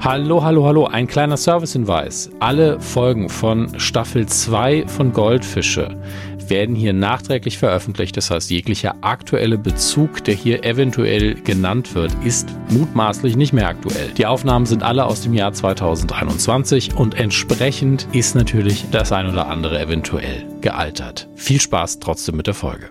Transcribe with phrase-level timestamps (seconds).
[0.00, 0.86] Hallo, hallo, hallo.
[0.86, 2.30] Ein kleiner Servicehinweis.
[2.40, 5.96] Alle Folgen von Staffel 2 von Goldfische
[6.48, 8.16] werden hier nachträglich veröffentlicht.
[8.16, 14.10] Das heißt, jeglicher aktuelle Bezug, der hier eventuell genannt wird, ist mutmaßlich nicht mehr aktuell.
[14.16, 19.46] Die Aufnahmen sind alle aus dem Jahr 2021 und entsprechend ist natürlich das ein oder
[19.46, 21.28] andere eventuell gealtert.
[21.36, 22.90] Viel Spaß trotzdem mit der Folge.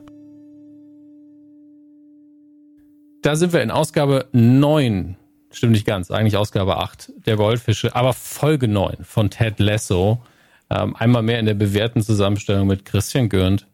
[3.21, 5.17] Da sind wir in Ausgabe 9
[5.51, 10.21] stimmt nicht ganz, eigentlich Ausgabe 8 der Goldfische, aber Folge 9 von Ted Lasso.
[10.69, 13.67] Ähm, einmal mehr in der bewährten Zusammenstellung mit Christian Gürnt.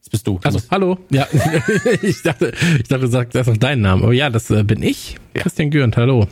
[0.00, 0.38] Das bist du.
[0.42, 0.98] Also, hallo.
[1.10, 1.26] Ja,
[2.02, 4.02] ich dachte, ich dachte, du sagst auf deinen Namen.
[4.02, 5.16] Aber ja, das äh, bin ich.
[5.34, 5.42] Ja.
[5.42, 6.26] Christian Gürnt, hallo.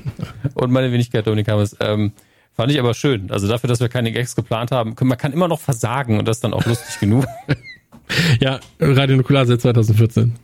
[0.55, 1.77] Und meine Wenigkeit, Dominik Hammes.
[1.81, 2.13] Ähm,
[2.53, 3.31] fand ich aber schön.
[3.31, 6.39] Also dafür, dass wir keine Gags geplant haben, man kann immer noch versagen und das
[6.39, 7.25] ist dann auch lustig genug.
[8.41, 10.35] ja, Radio Nukular seit 2014.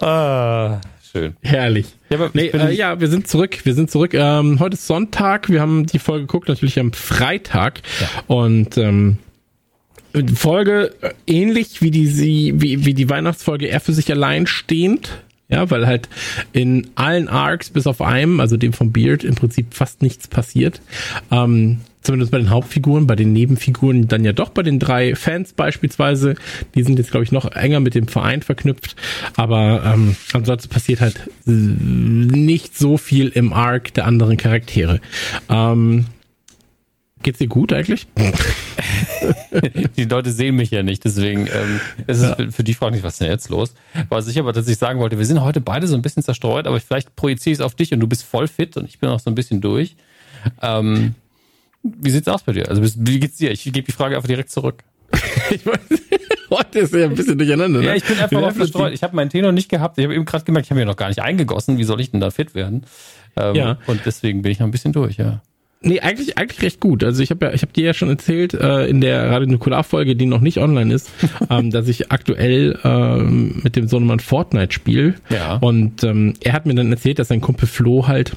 [0.00, 0.80] Ah,
[1.14, 1.36] schön.
[1.42, 1.86] Herrlich.
[2.10, 3.58] Ja, nee, äh, ja, wir sind zurück.
[3.64, 4.14] Wir sind zurück.
[4.14, 5.48] Ähm, heute ist Sonntag.
[5.48, 7.82] Wir haben die Folge geguckt, natürlich am Freitag.
[8.00, 8.08] Ja.
[8.26, 9.18] Und ähm,
[10.34, 15.22] Folge äh, ähnlich wie die, wie, wie die Weihnachtsfolge eher für sich allein stehend.
[15.48, 16.08] Ja, weil halt
[16.52, 20.80] in allen Arcs bis auf einem, also dem vom Beard, im Prinzip fast nichts passiert.
[21.30, 25.52] Ähm, zumindest bei den Hauptfiguren, bei den Nebenfiguren dann ja doch bei den drei Fans
[25.52, 26.36] beispielsweise.
[26.74, 28.94] Die sind jetzt, glaube ich, noch enger mit dem Verein verknüpft.
[29.36, 35.00] Aber ähm, ansonsten passiert halt nicht so viel im Arc der anderen Charaktere.
[35.48, 36.06] Ähm,
[37.24, 38.06] Geht's dir gut eigentlich?
[39.96, 42.50] die Leute sehen mich ja nicht, deswegen ähm, ist es ja.
[42.50, 43.72] für die Frage nicht, was ist denn jetzt los?
[44.10, 46.78] Was ich aber tatsächlich sagen wollte, wir sind heute beide so ein bisschen zerstreut, aber
[46.80, 49.20] vielleicht projiziere ich es auf dich und du bist voll fit und ich bin auch
[49.20, 49.96] so ein bisschen durch.
[50.60, 51.14] Ähm,
[51.84, 52.68] wie sieht's aus bei dir?
[52.68, 53.50] Also wie geht's dir?
[53.50, 54.82] Ich gebe die Frage einfach direkt zurück.
[55.50, 55.78] ich weiß,
[56.50, 57.80] heute ist ja ein bisschen durcheinander.
[57.80, 57.86] Ne?
[57.86, 58.92] Ja, ich bin einfach mal verstreut.
[58.92, 59.98] Ich habe meinen Tee noch nicht gehabt.
[59.98, 61.78] Ich habe eben gerade gemerkt, ich habe mir noch gar nicht eingegossen.
[61.78, 62.86] Wie soll ich denn da fit werden?
[63.36, 63.78] Ähm, ja.
[63.86, 65.42] Und deswegen bin ich noch ein bisschen durch, ja.
[65.86, 67.04] Nee, eigentlich eigentlich recht gut.
[67.04, 69.84] Also ich habe ja, ich habe dir ja schon erzählt äh, in der Radio Nukular
[69.84, 71.10] Folge, die noch nicht online ist,
[71.50, 75.14] ähm, dass ich aktuell ähm, mit dem Sohnemann Fortnite spiele.
[75.28, 75.56] Ja.
[75.56, 78.32] Und ähm, er hat mir dann erzählt, dass sein Kumpel Flo halt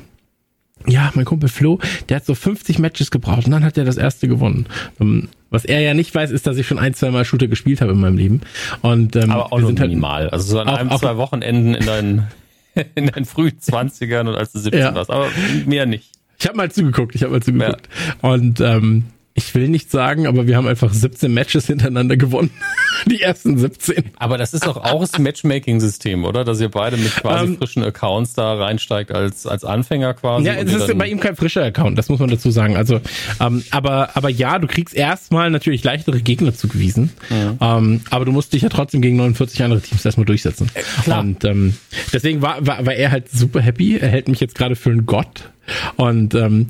[0.85, 1.79] ja, mein Kumpel Flo,
[2.09, 4.67] der hat so 50 Matches gebraucht und dann hat er das erste gewonnen.
[4.99, 7.81] Ähm, was er ja nicht weiß, ist, dass ich schon ein, zwei Mal Shooter gespielt
[7.81, 8.41] habe in meinem Leben.
[8.81, 10.23] Und, ähm, Aber auch wir sind halt minimal.
[10.23, 12.27] Halt also so an einem, zwei Wochenenden in deinen,
[12.95, 14.95] in deinen frühen Zwanzigern und als du 17 ja.
[14.95, 15.09] warst.
[15.09, 15.27] Aber
[15.65, 16.11] mehr nicht.
[16.39, 17.89] Ich habe mal zugeguckt, ich habe mal zugeguckt.
[18.21, 18.29] Ja.
[18.29, 19.05] Und ähm,
[19.37, 22.49] ich will nicht sagen, aber wir haben einfach 17 Matches hintereinander gewonnen.
[23.05, 24.05] Die ersten 17.
[24.17, 26.43] Aber das ist doch auch das Matchmaking-System, oder?
[26.43, 30.47] Dass ihr beide mit quasi um, ähm, frischen Accounts da reinsteigt als, als Anfänger quasi.
[30.47, 32.75] Ja, es ist bei ihm kein frischer Account, das muss man dazu sagen.
[32.75, 32.99] Also,
[33.39, 37.11] ähm, aber, aber ja, du kriegst erstmal natürlich leichtere Gegner zugewiesen.
[37.29, 37.57] Mhm.
[37.61, 40.71] Ähm, aber du musst dich ja trotzdem gegen 49 andere Teams erstmal durchsetzen.
[40.73, 41.19] Äh, klar.
[41.19, 41.77] Und ähm,
[42.11, 43.97] deswegen war, war, war er halt super happy.
[43.97, 45.51] Er hält mich jetzt gerade für einen Gott.
[45.95, 46.69] Und ähm,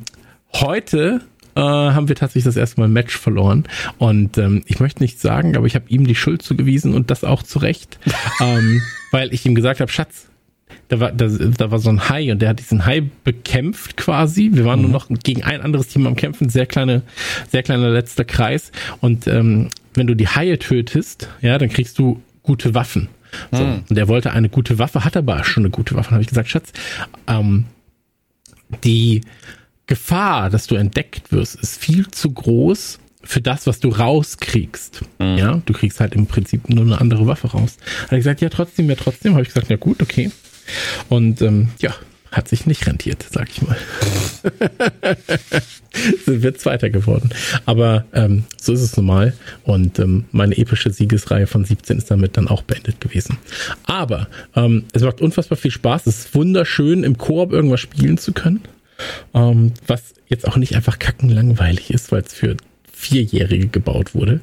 [0.53, 1.21] heute
[1.57, 3.63] äh, haben wir tatsächlich das erste Mal ein Match verloren.
[3.97, 7.23] Und ähm, ich möchte nicht sagen, aber ich habe ihm die Schuld zugewiesen und das
[7.23, 7.99] auch zu Recht,
[8.41, 8.81] ähm,
[9.11, 10.27] weil ich ihm gesagt habe, Schatz,
[10.89, 14.51] da war, da, da war so ein Hai und der hat diesen Hai bekämpft quasi.
[14.53, 14.91] Wir waren mhm.
[14.91, 17.01] nur noch gegen ein anderes Team am Kämpfen, sehr kleine,
[17.49, 18.71] sehr kleiner letzter Kreis.
[19.01, 23.09] Und ähm, wenn du die Haie tötest, ja, dann kriegst du gute Waffen.
[23.51, 23.63] So.
[23.63, 23.83] Mhm.
[23.89, 26.11] Und er wollte eine gute Waffe, hat aber schon eine gute Waffe.
[26.11, 26.71] Habe ich gesagt, Schatz,
[27.27, 27.65] ähm,
[28.83, 29.21] die
[29.87, 35.01] Gefahr, dass du entdeckt wirst, ist viel zu groß für das, was du rauskriegst.
[35.19, 35.37] Mhm.
[35.37, 37.77] Ja, du kriegst halt im Prinzip nur eine andere Waffe raus.
[38.03, 39.33] Hat er gesagt, ja, trotzdem, ja, trotzdem.
[39.33, 40.31] Habe ich gesagt, ja gut, okay.
[41.09, 41.93] Und ähm, ja,
[42.31, 43.77] hat sich nicht rentiert, sag ich mal.
[46.25, 47.29] Sind wir Zweiter geworden.
[47.65, 49.33] Aber ähm, so ist es normal.
[49.63, 53.37] Und ähm, meine epische Siegesreihe von 17 ist damit dann auch beendet gewesen.
[53.85, 56.07] Aber ähm, es macht unfassbar viel Spaß.
[56.07, 58.61] Es ist wunderschön, im Koop irgendwas spielen zu können.
[59.33, 62.57] Ähm, was jetzt auch nicht einfach kackenlangweilig ist, weil es für
[62.91, 64.41] Vierjährige gebaut wurde.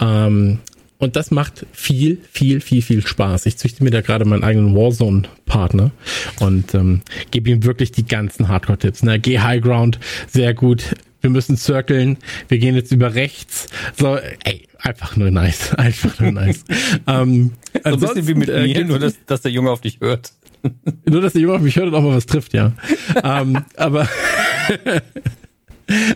[0.00, 0.58] Ähm,
[0.98, 3.46] und das macht viel, viel, viel, viel Spaß.
[3.46, 5.90] Ich züchte mir da gerade meinen eigenen Warzone-Partner
[6.38, 7.02] und ähm,
[7.32, 9.02] gebe ihm wirklich die ganzen Hardcore-Tipps.
[9.02, 9.18] Ne?
[9.18, 10.94] Geh High Ground, sehr gut.
[11.20, 12.18] Wir müssen circlen.
[12.46, 13.66] Wir gehen jetzt über rechts.
[13.96, 15.74] So, ey, einfach nur nice.
[15.76, 16.64] Einfach nur nice.
[17.06, 17.52] ähm,
[17.84, 20.32] so ein bisschen wie mit äh, mir, nur dass, dass der Junge auf dich hört.
[21.08, 22.72] Nur, dass der Junge auf mich hört und auch mal was trifft, ja.
[23.22, 24.08] ähm, aber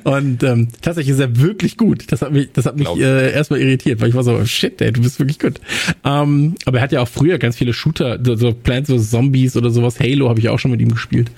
[0.05, 2.11] und ähm, tatsächlich ist er wirklich gut.
[2.13, 4.93] Das hat mich, das hat mich äh, erstmal irritiert, weil ich war so, shit, ey,
[4.93, 5.61] du bist wirklich gut.
[6.05, 9.11] Ähm, aber er hat ja auch früher ganz viele Shooter, so, so Plants vs.
[9.11, 10.01] Zombies oder sowas.
[10.01, 11.31] Halo habe ich auch schon mit ihm gespielt.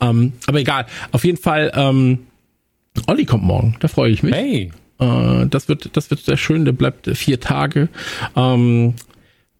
[0.00, 0.86] Ähm, aber egal.
[1.10, 2.20] Auf jeden Fall, ähm,
[3.06, 3.76] Olli kommt morgen.
[3.80, 4.34] Da freue ich mich.
[4.34, 4.72] Hey.
[4.98, 6.64] Äh, das wird, das wird sehr schön.
[6.64, 7.88] Der bleibt vier Tage.
[8.36, 8.94] Ähm,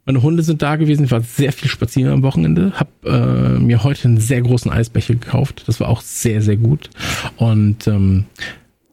[0.05, 1.05] Meine Hunde sind da gewesen.
[1.05, 2.73] Ich war sehr viel spazieren am Wochenende.
[2.75, 5.65] Hab äh, mir heute einen sehr großen Eisbecher gekauft.
[5.67, 6.91] Das war auch sehr, sehr gut.
[7.37, 8.25] Und ähm,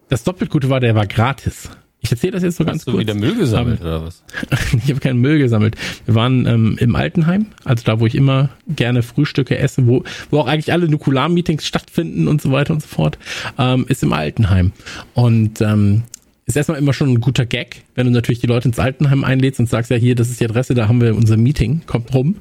[0.10, 1.70] das doppelt Gute war, der war gratis.
[2.02, 3.02] Ich erzähle das jetzt so Hast ganz du kurz.
[3.02, 4.24] wieder Müll gesammelt Ähm, oder was?
[4.84, 5.76] ich habe keinen Müll gesammelt.
[6.06, 10.40] Wir waren ähm, im Altenheim, also da, wo ich immer gerne Frühstücke esse, wo, wo
[10.40, 13.18] auch eigentlich alle Nukular-Meetings stattfinden und so weiter und so fort,
[13.58, 14.72] ähm, ist im Altenheim.
[15.14, 16.04] Und ähm,
[16.50, 19.60] ist erstmal immer schon ein guter Gag, wenn du natürlich die Leute ins Altenheim einlädst
[19.60, 22.38] und sagst, ja hier, das ist die Adresse, da haben wir unser Meeting, kommt rum.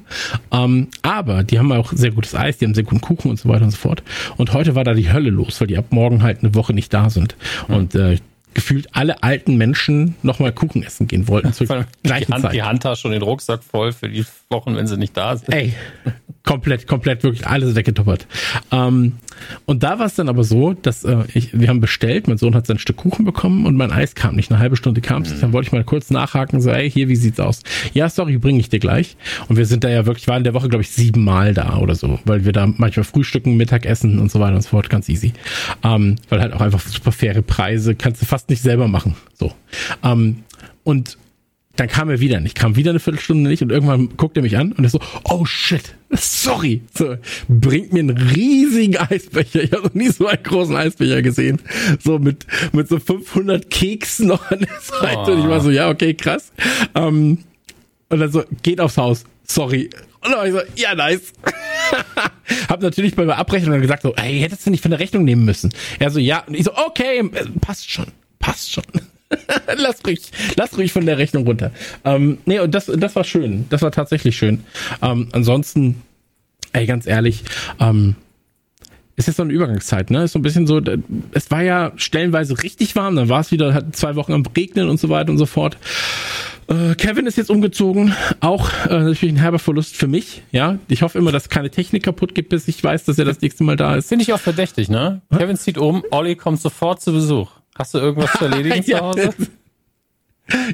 [0.51, 3.47] Ähm, aber die haben auch sehr gutes Eis, die haben sehr guten Kuchen und so
[3.47, 4.03] weiter und so fort.
[4.37, 6.93] Und heute war da die Hölle los, weil die ab morgen halt eine Woche nicht
[6.93, 7.35] da sind.
[7.67, 8.17] Und äh,
[8.55, 11.67] gefühlt alle alten Menschen nochmal Kuchen essen gehen wollten zur
[12.03, 12.53] gleichen die, Hand, Zeit.
[12.53, 15.53] die Handtasche und den Rucksack voll für die Wochen, wenn sie nicht da sind.
[15.53, 15.73] Ey,
[16.43, 18.27] komplett, komplett, wirklich alles weggetoppert.
[18.71, 19.13] Ähm,
[19.65, 22.55] und da war es dann aber so, dass äh, ich, wir haben bestellt, mein Sohn
[22.55, 24.51] hat sein Stück Kuchen bekommen und mein Eis kam nicht.
[24.51, 25.39] Eine halbe Stunde kam es.
[25.39, 27.61] Dann wollte ich mal kurz nachhaken, so, ey, hier, wie sieht's aus?
[27.93, 29.15] Ja, sorry, bringe ich dir gleich.
[29.47, 31.77] Und wir sind da ja wirklich, waren in der Woche, glaube ich, sieben Mal da
[31.77, 35.09] oder so, weil wir da manchmal frühstücken, Mittagessen und so weiter und so fort, ganz
[35.09, 35.33] easy.
[35.83, 39.15] Ähm, weil halt auch einfach super faire Preise, kannst du fast nicht selber machen.
[39.33, 39.53] So.
[40.03, 40.43] Ähm,
[40.83, 41.17] und
[41.79, 44.57] dann kam er wieder nicht, kam wieder eine Viertelstunde nicht und irgendwann guckt er mich
[44.57, 47.15] an und ist so, oh shit, sorry, so,
[47.47, 49.63] bringt mir einen riesigen Eisbecher.
[49.63, 51.61] Ich habe noch nie so einen großen Eisbecher gesehen.
[52.03, 55.33] So mit, mit so 500 Keksen noch an der Seite.
[55.33, 56.51] Und ich war so, ja, okay, krass.
[56.95, 57.39] Ähm,
[58.09, 59.89] und dann so, geht aufs Haus, sorry.
[60.21, 61.31] Und dann war ich so, ja, nice.
[62.67, 65.23] hab natürlich bei der Abrechnung dann gesagt so, ey, hättest du nicht von der Rechnung
[65.23, 65.73] nehmen müssen.
[65.97, 66.43] Er so, ja.
[66.45, 68.07] Und ich so, okay, äh, passt schon,
[68.39, 68.83] passt schon.
[69.77, 71.71] lass ruhig, lass ruhig von der Rechnung runter.
[72.03, 73.65] Ähm, nee, und das, das war schön.
[73.69, 74.63] Das war tatsächlich schön.
[75.01, 76.01] Ähm, ansonsten,
[76.73, 77.43] ey, ganz ehrlich,
[77.79, 78.15] ähm,
[79.19, 80.23] ist jetzt so eine Übergangszeit, ne?
[80.23, 80.81] Ist so ein bisschen so,
[81.31, 84.87] es war ja stellenweise richtig warm, dann war es wieder, hat zwei Wochen am Regnen
[84.87, 85.77] und so weiter und so fort.
[86.67, 90.79] Äh, Kevin ist jetzt umgezogen, auch äh, natürlich ein herber Verlust für mich, ja.
[90.87, 93.65] Ich hoffe immer, dass keine Technik kaputt geht, bis ich weiß, dass er das nächste
[93.65, 94.07] Mal da ist.
[94.07, 95.21] Finde ich auch verdächtig, ne?
[95.35, 97.58] Kevin zieht um, Olli kommt sofort zu Besuch.
[97.79, 98.99] Hast du irgendwas zu erledigen zu Ja.
[98.99, 99.33] Hause?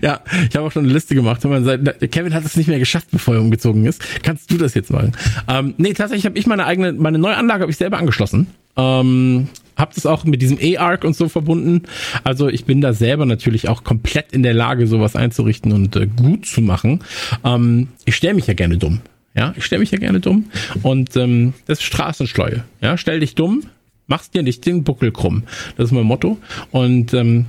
[0.02, 1.42] Ja, ich habe auch schon eine Liste gemacht.
[1.42, 4.02] Kevin hat es nicht mehr geschafft, bevor er umgezogen ist.
[4.24, 5.12] Kannst du das jetzt machen?
[5.50, 8.48] Ähm, nee, tatsächlich habe ich meine eigene, meine neue Anlage habe ich selber angeschlossen.
[8.78, 11.84] Ähm, hab das auch mit diesem E-Arc und so verbunden.
[12.24, 16.08] Also ich bin da selber natürlich auch komplett in der Lage, sowas einzurichten und äh,
[16.08, 17.04] gut zu machen.
[17.44, 19.02] Ähm, ich stelle mich ja gerne dumm.
[19.36, 20.46] Ja, ich stelle mich ja gerne dumm.
[20.84, 22.64] Und ähm, das ist Straßenschleue.
[22.80, 23.64] Ja, stell dich dumm,
[24.08, 25.44] machst dir nicht den Buckel krumm.
[25.78, 26.38] Das ist mein Motto.
[26.72, 27.48] Und ähm,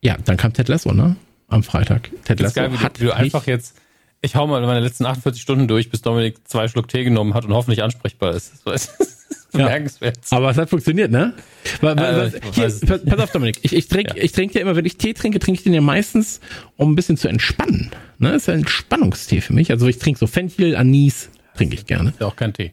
[0.00, 1.16] ja, dann kam Ted Lasso, ne?
[1.48, 2.10] Am Freitag.
[2.24, 3.76] Ted Das ist Lasso geil, hat du, du einfach jetzt,
[4.20, 7.44] ich hau mal meine letzten 48 Stunden durch, bis Dominik zwei Schluck Tee genommen hat
[7.44, 8.52] und hoffentlich ansprechbar ist.
[8.64, 9.18] Das ist
[9.54, 9.66] Ja.
[9.66, 10.16] bemerkenswert.
[10.30, 11.34] Aber es hat funktioniert, ne?
[11.82, 13.58] Weil, weil, Äh, hier, pass, pass auf, Dominik.
[13.60, 14.22] Ich, ich trinke Ja.
[14.24, 16.40] ich trinke ja immer, wenn ich Tee trinke, trinke ich den ja meistens,
[16.76, 17.90] um ein bisschen zu entspannen.
[18.18, 18.32] Ne?
[18.32, 19.70] Das ist ja ein Entspannungstee für mich.
[19.70, 22.10] Also ich trinke so Fenchel, Anis, trinke ich gerne.
[22.10, 22.72] Ist ja auch kein Tee.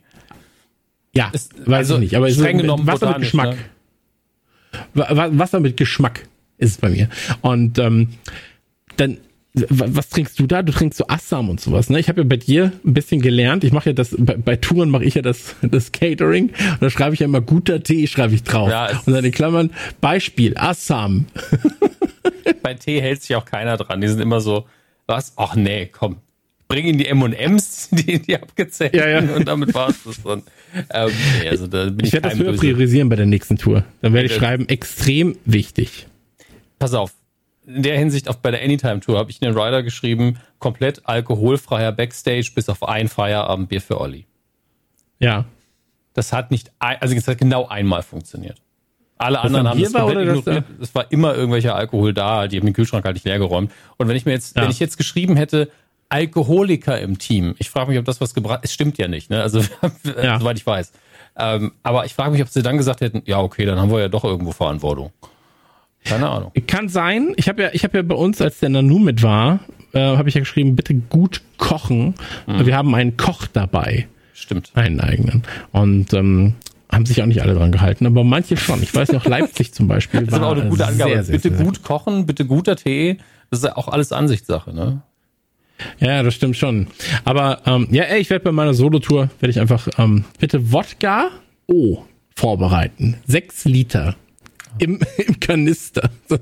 [1.16, 2.16] Ja, Ist- weiß also ich nicht.
[2.16, 3.58] Aber es ist streng mit genommen Wasser mit Geschmack.
[4.94, 6.28] Wa- Wasser mit Geschmack
[6.58, 7.10] ist es bei mir.
[7.42, 8.10] Und ähm,
[8.98, 9.18] dann,
[9.54, 10.62] wa- was trinkst du da?
[10.62, 12.00] Du trinkst so Assam und sowas, ne?
[12.00, 13.64] Ich habe ja bei dir ein bisschen gelernt.
[13.64, 16.50] Ich mache ja das, bei, bei Touren mache ich ja das, das Catering.
[16.50, 18.70] Und da schreibe ich ja immer guter Tee, schreibe ich drauf.
[18.70, 19.72] Ja, und dann in Klammern,
[20.02, 21.26] Beispiel, Assam.
[22.64, 24.02] Bei Tee hält sich auch keiner dran.
[24.02, 24.66] Die sind immer so,
[25.08, 25.34] was?
[25.38, 26.18] Ach nee, komm.
[26.70, 29.20] Bring in die M&M's, die, die abgezählt Ja, ja.
[29.36, 30.44] und damit war's das dann.
[30.92, 31.10] Ähm,
[31.42, 32.60] nee, also da bin ich, Ich werde das höher böse.
[32.60, 33.84] priorisieren bei der nächsten Tour.
[34.02, 36.08] Dann werde ich schreiben, extrem wichtig.
[36.78, 37.12] Pass auf.
[37.66, 41.02] In der Hinsicht, auf bei der Anytime Tour habe ich in den Rider geschrieben, komplett
[41.08, 44.26] alkoholfreier Backstage bis auf ein Feierabendbier für Olli.
[45.20, 45.46] Ja.
[46.14, 48.62] Das hat nicht, ein, also es hat genau einmal funktioniert.
[49.18, 50.66] Alle anderen am haben das war komplett das ignoriert.
[50.82, 53.72] Es war immer irgendwelcher Alkohol da, die haben den Kühlschrank halt nicht leer geräumt.
[53.98, 54.64] Und wenn ich mir jetzt, Ja.
[54.64, 55.70] wenn ich jetzt geschrieben hätte,
[56.10, 59.42] Alkoholiker im Team, ich frage mich, ob das was gebracht, es stimmt ja nicht, ne?
[59.42, 59.62] Also
[60.24, 60.40] Ja.
[60.40, 60.92] soweit ich weiß.
[61.38, 64.00] Ähm, aber ich frage mich, ob sie dann gesagt hätten, ja okay, dann haben wir
[64.00, 65.12] ja doch irgendwo Verantwortung.
[66.04, 66.52] Keine Ahnung.
[66.68, 67.34] Kann sein.
[67.36, 69.60] Ich habe ja, ich habe ja bei uns, als der Nanu mit war,
[69.94, 72.16] äh, habe ich ja geschrieben, bitte gut kochen.
[72.48, 72.66] Mhm.
[72.66, 74.72] Wir haben einen Koch dabei, Stimmt.
[74.76, 75.44] einen eigenen.
[75.72, 76.56] Und ähm,
[76.92, 78.82] haben sich auch nicht alle dran gehalten, aber manche schon.
[78.82, 81.12] Ich weiß noch, Leipzig zum Beispiel Das ist aber auch eine gute Angabe.
[81.12, 83.18] Sehr, sehr, bitte sehr, gut kochen, bitte guter Tee.
[83.52, 85.02] Das ist ja auch alles Ansichtssache, ne?
[86.00, 86.88] Ja, das stimmt schon.
[87.26, 91.30] Aber ähm, ja, ey, ich werde bei meiner Solo-Tour, werde ich einfach ähm, bitte Wodka
[91.68, 92.04] O
[92.36, 93.16] vorbereiten.
[93.28, 94.16] Sechs Liter.
[94.78, 96.10] Im, im Kanister.
[96.28, 96.38] So,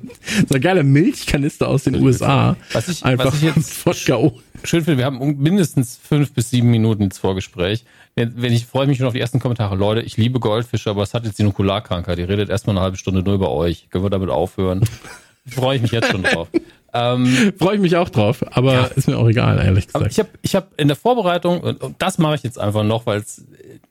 [0.47, 2.55] so ein geiler Milchkanister aus den USA.
[2.73, 4.39] Was ich- einfach was ich jetzt- Wodka O.
[4.63, 7.85] Schön finde, wir haben mindestens fünf bis sieben Minuten ins Vorgespräch.
[8.15, 9.75] Wenn wenn ich freue mich schon auf die ersten Kommentare.
[9.75, 12.17] Leute, ich liebe Goldfische, aber es hat jetzt die Nukularkrankheit.
[12.17, 13.87] Die redet erstmal eine halbe Stunde nur über euch.
[13.91, 14.81] Können wir damit aufhören?
[15.47, 16.47] Freue ich mich jetzt schon drauf.
[16.93, 18.85] Ähm, Freue ich mich auch drauf, aber ja.
[18.85, 19.95] ist mir auch egal, ehrlich gesagt.
[19.95, 23.05] Aber ich habe ich hab in der Vorbereitung, und das mache ich jetzt einfach noch,
[23.05, 23.45] weil es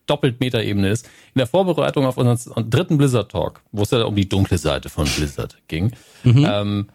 [0.07, 4.15] doppelt Metaebene ist, in der Vorbereitung auf unseren dritten Blizzard Talk, wo es ja um
[4.15, 5.93] die dunkle Seite von Blizzard ging,
[6.25, 6.47] mhm.
[6.49, 6.89] ähm,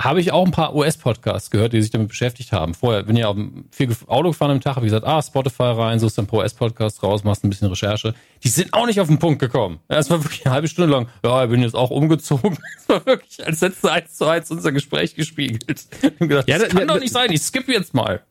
[0.00, 2.74] habe ich auch ein paar US-Podcasts gehört, die sich damit beschäftigt haben.
[2.74, 3.34] Vorher bin ich ja
[3.72, 7.24] viel Auto gefahren am Tag, habe gesagt, ah, Spotify rein, suchst ein paar US-Podcasts raus,
[7.24, 8.14] machst ein bisschen Recherche.
[8.44, 9.80] Die sind auch nicht auf den Punkt gekommen.
[9.88, 12.58] Es war wirklich eine halbe Stunde lang, ja, ich bin jetzt auch umgezogen.
[12.78, 15.66] Es war wirklich, als hättest eins zu eins unser Gespräch gespiegelt.
[16.02, 18.22] Ich gedacht, ja, das, das kann doch nicht sein, ich skippe jetzt mal.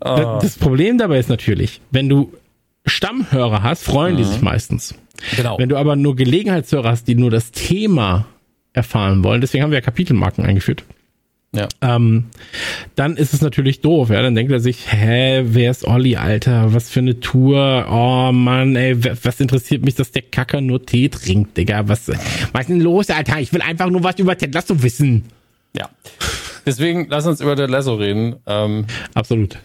[0.00, 0.38] Ah.
[0.40, 2.32] Das Problem dabei ist natürlich, wenn du
[2.86, 4.18] Stammhörer hast, freuen mhm.
[4.18, 4.94] die sich meistens.
[5.36, 5.58] Genau.
[5.58, 8.26] Wenn du aber nur Gelegenheitshörer hast, die nur das Thema
[8.72, 10.84] erfahren wollen, deswegen haben wir ja Kapitelmarken eingeführt
[11.54, 11.68] ja.
[11.80, 12.26] Ähm,
[12.96, 14.22] dann ist es natürlich doof, ja.
[14.22, 16.74] Dann denkt er sich, hä, wer ist Olli, Alter?
[16.74, 17.86] Was für eine Tour?
[17.90, 21.88] Oh Mann, ey, was interessiert mich, dass der Kacker nur Tee trinkt, Digga?
[21.88, 23.40] Was, was ist denn los, Alter?
[23.40, 25.24] Ich will einfach nur was über Ted Lasso wissen.
[25.76, 25.88] Ja.
[26.66, 28.36] Deswegen lass uns über Ted Lasso reden.
[28.46, 29.58] Ähm, Absolut.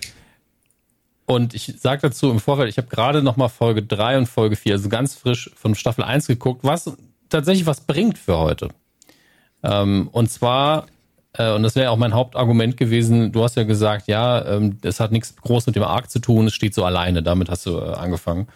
[1.25, 4.55] Und ich sage dazu im Vorfeld, ich habe gerade noch mal Folge 3 und Folge
[4.55, 6.91] 4, also ganz frisch von Staffel 1 geguckt, was
[7.29, 8.69] tatsächlich was bringt für heute.
[9.63, 10.87] Ähm, und zwar
[11.37, 13.31] und das wäre auch mein Hauptargument gewesen.
[13.31, 16.47] Du hast ja gesagt, ja, ähm, das hat nichts groß mit dem Arc zu tun,
[16.47, 17.21] es steht so alleine.
[17.21, 18.47] Damit hast du äh, angefangen.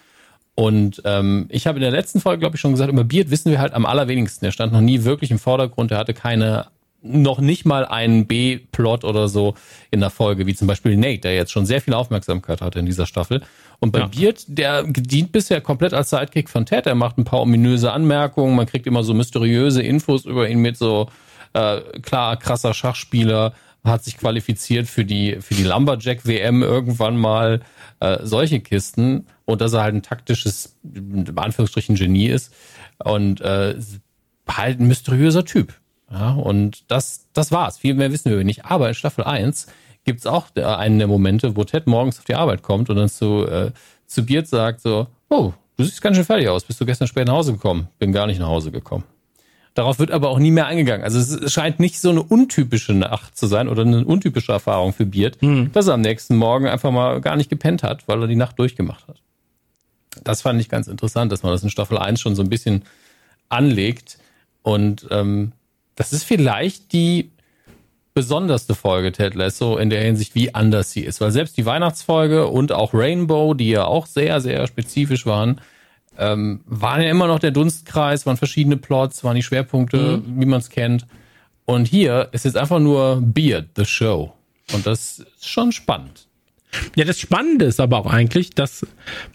[0.56, 3.50] Und ähm, ich habe in der letzten Folge, glaube ich, schon gesagt, über Beard wissen
[3.50, 4.44] wir halt am allerwenigsten.
[4.44, 5.90] Er stand noch nie wirklich im Vordergrund.
[5.90, 6.66] Er hatte keine,
[7.02, 9.54] noch nicht mal einen B-Plot oder so
[9.90, 12.86] in der Folge, wie zum Beispiel Nate, der jetzt schon sehr viel Aufmerksamkeit hatte in
[12.86, 13.42] dieser Staffel.
[13.80, 14.06] Und bei ja.
[14.06, 16.86] Beard, der dient bisher komplett als Sidekick von Ted.
[16.86, 18.54] Er macht ein paar ominöse Anmerkungen.
[18.54, 21.08] Man kriegt immer so mysteriöse Infos über ihn mit so
[21.54, 27.60] äh, klar, krasser Schachspieler, hat sich qualifiziert für die, für die Lumberjack WM irgendwann mal,
[28.00, 32.52] äh, solche Kisten und dass er halt ein taktisches, in Anführungsstrichen Genie ist
[33.02, 33.76] und äh,
[34.48, 35.74] halt ein mysteriöser Typ.
[36.10, 37.78] Ja, und das, das war's.
[37.78, 38.64] Viel mehr wissen wir nicht.
[38.64, 39.66] Aber in Staffel 1
[40.04, 43.46] gibt's auch einen der Momente, wo Ted morgens auf die Arbeit kommt und dann zu,
[43.46, 43.72] äh,
[44.06, 46.64] zu Beard sagt so, oh, du siehst ganz schön fertig aus.
[46.64, 47.88] Bist du gestern spät nach Hause gekommen?
[47.98, 49.04] Bin gar nicht nach Hause gekommen.
[49.74, 51.04] Darauf wird aber auch nie mehr eingegangen.
[51.04, 55.04] Also es scheint nicht so eine untypische Nacht zu sein oder eine untypische Erfahrung für
[55.04, 55.72] Beard, hm.
[55.72, 58.58] dass er am nächsten Morgen einfach mal gar nicht gepennt hat, weil er die Nacht
[58.58, 59.20] durchgemacht hat.
[60.22, 62.84] Das fand ich ganz interessant, dass man das in Staffel 1 schon so ein bisschen
[63.48, 64.18] anlegt.
[64.62, 65.50] Und ähm,
[65.96, 67.32] das ist vielleicht die
[68.14, 71.20] besonderste Folge Ted Lasso in der Hinsicht, wie anders sie ist.
[71.20, 75.60] Weil selbst die Weihnachtsfolge und auch Rainbow, die ja auch sehr, sehr spezifisch waren,
[76.18, 80.40] ähm, waren ja immer noch der Dunstkreis, waren verschiedene Plots, waren die Schwerpunkte, mhm.
[80.40, 81.06] wie man es kennt.
[81.64, 84.32] Und hier ist jetzt einfach nur Beard, the Show.
[84.72, 86.26] Und das ist schon spannend.
[86.96, 88.86] Ja, das Spannende ist aber auch eigentlich, dass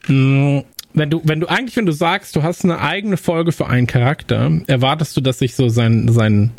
[0.07, 3.51] mh, mm, wenn du, wenn du eigentlich, wenn du sagst, du hast eine eigene Folge
[3.51, 6.51] für einen Charakter, erwartest du, dass sich so sein, sein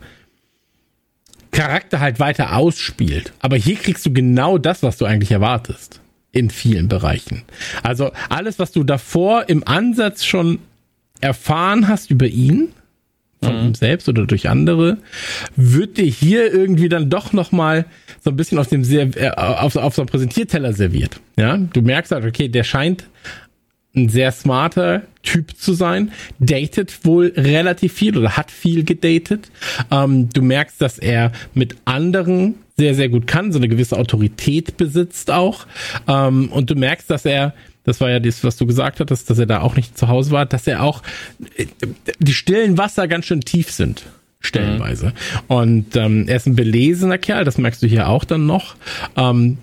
[1.51, 3.33] Charakter halt weiter ausspielt.
[3.41, 6.01] Aber hier kriegst du genau das, was du eigentlich erwartest
[6.33, 7.43] in vielen Bereichen.
[7.83, 10.61] Also alles, was du davor im Ansatz schon
[11.21, 12.69] erfahren hast über ihn,
[13.43, 13.67] von mhm.
[13.69, 14.99] ihm selbst oder durch andere,
[15.57, 17.87] wird dir hier irgendwie dann doch nochmal
[18.23, 21.21] so ein bisschen auf dem sehr, äh, auf, auf so einem Präsentierteller serviert.
[21.37, 23.07] Ja, du merkst halt, okay, der scheint
[23.97, 29.51] ein sehr smarter Typ zu sein, datet wohl relativ viel oder hat viel gedatet.
[29.91, 34.79] Ähm, du merkst, dass er mit anderen sehr, sehr gut kann, so eine gewisse Autorität
[34.79, 35.67] besitzt auch.
[36.09, 37.53] Ähm, und du merkst, dass er,
[37.85, 40.31] das war ja das, was du gesagt hattest, dass er da auch nicht zu Hause
[40.31, 41.03] war, dass er auch
[41.57, 41.67] äh,
[42.19, 44.07] die stillen Wasser ganz schön tief sind
[44.41, 45.09] stellenweise.
[45.09, 45.55] Mhm.
[45.55, 48.77] Und ähm, er ist ein belesener Kerl, das merkst du hier auch dann noch.
[49.15, 49.59] Ähm,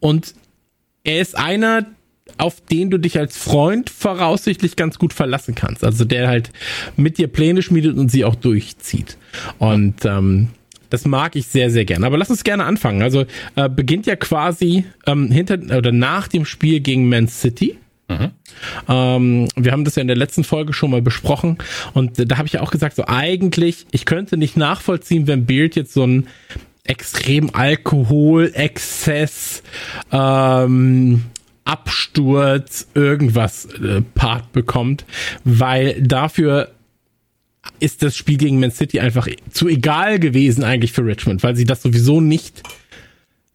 [0.00, 0.34] und
[1.04, 1.84] er ist einer,
[2.38, 5.84] auf den du dich als Freund voraussichtlich ganz gut verlassen kannst.
[5.84, 6.50] Also der halt
[6.96, 9.18] mit dir Pläne schmiedet und sie auch durchzieht.
[9.58, 10.48] Und ähm,
[10.92, 12.06] das mag ich sehr, sehr gerne.
[12.06, 13.02] Aber lass uns gerne anfangen.
[13.02, 13.24] Also
[13.56, 17.78] äh, beginnt ja quasi ähm, hinter oder nach dem Spiel gegen Man City.
[18.08, 18.30] Mhm.
[18.88, 21.56] Ähm, wir haben das ja in der letzten Folge schon mal besprochen
[21.94, 25.76] und da habe ich ja auch gesagt, so eigentlich, ich könnte nicht nachvollziehen, wenn Beard
[25.76, 26.26] jetzt so ein
[26.84, 29.62] extrem Alkoholexzess,
[30.10, 31.22] ähm,
[31.64, 35.04] Absturz, irgendwas äh, Part bekommt,
[35.44, 36.72] weil dafür
[37.80, 41.64] ist das Spiel gegen Man City einfach zu egal gewesen eigentlich für Richmond, weil sie
[41.64, 42.62] das sowieso nicht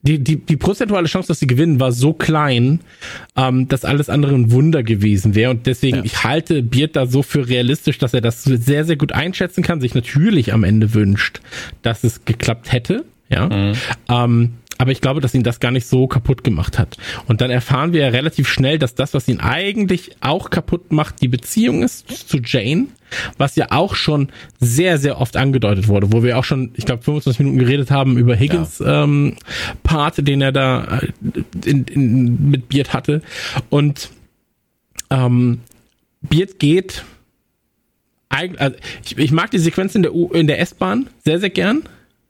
[0.01, 2.79] die, die, die prozentuale Chance, dass sie gewinnen, war so klein,
[3.35, 5.51] ähm, dass alles andere ein Wunder gewesen wäre.
[5.51, 6.03] Und deswegen, ja.
[6.03, 9.81] ich halte Beard da so für realistisch, dass er das sehr, sehr gut einschätzen kann,
[9.81, 11.41] sich natürlich am Ende wünscht,
[11.81, 13.05] dass es geklappt hätte.
[13.29, 13.49] Ja.
[13.49, 13.73] Mhm.
[14.07, 16.97] Ähm, aber ich glaube, dass ihn das gar nicht so kaputt gemacht hat.
[17.27, 21.21] Und dann erfahren wir ja relativ schnell, dass das, was ihn eigentlich auch kaputt macht,
[21.21, 22.87] die Beziehung ist zu Jane,
[23.37, 24.29] was ja auch schon
[24.59, 28.17] sehr, sehr oft angedeutet wurde, wo wir auch schon, ich glaube, 25 Minuten geredet haben
[28.17, 29.03] über Higgins ja.
[29.03, 29.35] ähm,
[29.83, 33.21] Part, den er da äh, in, in, mit Beard hatte.
[33.69, 34.09] Und
[35.09, 35.61] ähm,
[36.21, 37.03] Beard geht
[38.29, 41.83] also ich, ich mag die Sequenz in der U, in der S-Bahn sehr, sehr gern.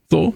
[0.09, 0.35] So.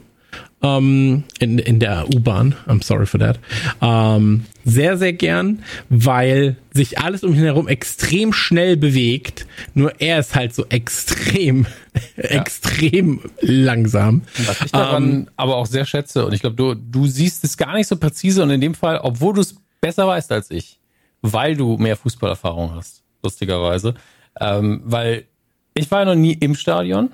[0.64, 2.56] Ähm, in, in der U-Bahn.
[2.68, 3.40] I'm sorry for that.
[3.82, 9.48] Ähm, sehr, sehr gern, weil sich alles um ihn herum extrem schnell bewegt.
[9.74, 11.66] Nur er ist halt so extrem,
[12.16, 12.24] ja.
[12.24, 14.22] extrem langsam.
[14.46, 17.58] Was ich daran ähm, aber auch sehr schätze, und ich glaube, du, du siehst es
[17.58, 20.80] gar nicht so präzise und in dem Fall, obwohl du es besser weißt als ich,
[21.22, 23.96] weil du mehr Fußballerfahrung hast, lustigerweise.
[24.40, 25.26] Ähm, weil
[25.74, 27.12] ich war ja noch nie im Stadion,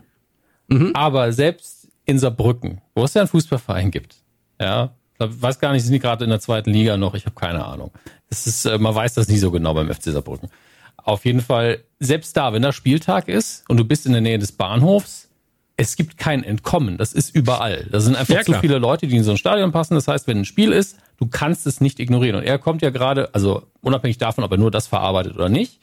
[0.68, 0.92] mhm.
[0.94, 1.77] aber selbst
[2.08, 4.16] in Saarbrücken, wo es ja einen Fußballverein gibt,
[4.60, 7.36] ja, ich weiß gar nicht, sind die gerade in der zweiten Liga noch, ich habe
[7.36, 7.92] keine Ahnung.
[8.30, 10.50] Das ist, äh, man weiß das nie so genau beim FC Saarbrücken.
[10.98, 14.40] Auf jeden Fall, selbst da, wenn da Spieltag ist und du bist in der Nähe
[14.40, 15.30] des Bahnhofs,
[15.78, 16.98] es gibt kein Entkommen.
[16.98, 17.86] Das ist überall.
[17.92, 19.94] Da sind einfach ja, zu viele Leute, die in so ein Stadion passen.
[19.94, 22.36] Das heißt, wenn ein Spiel ist, du kannst es nicht ignorieren.
[22.36, 25.80] Und er kommt ja gerade, also unabhängig davon, ob er nur das verarbeitet oder nicht,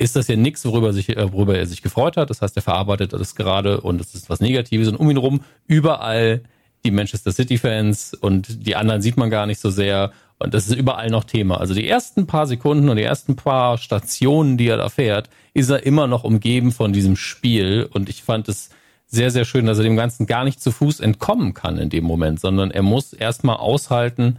[0.00, 2.30] ist das ja nichts, worüber, sich, äh, worüber er sich gefreut hat.
[2.30, 4.88] Das heißt, er verarbeitet das gerade und es ist was Negatives.
[4.88, 6.40] Und um ihn rum überall
[6.84, 10.12] die Manchester City-Fans und die anderen sieht man gar nicht so sehr.
[10.38, 11.60] Und das ist überall noch Thema.
[11.60, 15.68] Also die ersten paar Sekunden und die ersten paar Stationen, die er da fährt, ist
[15.68, 17.86] er immer noch umgeben von diesem Spiel.
[17.92, 18.70] Und ich fand es
[19.06, 22.04] sehr, sehr schön, dass er dem Ganzen gar nicht zu Fuß entkommen kann in dem
[22.04, 24.38] Moment, sondern er muss erstmal aushalten,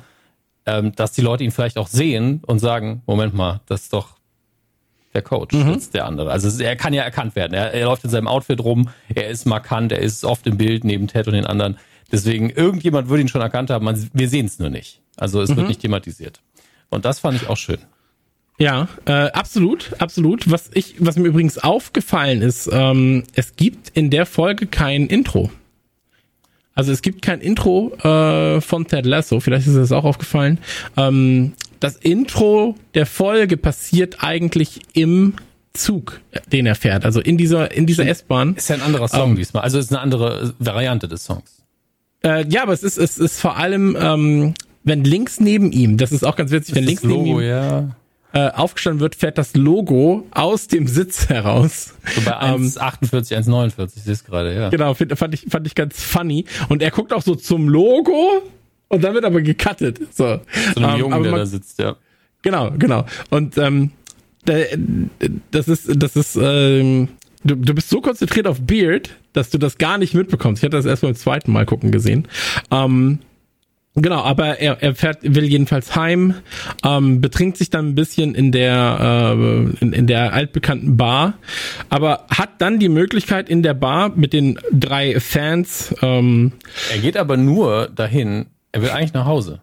[0.65, 4.15] ähm, dass die Leute ihn vielleicht auch sehen und sagen, Moment mal, das ist doch
[5.13, 5.73] der Coach, mhm.
[5.73, 6.31] ist der andere.
[6.31, 7.53] Also er kann ja erkannt werden.
[7.53, 10.83] Er, er läuft in seinem Outfit rum, er ist markant, er ist oft im Bild
[10.83, 11.77] neben Ted und den anderen.
[12.11, 15.01] Deswegen, irgendjemand würde ihn schon erkannt haben, man, wir sehen es nur nicht.
[15.17, 15.57] Also es mhm.
[15.57, 16.41] wird nicht thematisiert.
[16.89, 17.79] Und das fand ich auch schön.
[18.57, 20.51] Ja, äh, absolut, absolut.
[20.51, 25.49] Was ich, was mir übrigens aufgefallen ist, ähm, es gibt in der Folge kein Intro.
[26.73, 30.59] Also es gibt kein Intro äh, von Ted Lasso, vielleicht ist das auch aufgefallen.
[30.95, 35.33] Ähm, das Intro der Folge passiert eigentlich im
[35.73, 36.21] Zug,
[36.51, 38.55] den er fährt, also in dieser in dieser S-Bahn.
[38.55, 41.63] Ist ja ein anderer Song ähm, diesmal, also ist eine andere Variante des Songs.
[42.23, 44.53] Äh, ja, aber es ist es ist vor allem ähm,
[44.83, 47.95] wenn links neben ihm, das ist auch ganz witzig, wenn links Logo, neben ihm ja.
[48.33, 51.93] äh, aufgestanden wird, fährt das Logo aus dem Sitz heraus.
[52.15, 54.69] So bei 1,48, ähm, 1,49, siehst gerade, ja.
[54.69, 58.43] Genau, find, fand ich fand ich ganz funny und er guckt auch so zum Logo
[58.91, 59.99] und dann wird aber gecuttet.
[60.11, 60.39] So,
[60.75, 61.95] so ein ähm, Jungen, der man, da sitzt, ja.
[62.41, 63.05] Genau, genau.
[63.29, 63.91] Und ähm,
[65.51, 67.09] das ist, das ist, ähm,
[67.43, 70.61] du, du bist so konzentriert auf Beard, dass du das gar nicht mitbekommst.
[70.61, 72.27] Ich hatte das erst beim zweiten Mal gucken gesehen.
[72.71, 73.19] Ähm,
[73.93, 76.35] Genau, aber er, er fährt, will jedenfalls heim,
[76.85, 81.33] ähm, betrinkt sich dann ein bisschen in der äh, in, in der altbekannten Bar,
[81.89, 85.93] aber hat dann die Möglichkeit in der Bar mit den drei Fans.
[86.01, 86.53] Ähm,
[86.89, 89.61] er geht aber nur dahin, er will eigentlich nach Hause.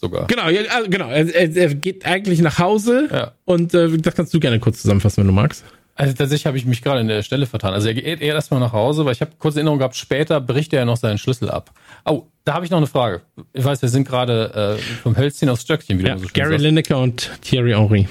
[0.00, 0.26] Sogar.
[0.28, 1.08] Genau, ja, also genau.
[1.08, 3.32] Er, er, geht eigentlich nach Hause ja.
[3.44, 5.64] und äh, das kannst du gerne kurz zusammenfassen, wenn du magst.
[5.94, 7.74] Also tatsächlich habe ich mich gerade in der Stelle vertan.
[7.74, 10.72] Also er geht eher erstmal nach Hause, weil ich habe kurze Erinnerung gehabt, später bricht
[10.72, 11.72] er noch seinen Schlüssel ab.
[12.06, 13.20] Oh, da habe ich noch eine Frage.
[13.52, 16.10] Ich weiß, wir sind gerade äh, vom Hölzchen aufs Stöckchen wieder.
[16.10, 16.62] Ja, so Gary sagt.
[16.62, 18.08] Lineker und Thierry Henry.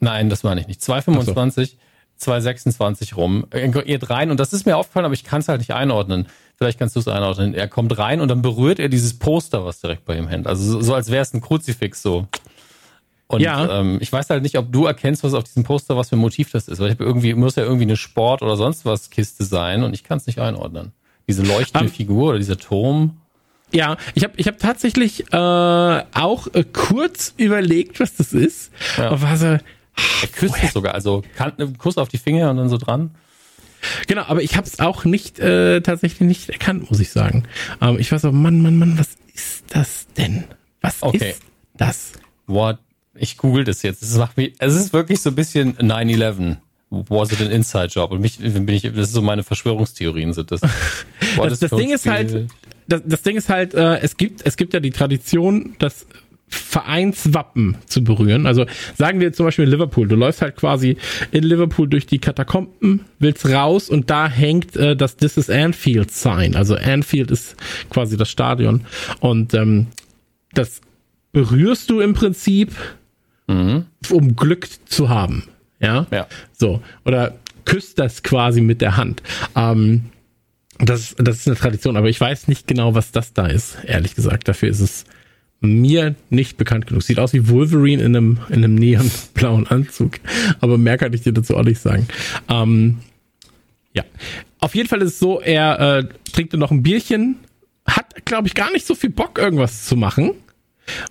[0.00, 0.80] Nein, das meine ich nicht.
[0.80, 1.76] 225, so.
[2.16, 3.46] 226 rum.
[3.50, 6.28] Er geht rein und das ist mir aufgefallen, aber ich kann es halt nicht einordnen.
[6.62, 7.54] Vielleicht kannst du es einordnen.
[7.54, 10.46] Er kommt rein und dann berührt er dieses Poster, was direkt bei ihm hängt.
[10.46, 12.28] Also so, so als wäre es ein Kruzifix so.
[13.26, 13.80] Und ja.
[13.80, 16.20] ähm, ich weiß halt nicht, ob du erkennst, was auf diesem Poster, was für ein
[16.20, 16.78] Motiv das ist.
[16.78, 20.04] Weil ich irgendwie, muss ja irgendwie eine Sport- oder sonst was Kiste sein und ich
[20.04, 20.92] kann es nicht einordnen.
[21.26, 23.16] Diese leuchtende um, ähm, Figur oder dieser Turm.
[23.72, 28.70] Ja, ich habe ich hab tatsächlich äh, auch äh, kurz überlegt, was das ist.
[28.98, 29.10] Ja.
[29.10, 29.60] Und war so, er
[30.32, 33.10] küsst es sogar, also kann, einen Kuss auf die Finger und dann so dran.
[34.06, 37.44] Genau, aber ich habe es auch nicht äh, tatsächlich nicht erkannt, muss ich sagen.
[37.80, 40.44] Ähm, ich war so, Mann, Mann, Mann, was ist das denn?
[40.80, 41.30] Was okay.
[41.30, 41.42] ist
[41.76, 42.12] das?
[42.46, 42.78] What?
[43.14, 44.02] Ich google das jetzt.
[44.02, 46.56] Es macht mich, es ist wirklich so ein bisschen 9-11.
[46.90, 48.10] Was it an Inside Job?
[48.10, 50.60] Und mich bin ich, das ist so meine Verschwörungstheorien sind das.
[51.36, 52.48] das, das Ding ist halt,
[52.86, 56.06] das, das Ding ist halt, äh, es gibt, es gibt ja die Tradition, dass
[56.54, 58.46] Vereinswappen zu berühren.
[58.46, 60.96] Also sagen wir zum Beispiel in Liverpool, du läufst halt quasi
[61.30, 66.10] in Liverpool durch die Katakomben, willst raus und da hängt äh, das This is Anfield
[66.10, 66.54] Sign.
[66.54, 67.56] Also Anfield ist
[67.90, 68.82] quasi das Stadion
[69.20, 69.88] und ähm,
[70.52, 70.80] das
[71.32, 72.72] berührst du im Prinzip,
[73.46, 73.86] mhm.
[74.10, 75.44] um Glück zu haben.
[75.80, 76.06] Ja?
[76.10, 76.26] ja.
[76.52, 76.82] So.
[77.04, 77.34] Oder
[77.64, 79.22] küsst das quasi mit der Hand.
[79.56, 80.04] Ähm,
[80.78, 84.14] Das, das ist eine Tradition, aber ich weiß nicht genau, was das da ist, ehrlich
[84.16, 84.48] gesagt.
[84.48, 85.04] Dafür ist es
[85.62, 87.02] mir nicht bekannt genug.
[87.02, 90.18] Sieht aus wie Wolverine in einem, in einem neonblauen Anzug.
[90.60, 92.06] Aber mehr kann ich dir dazu auch nicht sagen.
[92.48, 92.98] Ähm,
[93.94, 94.04] ja.
[94.58, 97.36] Auf jeden Fall ist es so, er äh, trinkt noch ein Bierchen,
[97.86, 100.32] hat, glaube ich, gar nicht so viel Bock, irgendwas zu machen.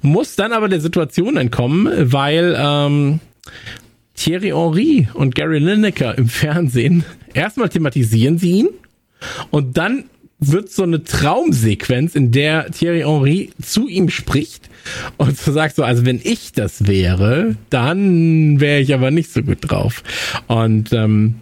[0.01, 3.19] Muss dann aber der Situation entkommen, weil ähm,
[4.15, 8.69] Thierry Henry und Gary Lineker im Fernsehen erstmal thematisieren sie ihn
[9.49, 10.05] und dann
[10.41, 14.69] wird so eine Traumsequenz, in der Thierry Henry zu ihm spricht
[15.17, 19.43] und so sagt so, also wenn ich das wäre, dann wäre ich aber nicht so
[19.43, 20.03] gut drauf.
[20.47, 21.35] Und ähm,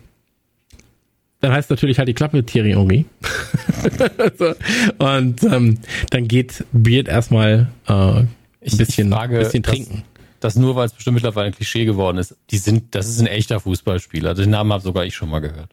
[1.39, 3.05] dann heißt natürlich halt die Klappe Thierry Henry.
[4.37, 4.53] so,
[4.97, 5.77] und ähm,
[6.09, 8.27] dann geht Beard erstmal äh, ein
[8.77, 10.03] bisschen, frage, bisschen trinken.
[10.41, 12.35] Das, das nur, weil es bestimmt mittlerweile ein Klischee geworden ist.
[12.51, 14.33] Die sind, das ist ein echter Fußballspieler.
[14.33, 15.69] Den Namen habe sogar ich schon mal gehört.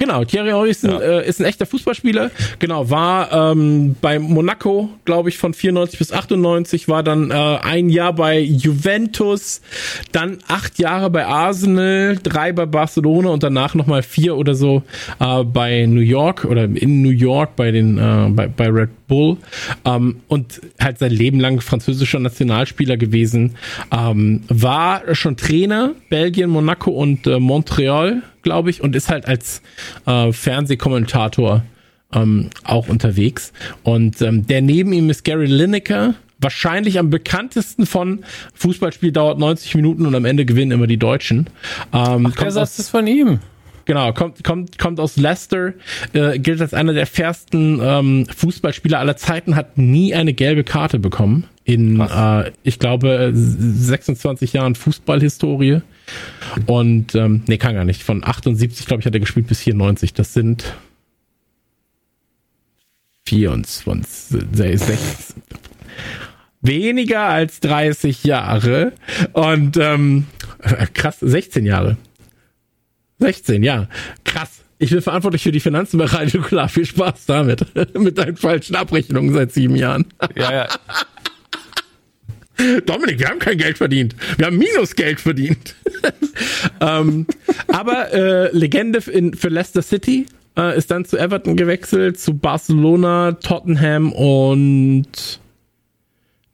[0.00, 0.98] Genau, Thierry Henry ist ein, ja.
[0.98, 2.30] äh, ist ein echter Fußballspieler.
[2.58, 7.90] Genau, war ähm, bei Monaco, glaube ich, von 94 bis 98, war dann äh, ein
[7.90, 9.60] Jahr bei Juventus,
[10.10, 14.82] dann acht Jahre bei Arsenal, drei bei Barcelona und danach nochmal vier oder so
[15.18, 19.36] äh, bei New York oder in New York bei den äh, bei, bei Red Bull
[19.84, 23.56] ähm, und halt sein Leben lang französischer Nationalspieler gewesen.
[23.92, 29.62] Ähm, war schon Trainer, Belgien, Monaco und äh, Montreal glaube ich, und ist halt als
[30.06, 31.62] äh, Fernsehkommentator
[32.12, 33.52] ähm, auch unterwegs.
[33.82, 39.74] Und ähm, der neben ihm ist Gary Lineker, wahrscheinlich am bekanntesten von Fußballspiel dauert 90
[39.74, 41.50] Minuten und am Ende gewinnen immer die Deutschen.
[41.92, 43.40] Ähm, Ach, der Satz ist von ihm.
[43.84, 45.72] Genau, kommt, kommt, kommt aus Leicester,
[46.12, 50.98] äh, gilt als einer der fairsten ähm, Fußballspieler aller Zeiten, hat nie eine gelbe Karte
[50.98, 55.82] bekommen in, äh, ich glaube, 26 Jahren Fußballhistorie.
[56.66, 58.02] Und ähm, nee, kann gar nicht.
[58.02, 60.12] Von 78, glaube ich, hat er gespielt bis 94.
[60.14, 60.74] Das sind
[63.26, 65.42] 24, 16,
[66.60, 68.92] weniger als 30 Jahre.
[69.32, 70.26] Und ähm,
[70.94, 71.96] krass, 16 Jahre.
[73.20, 73.88] 16, ja.
[74.24, 74.62] Krass.
[74.78, 76.68] Ich bin verantwortlich für die Finanzen bei Radio Klar.
[76.68, 77.66] Viel Spaß damit.
[77.98, 80.06] Mit deinen falschen Abrechnungen seit sieben Jahren.
[80.34, 80.68] Ja, ja.
[82.86, 84.14] Dominik, wir haben kein Geld verdient.
[84.36, 85.74] Wir haben Minusgeld verdient.
[86.80, 87.26] ähm,
[87.68, 93.32] aber äh, Legende in, für Leicester City äh, ist dann zu Everton gewechselt, zu Barcelona,
[93.32, 95.40] Tottenham und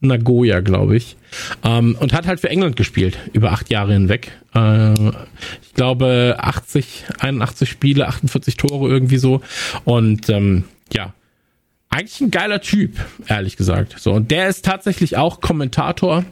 [0.01, 1.17] Nagoya, glaube ich.
[1.65, 4.33] Ähm, und hat halt für England gespielt, über acht Jahre hinweg.
[4.55, 4.93] Äh,
[5.63, 9.41] ich glaube 80, 81 Spiele, 48 Tore irgendwie so.
[9.85, 11.15] Und ähm, ja,
[11.89, 13.97] eigentlich ein geiler Typ, ehrlich gesagt.
[13.99, 16.25] So, und der ist tatsächlich auch Kommentator.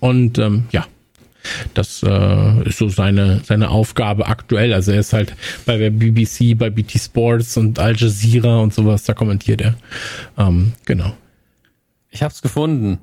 [0.00, 0.86] Und ähm, ja,
[1.74, 4.74] das äh, ist so seine, seine Aufgabe aktuell.
[4.74, 9.04] Also er ist halt bei der BBC, bei BT Sports und Al Jazeera und sowas,
[9.04, 9.74] da kommentiert er.
[10.36, 11.14] Ähm, genau.
[12.10, 12.98] Ich hab's gefunden.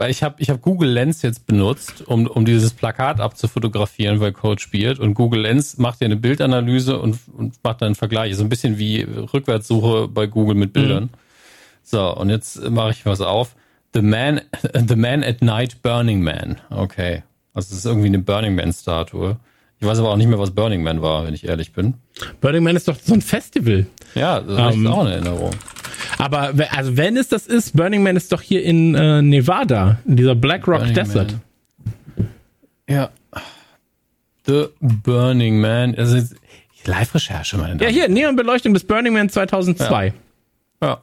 [0.00, 4.32] Weil ich habe ich hab Google Lens jetzt benutzt, um, um dieses Plakat abzufotografieren, weil
[4.32, 4.98] Code spielt.
[4.98, 8.34] Und Google Lens macht dir eine Bildanalyse und, und macht dann einen Vergleich.
[8.34, 11.04] So ein bisschen wie Rückwärtssuche bei Google mit Bildern.
[11.04, 11.10] Mhm.
[11.82, 13.54] So, und jetzt mache ich was auf.
[13.92, 14.40] The Man,
[14.74, 16.56] The Man at Night Burning Man.
[16.70, 17.22] Okay.
[17.52, 19.36] Also das ist irgendwie eine Burning Man-Statue.
[19.80, 21.94] Ich weiß aber auch nicht mehr, was Burning Man war, wenn ich ehrlich bin.
[22.42, 23.86] Burning Man ist doch so ein Festival.
[24.14, 25.52] Ja, das ist um, auch eine Erinnerung.
[26.18, 30.16] Aber also wenn es das ist, Burning Man ist doch hier in äh, Nevada, in
[30.16, 31.34] dieser Black Rock Burning Desert.
[32.16, 32.28] Man.
[32.88, 33.10] Ja.
[34.46, 35.94] The Burning Man.
[35.94, 36.18] Also
[36.84, 37.80] Live-Recherche, meine Damen.
[37.80, 40.12] Ja, hier, Neonbeleuchtung des Burning Man 2002.
[40.82, 40.88] Ja.
[40.88, 41.00] ja.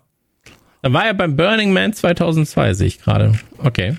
[0.83, 3.33] Da war er beim Burning Man 2002, sehe ich gerade.
[3.57, 3.97] Okay.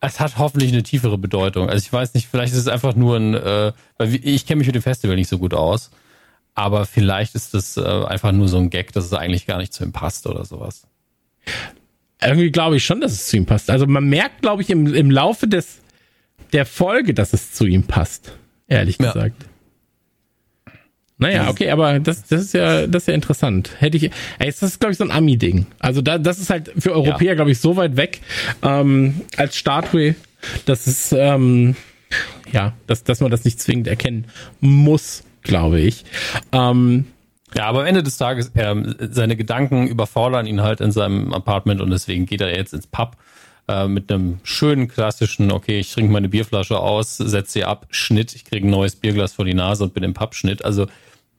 [0.00, 1.68] Es hat hoffentlich eine tiefere Bedeutung.
[1.68, 4.66] Also ich weiß nicht, vielleicht ist es einfach nur ein, äh, weil ich kenne mich
[4.66, 5.90] mit dem Festival nicht so gut aus.
[6.54, 9.72] Aber vielleicht ist das äh, einfach nur so ein Gag, dass es eigentlich gar nicht
[9.72, 10.86] zu ihm passt oder sowas.
[12.20, 13.70] Irgendwie glaube ich schon, dass es zu ihm passt.
[13.70, 15.80] Also man merkt, glaube ich, im, im Laufe des
[16.52, 18.32] der Folge, dass es zu ihm passt.
[18.66, 19.12] Ehrlich ja.
[19.12, 19.46] gesagt.
[21.20, 23.70] Naja, okay, aber das, das ist ja, das ist ja interessant.
[23.78, 25.66] Hätte ich, ey, das ist, glaube ich, so ein Ami-Ding.
[25.78, 27.34] Also da, das ist halt für Europäer, ja.
[27.34, 28.20] glaube ich, so weit weg
[28.62, 30.14] ähm, als Statue,
[30.66, 31.76] dass es, ähm,
[32.50, 34.26] ja, dass, dass man das nicht zwingend erkennen
[34.60, 36.04] muss glaube ich.
[36.52, 37.06] Ähm,
[37.54, 38.76] ja, aber am Ende des Tages, er,
[39.10, 43.16] seine Gedanken überfordern ihn halt in seinem Apartment und deswegen geht er jetzt ins Pub
[43.68, 48.34] äh, mit einem schönen klassischen, okay, ich trinke meine Bierflasche aus, setze sie ab, Schnitt,
[48.34, 50.64] ich kriege ein neues Bierglas vor die Nase und bin im Pub Schnitt.
[50.64, 50.86] Also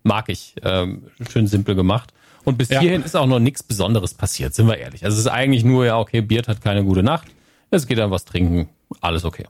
[0.04, 0.56] mag ich.
[0.64, 2.14] Ähm, schön simpel gemacht.
[2.44, 2.80] Und bis ja.
[2.80, 5.06] hierhin ist auch noch nichts Besonderes passiert, sind wir ehrlich.
[5.06, 7.28] Also es ist eigentlich nur, ja, okay, Biert hat keine gute Nacht.
[7.70, 9.46] Es geht dann was trinken, alles okay.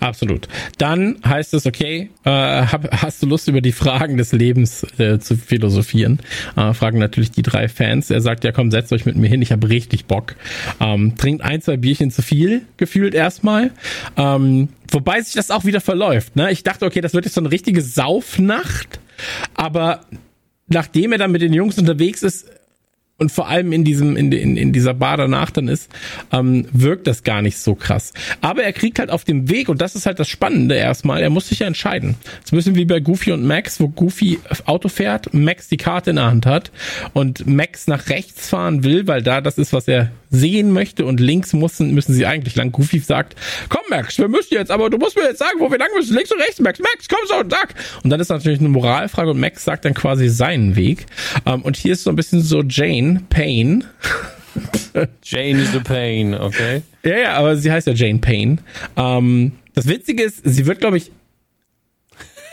[0.00, 0.48] Absolut.
[0.78, 5.18] Dann heißt es, okay, äh, hab, hast du Lust über die Fragen des Lebens äh,
[5.18, 6.20] zu philosophieren?
[6.56, 8.10] Äh, fragen natürlich die drei Fans.
[8.10, 10.36] Er sagt, ja komm, setzt euch mit mir hin, ich habe richtig Bock.
[10.80, 13.72] Ähm, trinkt ein, zwei Bierchen zu viel, gefühlt erstmal.
[14.16, 16.36] Ähm, wobei sich das auch wieder verläuft.
[16.36, 16.50] Ne?
[16.50, 19.00] Ich dachte, okay, das wird jetzt so eine richtige Saufnacht.
[19.54, 20.00] Aber
[20.68, 22.46] nachdem er dann mit den Jungs unterwegs ist,
[23.16, 25.90] und vor allem in diesem in, in, in dieser Bar danach dann ist,
[26.32, 28.12] ähm, wirkt das gar nicht so krass.
[28.40, 31.22] Aber er kriegt halt auf dem Weg und das ist halt das Spannende erstmal.
[31.22, 32.16] Er muss sich ja entscheiden.
[32.44, 36.16] Es müssen wie bei Goofy und Max, wo Goofy Auto fährt, Max die Karte in
[36.16, 36.72] der Hand hat
[37.12, 41.20] und Max nach rechts fahren will, weil da das ist, was er sehen möchte und
[41.20, 42.72] links müssen müssen sie eigentlich lang.
[42.72, 43.36] Goofy sagt,
[43.68, 46.14] komm Max, wir müssen jetzt, aber du musst mir jetzt sagen, wo wir lang müssen,
[46.14, 47.74] links und rechts, Max, Max, komm so, sag.
[48.02, 51.06] Und dann ist natürlich eine Moralfrage und Max sagt dann quasi seinen Weg.
[51.46, 53.84] Ähm, und hier ist so ein bisschen so Jane Payne.
[55.22, 56.82] Jane is a pain, okay.
[57.02, 58.58] Ja, ja, aber sie heißt ja Jane Payne.
[58.96, 61.10] Ähm, das Witzige ist, sie wird, glaube ich,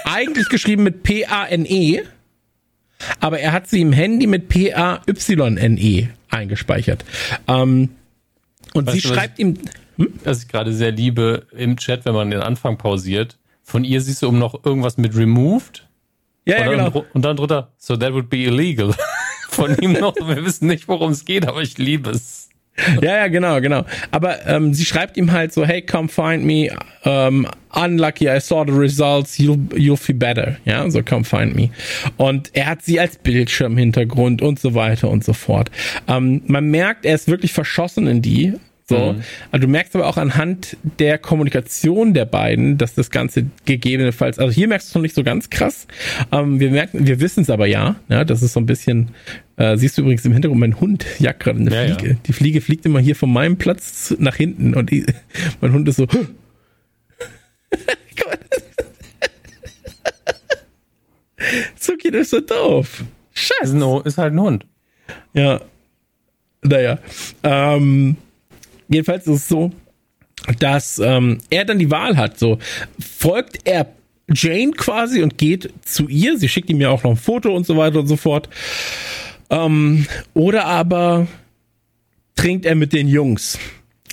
[0.03, 2.01] eigentlich geschrieben mit P-A-N-E,
[3.19, 7.05] aber er hat sie im Handy mit P-A-Y-N-E eingespeichert.
[7.47, 7.89] Ähm,
[8.73, 9.57] und weißt sie du, schreibt ihm.
[9.97, 10.13] Hm?
[10.23, 13.37] Was ich gerade sehr liebe im Chat, wenn man den Anfang pausiert.
[13.63, 15.87] Von ihr siehst du um noch irgendwas mit removed.
[16.45, 17.05] Ja, ja, genau.
[17.13, 18.93] Und dann drunter, so that would be illegal.
[19.49, 20.15] von ihm noch.
[20.15, 22.49] Wir wissen nicht, worum es geht, aber ich liebe es.
[23.01, 23.85] Ja, ja, genau, genau.
[24.11, 26.69] Aber ähm, sie schreibt ihm halt so, hey, come find me.
[27.03, 29.37] Um, unlucky, I saw the results.
[29.37, 30.57] You'll, you'll feel better.
[30.65, 31.69] Ja, so come find me.
[32.17, 35.71] Und er hat sie als Bildschirmhintergrund und so weiter und so fort.
[36.07, 38.53] Ähm, man merkt, er ist wirklich verschossen in die
[38.91, 39.13] so.
[39.13, 39.23] Mhm.
[39.51, 44.53] Also du merkst aber auch anhand der Kommunikation der beiden, dass das Ganze gegebenenfalls, also
[44.53, 45.87] hier merkst du es noch nicht so ganz krass.
[46.31, 49.11] Ähm, wir merken, wir wissen es aber ja, ja, das ist so ein bisschen,
[49.61, 52.13] äh, siehst du übrigens im Hintergrund, mein Hund jagt gerade eine ja, Fliege.
[52.13, 52.19] Ja.
[52.25, 55.05] Die Fliege fliegt immer hier von meinem Platz nach hinten und die,
[55.61, 56.07] mein Hund ist so,
[61.75, 63.03] Zuki, das ist so doof.
[63.33, 63.77] Scheiße.
[63.77, 64.65] Ist, ist halt ein Hund.
[65.33, 65.61] Ja.
[66.63, 66.97] Naja.
[67.43, 68.17] Ähm,
[68.87, 69.71] jedenfalls ist es so,
[70.59, 72.39] dass ähm, er dann die Wahl hat.
[72.39, 72.57] So
[72.99, 73.93] folgt er
[74.33, 76.37] Jane quasi und geht zu ihr.
[76.39, 78.49] Sie schickt ihm ja auch noch ein Foto und so weiter und so fort.
[79.51, 81.27] Ähm, oder aber
[82.35, 83.59] trinkt er mit den Jungs.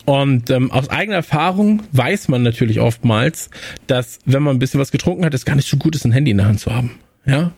[0.05, 3.51] Und ähm, aus eigener Erfahrung weiß man natürlich oftmals,
[3.87, 6.12] dass wenn man ein bisschen was getrunken hat, es gar nicht so gut ist, ein
[6.12, 6.98] Handy in der Hand zu haben.
[7.27, 7.53] Ja.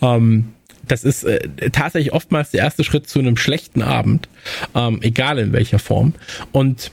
[0.00, 0.52] Ähm,
[0.86, 4.28] das ist äh, tatsächlich oftmals der erste Schritt zu einem schlechten Abend,
[4.74, 6.14] ähm, egal in welcher Form.
[6.50, 6.90] Und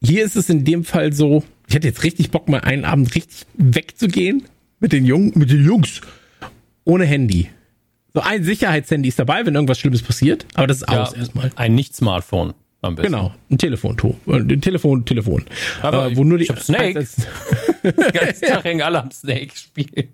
[0.00, 3.14] hier ist es in dem Fall so, ich hätte jetzt richtig Bock, mal einen Abend
[3.14, 4.44] richtig wegzugehen
[4.78, 6.00] mit den Jungen, mit den Jungs,
[6.84, 7.48] ohne Handy.
[8.18, 11.52] So ein Sicherheitshandy ist dabei, wenn irgendwas Schlimmes passiert, aber das ist ja, aus erstmal.
[11.54, 12.52] Ein Nicht-Smartphone.
[12.82, 13.12] Am besten.
[13.12, 15.44] Genau, ein Telefon, ein Telefon, Telefon.
[15.82, 16.94] Aber äh, wo nur die ich hab Snake.
[17.84, 20.08] Den ganzen Tag hängen alle am Snake spielen.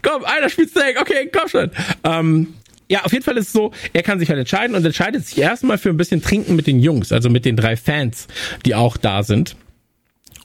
[0.00, 1.70] Komm, einer spielt Snake, okay, komm schon.
[2.04, 2.54] Ähm,
[2.88, 5.38] ja, auf jeden Fall ist es so, er kann sich halt entscheiden und entscheidet sich
[5.38, 8.28] erstmal für ein bisschen Trinken mit den Jungs, also mit den drei Fans,
[8.64, 9.56] die auch da sind.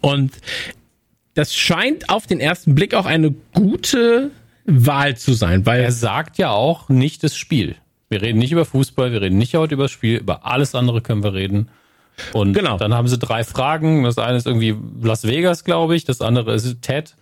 [0.01, 0.31] Und
[1.35, 4.31] das scheint auf den ersten Blick auch eine gute
[4.69, 7.75] Wahl zu sein, weil er sagt ja auch nicht das Spiel.
[8.09, 11.01] Wir reden nicht über Fußball, wir reden nicht heute über das Spiel, über alles andere
[11.01, 11.69] können wir reden.
[12.33, 12.77] Und genau.
[12.77, 14.03] dann haben sie drei Fragen.
[14.03, 16.05] Das eine ist irgendwie Las Vegas, glaube ich.
[16.05, 17.15] Das andere ist Ted.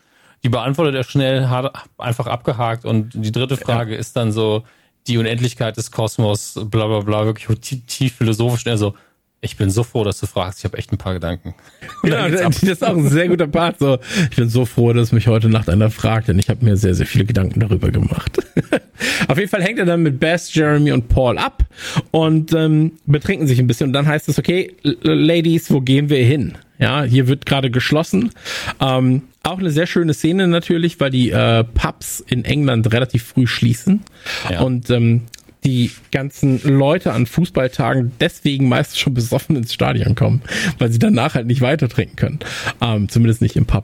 [0.43, 2.85] Die beantwortet er schnell, hat einfach abgehakt.
[2.85, 3.99] Und die dritte Frage ja.
[3.99, 4.63] ist dann so
[5.07, 8.67] die Unendlichkeit des Kosmos, bla bla bla, wirklich tief, tief philosophisch.
[8.67, 8.93] Also
[9.39, 10.59] ich bin so froh, dass du fragst.
[10.59, 11.53] Ich habe echt ein paar Gedanken.
[12.03, 13.79] Ja, das ist auch ein sehr guter Part.
[13.79, 13.97] So,
[14.29, 16.93] ich bin so froh, dass mich heute Nacht einer fragt, denn ich habe mir sehr,
[16.93, 18.37] sehr viele Gedanken darüber gemacht.
[19.27, 21.63] Auf jeden Fall hängt er dann mit Bess, Jeremy und Paul ab
[22.11, 23.87] und ähm, betrinken sich ein bisschen.
[23.87, 26.57] Und dann heißt es, okay, Ladies, wo gehen wir hin?
[26.77, 28.31] Ja, hier wird gerade geschlossen.
[28.79, 33.47] Ähm, auch eine sehr schöne Szene natürlich, weil die äh, Pubs in England relativ früh
[33.47, 34.01] schließen.
[34.49, 34.61] Ja.
[34.61, 35.23] Und ähm,
[35.67, 40.41] die ganzen Leute an Fußballtagen deswegen meist schon besoffen ins Stadion kommen,
[40.79, 42.39] weil sie danach halt nicht weiter trinken können.
[42.81, 43.83] Ähm, zumindest nicht im Pub.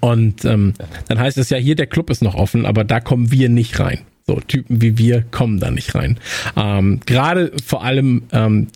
[0.00, 0.74] Und ähm,
[1.06, 3.78] dann heißt es ja, hier der Club ist noch offen, aber da kommen wir nicht
[3.78, 4.00] rein.
[4.26, 6.18] So Typen wie wir kommen da nicht rein.
[6.56, 8.66] Ähm, Gerade vor allem ähm,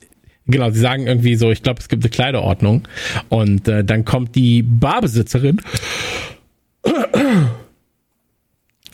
[0.48, 2.86] Genau, sie sagen irgendwie so, ich glaube, es gibt eine Kleiderordnung.
[3.28, 5.60] Und äh, dann kommt die Barbesitzerin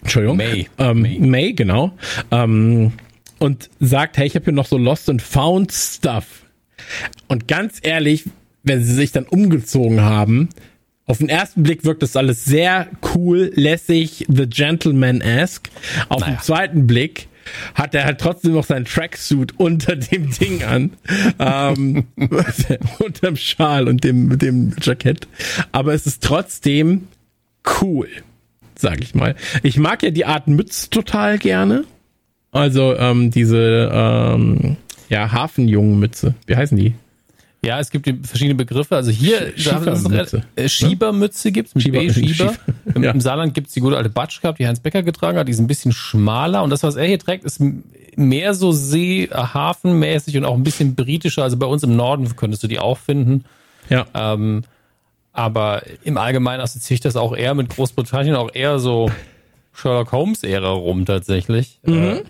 [0.03, 0.37] Entschuldigung.
[0.37, 0.69] May.
[0.79, 1.19] Ähm, May.
[1.19, 1.93] May, genau.
[2.31, 2.93] Ähm,
[3.39, 6.43] und sagt, hey, ich habe hier noch so Lost and Found Stuff.
[7.29, 8.25] Und ganz ehrlich,
[8.63, 10.49] wenn sie sich dann umgezogen haben,
[11.07, 15.71] auf den ersten Blick wirkt das alles sehr cool, lässig, The Gentleman-esque.
[16.09, 16.35] Auf naja.
[16.35, 17.29] den zweiten Blick
[17.75, 20.93] hat er halt trotzdem noch seinen Tracksuit unter dem Ding an.
[21.39, 22.05] ähm,
[22.99, 25.27] unterm Schal und dem, dem Jackett.
[25.73, 27.09] Aber es ist trotzdem
[27.81, 28.09] cool,
[28.83, 29.35] sag ich mal.
[29.63, 31.85] Ich mag ja die Art Mütze total gerne.
[32.51, 34.77] Also ähm, diese ähm,
[35.09, 36.35] ja, Hafenjungenmütze.
[36.47, 36.95] Wie heißen die?
[37.65, 38.97] Ja, es gibt verschiedene Begriffe.
[38.97, 42.55] Also hier Schiebermütze, äh, Schiebermütze gibt's mit Schieber, B, Schieber.
[42.93, 43.13] Im, Ja.
[43.13, 45.47] Im Saarland gibt's die gute alte Batsch gehabt, die Heinz Becker getragen hat.
[45.47, 46.65] Die ist ein bisschen schmaler.
[46.65, 47.63] Und das, was er hier trägt, ist
[48.17, 51.45] mehr so See, äh, Hafenmäßig und auch ein bisschen britischer.
[51.45, 53.45] Also bei uns im Norden könntest du die auch finden.
[53.89, 54.07] Ja.
[54.13, 54.65] Ähm,
[55.33, 59.11] aber im Allgemeinen assoziiere ich das auch eher mit Großbritannien, auch eher so
[59.73, 61.81] Sherlock Holmes-Ära rum tatsächlich.
[61.87, 62.23] Äh,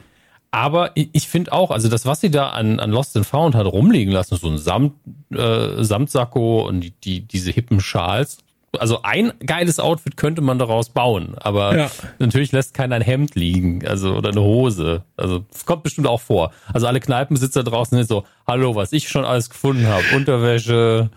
[0.51, 3.55] aber ich, ich finde auch, also das, was sie da an, an Lost and Found
[3.55, 4.93] hat rumliegen lassen, so ein Samt,
[5.35, 8.39] äh, Samtsacko und die, die, diese hippen Schals.
[8.79, 11.91] Also ein geiles Outfit könnte man daraus bauen, aber Ja.
[12.19, 15.03] natürlich lässt keiner ein Hemd liegen, also oder eine Hose.
[15.17, 16.53] Also das kommt bestimmt auch vor.
[16.73, 20.05] Also alle Kneipenbesitzer draußen sind so, hallo, was ich schon alles gefunden habe.
[20.17, 21.11] Unterwäsche,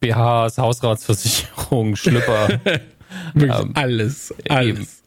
[0.00, 2.60] BHs, Hausratsversicherung, Schlüpper.
[3.36, 4.30] Ähm, alles.
[4.30, 4.48] eben.
[4.48, 5.02] Alles.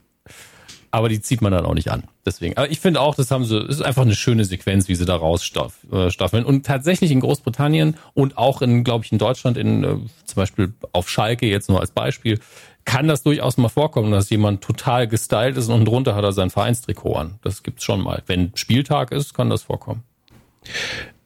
[0.91, 2.03] Aber die zieht man dann auch nicht an.
[2.25, 2.55] Deswegen.
[2.55, 5.05] Aber ich finde auch, das haben sie, es ist einfach eine schöne Sequenz, wie sie
[5.05, 6.45] da rausstaffeln.
[6.45, 10.73] Und tatsächlich in Großbritannien und auch in, glaube ich, in Deutschland, in äh, zum Beispiel
[10.93, 12.39] auf Schalke jetzt nur als Beispiel,
[12.85, 16.49] kann das durchaus mal vorkommen, dass jemand total gestylt ist und drunter hat er sein
[16.49, 17.39] Vereinstrikot an.
[17.41, 18.23] Das gibt's schon mal.
[18.27, 20.03] Wenn Spieltag ist, kann das vorkommen.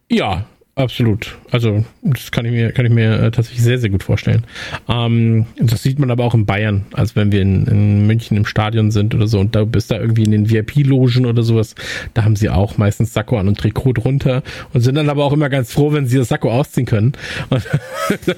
[0.09, 0.45] Ja,
[0.79, 1.37] absolut.
[1.51, 4.45] Also das kann ich mir, kann ich mir äh, tatsächlich sehr, sehr gut vorstellen.
[4.87, 8.45] Ähm, das sieht man aber auch in Bayern, als wenn wir in, in München im
[8.45, 11.75] Stadion sind oder so und da bist da irgendwie in den VIP-Logen oder sowas,
[12.13, 15.33] da haben sie auch meistens Sakko an und Trikot drunter und sind dann aber auch
[15.33, 17.13] immer ganz froh, wenn sie das Sakko ausziehen können
[17.49, 17.63] und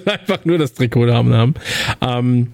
[0.07, 1.33] einfach nur das Trikot haben.
[1.33, 1.53] haben.
[2.01, 2.47] Ähm,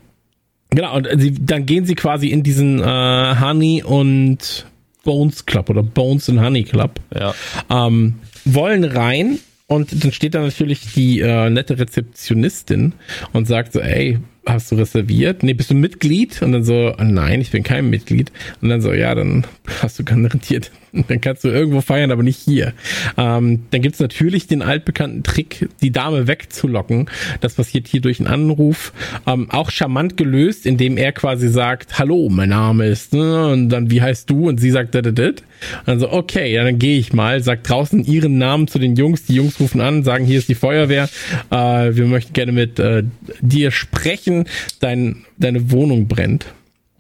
[0.70, 4.66] genau, und sie, dann gehen sie quasi in diesen äh, Honey und
[5.04, 7.34] Bones Club oder Bones and Honey Club Ja.
[7.70, 12.94] ähm, wollen rein und dann steht da natürlich die äh, nette Rezeptionistin
[13.34, 15.44] und sagt so, ey, hast du reserviert?
[15.44, 16.42] Nee, bist du Mitglied?
[16.42, 18.32] Und dann so, nein, ich bin kein Mitglied.
[18.62, 19.46] Und dann so, ja, dann
[19.82, 20.72] hast du garantiert,
[21.08, 22.74] dann kannst du irgendwo feiern, aber nicht hier.
[23.18, 27.10] Ähm, dann gibt's natürlich den altbekannten Trick, die Dame wegzulocken.
[27.42, 28.94] Das passiert hier durch einen Anruf.
[29.26, 33.48] Ähm, auch charmant gelöst, indem er quasi sagt, hallo, mein Name ist, ne?
[33.48, 34.48] und dann, wie heißt du?
[34.48, 35.28] Und sie sagt, da, da.
[35.28, 35.44] Und
[35.86, 39.26] dann so, okay, dann gehe ich mal, sagt draußen ihren Namen zu den Jungs.
[39.26, 41.10] Die Jungs rufen an, sagen, hier ist die Feuerwehr.
[41.50, 43.04] Äh, wir möchten gerne mit äh,
[43.42, 44.37] dir sprechen.
[44.80, 46.46] Dein, deine Wohnung brennt.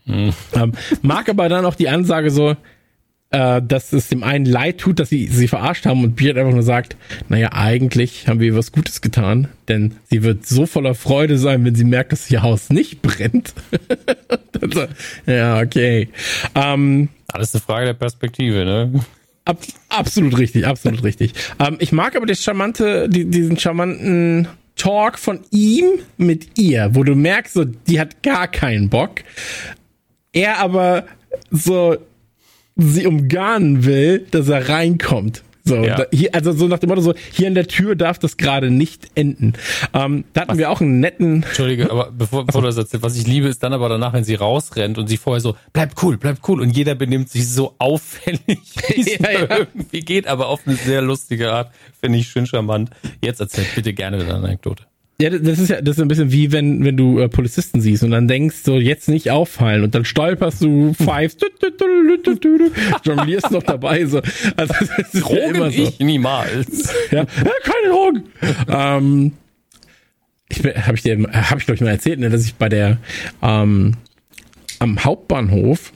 [0.07, 0.33] Ähm,
[1.01, 2.55] mag aber dann auch die Ansage so,
[3.29, 6.53] äh, dass es dem einen leid tut, dass sie sie verarscht haben und Beard einfach
[6.53, 6.95] nur sagt,
[7.27, 11.75] naja, eigentlich haben wir was Gutes getan, denn sie wird so voller Freude sein, wenn
[11.75, 13.53] sie merkt, dass ihr Haus nicht brennt.
[14.73, 14.85] So,
[15.27, 16.09] ja, okay.
[16.55, 19.05] Ähm, Alles eine Frage der Perspektive, ne?
[19.45, 21.33] Ab, absolut richtig, absolut richtig.
[21.59, 27.03] Ähm, ich mag aber das charmante, die, diesen charmanten Talk von ihm mit ihr, wo
[27.03, 29.23] du merkst, so, die hat gar keinen Bock.
[30.31, 31.05] Er aber
[31.51, 31.97] so
[32.75, 35.43] sie umgarnen will, dass er reinkommt.
[35.67, 35.95] So, Ja.
[35.97, 38.71] da, hier, also so nach dem Motto so, hier an der Tür darf das gerade
[38.71, 39.53] nicht enden.
[39.93, 43.17] Ähm, da hatten wir auch einen netten, Entschuldige, aber bevor, bevor du das erzählst, was
[43.17, 46.17] ich liebe, ist dann aber danach, wenn sie rausrennt und sie vorher so, bleib cool,
[46.17, 49.57] bleib cool und jeder benimmt sich so auffällig, wie es Ja, ja.
[49.57, 51.71] irgendwie geht, aber auf eine sehr lustige Art.
[51.99, 52.89] Finde ich schön charmant.
[53.21, 54.83] Jetzt erzähl bitte gerne deine Anekdote.
[55.19, 58.03] Ja, das ist ja das ist ein bisschen wie wenn wenn du äh, Polizisten siehst
[58.03, 62.17] und dann denkst so jetzt nicht auffallen und dann stolperst du pfeifst du, du, du,
[62.21, 62.71] du, du, du,
[63.03, 64.21] jonglierst noch dabei so.
[64.55, 65.81] Also das ist ja Drogen immer so.
[65.81, 66.93] ich niemals.
[67.09, 68.23] ja, ja keine Drogen.
[68.69, 69.31] Ähm,
[70.49, 72.99] ich habe ich dir habe ich glaube ich mal erzählt ne, dass ich bei der
[73.41, 73.95] ähm,
[74.77, 75.93] am Hauptbahnhof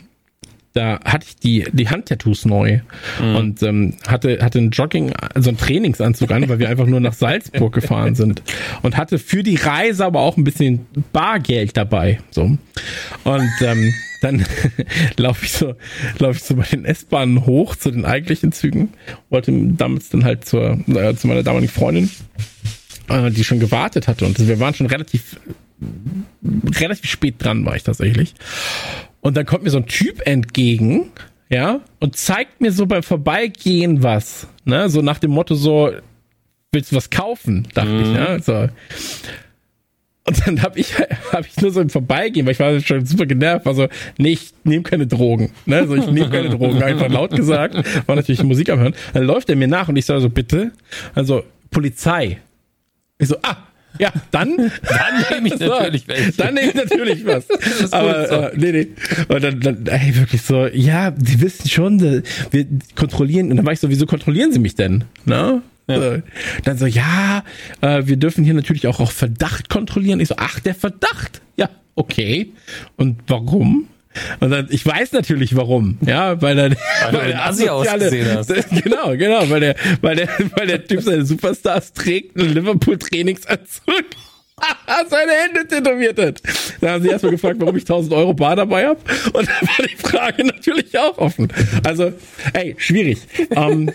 [0.74, 2.80] da hatte ich die, die Handtattoos neu
[3.20, 7.14] und ähm, hatte, hatte einen Jogging, also einen Trainingsanzug an, weil wir einfach nur nach
[7.14, 8.42] Salzburg gefahren sind
[8.82, 12.20] und hatte für die Reise aber auch ein bisschen Bargeld dabei.
[12.32, 12.44] So.
[13.24, 14.46] Und ähm, dann
[15.18, 15.76] laufe ich so,
[16.20, 18.90] laufe ich so bei den S-Bahnen hoch zu den eigentlichen Zügen,
[19.30, 22.10] wollte damals dann halt zur, äh, zu meiner damaligen Freundin,
[23.10, 25.38] äh, die schon gewartet hatte und wir waren schon relativ
[26.76, 28.34] relativ spät dran war ich tatsächlich.
[29.22, 31.12] Und dann kommt mir so ein Typ entgegen,
[31.50, 35.92] ja, und zeigt mir so beim Vorbeigehen was, ne, so nach dem Motto so,
[36.72, 38.70] willst du was kaufen, dachte ich, ja, so.
[40.24, 40.94] Und dann habe ich,
[41.32, 44.34] hab ich nur so im Vorbeigehen, weil ich war schon super genervt, war so, nee,
[44.34, 45.52] ich nehme keine Drogen.
[45.66, 45.78] Ne?
[45.78, 47.76] Also ich nehme keine Drogen, einfach laut gesagt,
[48.08, 48.96] war natürlich Musik am Hören.
[49.14, 50.72] Dann läuft er mir nach und ich sage so, bitte,
[51.16, 52.40] also Polizei.
[53.18, 53.58] Ich so, ah,
[54.02, 56.32] Ja, dann, dann nehme ich natürlich welche.
[56.32, 57.46] Dann nehme ich natürlich was.
[57.92, 58.36] Aber so.
[58.36, 58.88] äh, nee, nee.
[59.28, 63.52] Und dann, dann ey, wirklich so, ja, die wissen schon, wir kontrollieren.
[63.52, 65.04] Und dann war ich so, wieso kontrollieren sie mich denn?
[65.26, 65.62] Na?
[65.88, 66.18] Ja.
[66.64, 67.44] Dann so, ja,
[67.82, 70.20] äh, wir dürfen hier natürlich auch auf Verdacht kontrollieren.
[70.20, 71.42] Ich so, ach, der Verdacht.
[71.58, 72.54] Ja, okay.
[72.98, 73.88] Und warum?
[74.40, 78.52] Und dann, ich weiß natürlich warum, ja, weil er, weil, weil der Assi ausgesehen hast.
[78.84, 84.06] Genau, genau, weil der, weil der, weil der Typ seine Superstars trägt, einen Liverpool-Trainingsanzug,
[85.10, 86.42] seine Hände tätowiert hat.
[86.80, 89.00] Da haben sie erstmal gefragt, warum ich 1000 Euro Bar dabei habe.
[89.34, 91.52] Und da war die Frage natürlich auch offen.
[91.84, 92.14] Also,
[92.54, 93.20] ey, schwierig.
[93.50, 93.94] Um, ähm,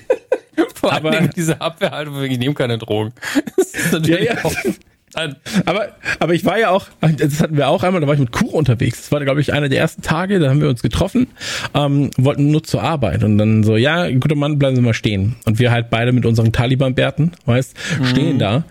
[0.74, 3.12] Vor allem diese Abwehrhaltung, ich nehme keine Drogen.
[3.56, 4.72] Das ist natürlich ja, ja.
[5.64, 5.88] Aber,
[6.18, 8.52] aber ich war ja auch, das hatten wir auch einmal, da war ich mit Kuch
[8.52, 9.02] unterwegs.
[9.02, 11.28] Das war, glaube ich, einer der ersten Tage, da haben wir uns getroffen,
[11.74, 15.36] ähm, wollten nur zur Arbeit und dann so, ja, guter Mann, bleiben Sie mal stehen.
[15.44, 18.04] Und wir halt beide mit unseren Taliban-Bärten, weißt, mhm.
[18.04, 18.64] stehen da.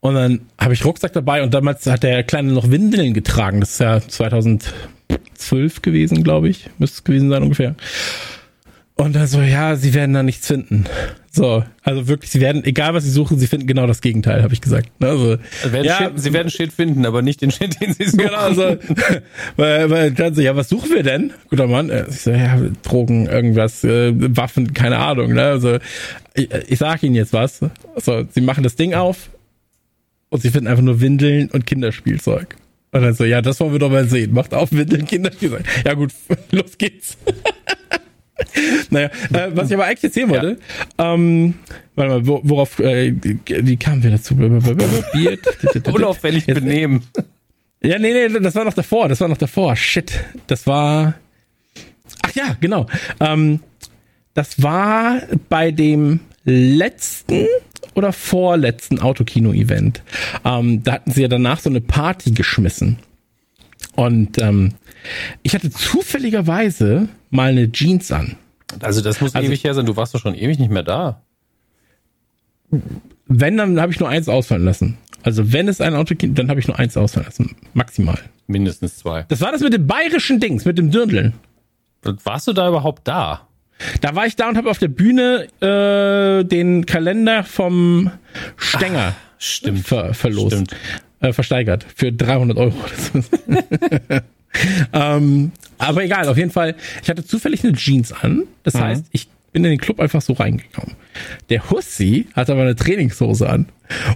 [0.00, 3.60] Und dann habe ich Rucksack dabei und damals hat der Kleine noch Windeln getragen.
[3.60, 6.68] Das ist ja 2012 gewesen, glaube ich.
[6.78, 7.76] Müsste es gewesen sein ungefähr.
[8.96, 10.86] Und dann so, ja, sie werden da nichts finden.
[11.34, 14.52] So, also wirklich, sie werden, egal was sie suchen, sie finden genau das Gegenteil, habe
[14.52, 14.90] ich gesagt.
[15.00, 18.04] Ne, also, werden ja, Shit, sie werden Shit finden, aber nicht den Shit, den sie
[18.04, 18.26] suchen.
[18.26, 18.76] Genau, so.
[19.56, 21.32] weil, weil dann so, ja, was suchen wir denn?
[21.48, 21.88] Guter Mann.
[21.88, 25.32] Äh, ich so, ja, Drogen, irgendwas, äh, Waffen, keine Ahnung.
[25.32, 25.42] Ne?
[25.42, 25.78] Also,
[26.34, 27.60] ich, ich sag Ihnen jetzt was.
[27.96, 29.30] So, sie machen das Ding auf
[30.28, 32.56] und sie finden einfach nur Windeln und Kinderspielzeug.
[32.90, 34.34] Und dann so, ja, das wollen wir doch mal sehen.
[34.34, 35.64] Macht auf Windeln, Kinderspielzeug.
[35.86, 36.12] Ja gut,
[36.50, 37.16] los geht's.
[38.90, 40.58] naja, äh, was ich aber eigentlich erzählen wollte,
[40.98, 41.14] ja.
[41.14, 41.54] ähm,
[41.94, 44.34] warte mal, worauf, äh, wie kamen wir dazu?
[45.92, 47.02] Unauffällig benehmen.
[47.82, 49.74] Ja, nee, nee, das war noch davor, das war noch davor.
[49.74, 50.12] Shit,
[50.46, 51.14] das war,
[52.22, 52.86] ach ja, genau.
[53.18, 53.60] Ähm,
[54.34, 57.46] das war bei dem letzten
[57.94, 60.02] oder vorletzten Autokino-Event.
[60.44, 62.98] Ähm, da hatten sie ja danach so eine Party geschmissen.
[63.94, 64.74] Und ähm,
[65.42, 68.36] ich hatte zufälligerweise mal eine Jeans an.
[68.80, 69.86] Also das muss also, ewig her sein.
[69.86, 71.22] Du warst doch schon ewig nicht mehr da.
[73.26, 74.98] Wenn, dann habe ich nur eins ausfallen lassen.
[75.22, 77.56] Also wenn es ein Auto gibt, dann habe ich nur eins ausfallen lassen.
[77.74, 78.18] Maximal.
[78.46, 79.24] Mindestens zwei.
[79.28, 81.32] Das war das mit dem bayerischen Dings, mit dem Dirndl.
[82.02, 83.46] Warst du da überhaupt da?
[84.00, 88.10] Da war ich da und habe auf der Bühne äh, den Kalender vom
[88.56, 89.86] Stenger Ach, stimmt.
[89.86, 90.52] Ver verlost.
[90.52, 90.76] Stimmt.
[91.20, 91.86] Äh, versteigert.
[91.94, 92.74] Für 300 Euro.
[94.92, 96.74] ähm, aber egal, auf jeden Fall.
[97.02, 98.44] Ich hatte zufällig eine Jeans an.
[98.62, 98.80] Das mhm.
[98.80, 100.94] heißt, ich bin in den Club einfach so reingekommen.
[101.50, 103.66] Der Hussi hat aber eine Trainingshose an.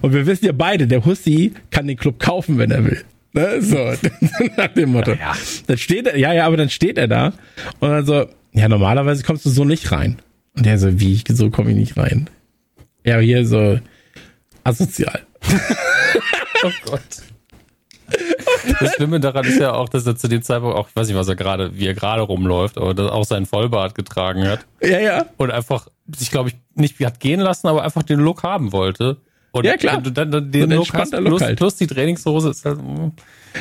[0.01, 3.05] Und wir wissen ja beide, der Hussi kann den Club kaufen, wenn er will.
[3.32, 3.61] Ne?
[3.61, 3.76] So,
[4.57, 5.12] nach dem Motto.
[5.12, 5.37] Ja, ja.
[5.66, 7.34] Dann steht er, ja, ja, aber dann steht er da
[7.80, 10.16] und dann so, ja, normalerweise kommst du so nicht rein.
[10.57, 12.30] Und der so, wie, so komme ich nicht rein.
[13.05, 13.78] Ja, hier so
[14.64, 15.20] asozial.
[16.64, 17.01] oh Gott.
[18.80, 21.16] Das Schlimme daran ist ja auch, dass er zu dem Zeitpunkt auch, ich weiß nicht,
[21.16, 24.61] was er gerade, wie er gerade rumläuft, aber dass auch seinen Vollbart getragen hat.
[24.82, 25.26] Ja, ja.
[25.36, 29.18] Und einfach sich, glaube ich, nicht hat gehen lassen, aber einfach den Look haben wollte.
[29.52, 30.00] Und ja, klar.
[30.02, 31.59] Dann, dann den so Look hast, Look plus, halt.
[31.59, 32.78] plus die Trainingshose ist halt.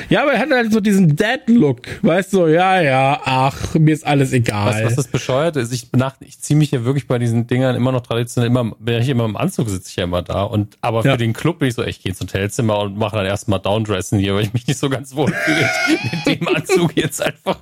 [0.09, 1.81] Ja, aber er hat halt so diesen Dad-Look.
[2.01, 4.71] Weißt du, ja, ja, ach, mir ist alles egal.
[4.71, 5.71] Weißt du, was das bescheuert ist?
[5.73, 9.01] Ich, nach, ich ziehe mich ja wirklich bei diesen Dingern immer noch traditionell, immer, wenn
[9.01, 10.43] ich immer im Anzug sitze ich ja immer da.
[10.43, 11.17] Und, aber für ja.
[11.17, 14.35] den Club bin ich so, ich gehe ins Hotelzimmer und mache dann erstmal Downdressen hier,
[14.35, 15.69] weil ich mich nicht so ganz wohl fühle
[16.25, 17.57] mit dem Anzug jetzt einfach.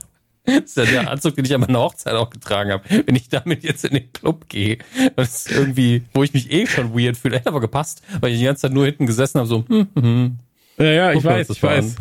[0.46, 2.84] Das ist ja der Anzug, den ich an meiner Hochzeit auch getragen habe.
[3.06, 4.78] Wenn ich damit jetzt in den Club gehe,
[5.16, 8.40] das ist irgendwie, wo ich mich eh schon weird fühle, hätte aber gepasst, weil ich
[8.40, 10.40] die ganze Zeit nur hinten gesessen habe, so, hm, hm, hm.
[10.78, 11.96] Ja, ja, ich weiß, ich weiß.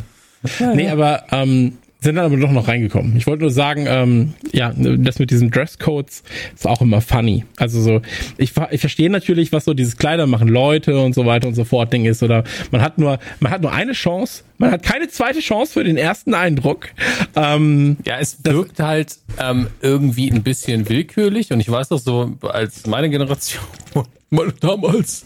[0.59, 3.17] Ja, nee, aber ähm, sind dann aber doch noch reingekommen.
[3.17, 7.45] Ich wollte nur sagen, ähm, ja, das mit diesen Dresscodes ist auch immer funny.
[7.57, 8.03] Also so,
[8.39, 11.63] ich, ich verstehe natürlich, was so dieses Kleider machen Leute und so weiter und so
[11.63, 12.25] fort Ding ist.
[12.25, 15.85] Oder man hat nur, man hat nur eine Chance, man hat keine zweite Chance für
[15.85, 16.89] den ersten Eindruck.
[17.37, 22.33] Ähm, ja, es wirkt halt ähm, irgendwie ein bisschen willkürlich und ich weiß doch so,
[22.43, 23.63] als meine Generation,
[24.31, 25.25] meine damals,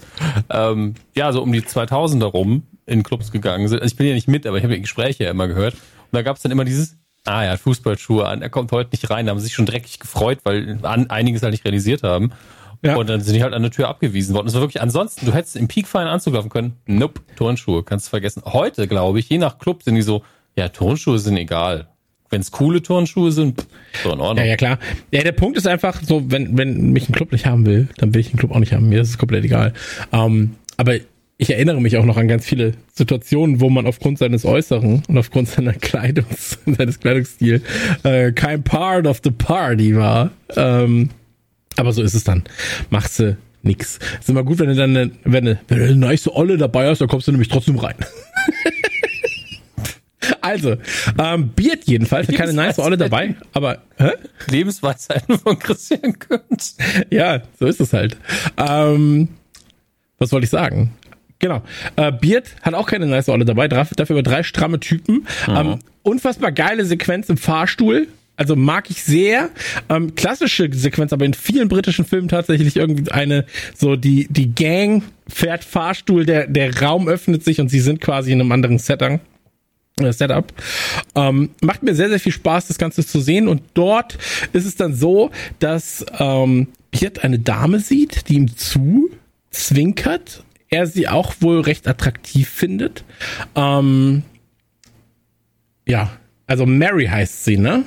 [0.51, 3.81] ähm, ja, so um die 2000er rum in Clubs gegangen sind.
[3.81, 6.13] Also ich bin ja nicht mit, aber ich habe ja Gespräche ja immer gehört und
[6.13, 9.27] da gab es dann immer dieses, ah ja, Fußballschuhe an, er kommt heute nicht rein.
[9.27, 12.33] Da haben sie sich schon dreckig gefreut, weil an, einiges halt nicht realisiert haben.
[12.83, 12.97] Ja.
[12.97, 14.47] Und dann sind die halt an der Tür abgewiesen worden.
[14.47, 16.77] Das war wirklich, ansonsten, du hättest im Peakfein Anzug laufen können.
[16.87, 18.43] Nope, Turnschuhe, kannst du vergessen.
[18.45, 20.23] Heute, glaube ich, je nach Club sind die so,
[20.57, 21.89] ja, Turnschuhe sind egal.
[22.29, 23.67] Wenn es coole Turnschuhe sind,
[24.03, 24.45] so in Ordnung.
[24.45, 24.79] Ja, ja, klar.
[25.11, 28.15] Ja, der Punkt ist einfach so, wenn, wenn mich ein Club nicht haben will, dann
[28.15, 28.89] will ich den Club auch nicht haben.
[28.89, 29.73] Mir ist es komplett egal.
[30.13, 30.97] Ähm, aber
[31.39, 35.19] ich erinnere mich auch noch an ganz viele Situationen, wo man aufgrund seines Äußeren und
[35.19, 37.63] aufgrund seiner Kleidungs, seines Kleidungsstils
[38.05, 40.31] äh, kein Part of the Party war.
[40.57, 41.11] Ähm,
[41.77, 42.45] aber so ist es dann.
[42.89, 43.99] Machst du nix.
[44.19, 46.89] Ist immer gut, wenn du dann, eine, wenn du, wenn du eine nice Olle dabei
[46.89, 47.97] hast, dann kommst du nämlich trotzdem rein.
[50.41, 50.77] also,
[51.19, 54.13] ähm, Beard jedenfalls, keine nice Olle dabei, aber, hä?
[54.49, 56.79] Lebensweisheiten von Christian Künz.
[57.11, 58.17] Ja, so ist es halt.
[58.57, 59.29] Ähm,
[60.19, 60.93] was wollte ich sagen?
[61.39, 61.63] Genau.
[61.97, 65.27] Äh, Beard hat auch keine nice Olle dabei, dafür über drei stramme Typen.
[65.47, 65.57] Mhm.
[65.57, 68.09] Ähm, unfassbar geile Sequenz im Fahrstuhl.
[68.37, 69.51] Also mag ich sehr.
[69.89, 75.03] Ähm, klassische Sequenz, aber in vielen britischen Filmen tatsächlich irgendwie eine, so die, die Gang
[75.27, 79.21] fährt Fahrstuhl, der, der Raum öffnet sich und sie sind quasi in einem anderen Setting.
[79.99, 80.53] Äh, Setup.
[81.15, 83.49] Ähm, macht mir sehr, sehr viel Spaß, das Ganze zu sehen.
[83.49, 84.19] Und dort
[84.53, 89.11] ist es dann so, dass ähm, Piet eine Dame sieht, die ihm zu
[89.51, 90.45] zwinkert.
[90.69, 93.05] Er sie auch wohl recht attraktiv findet.
[93.55, 94.23] Ähm,
[95.87, 96.11] ja,
[96.47, 97.85] also Mary heißt sie, ne?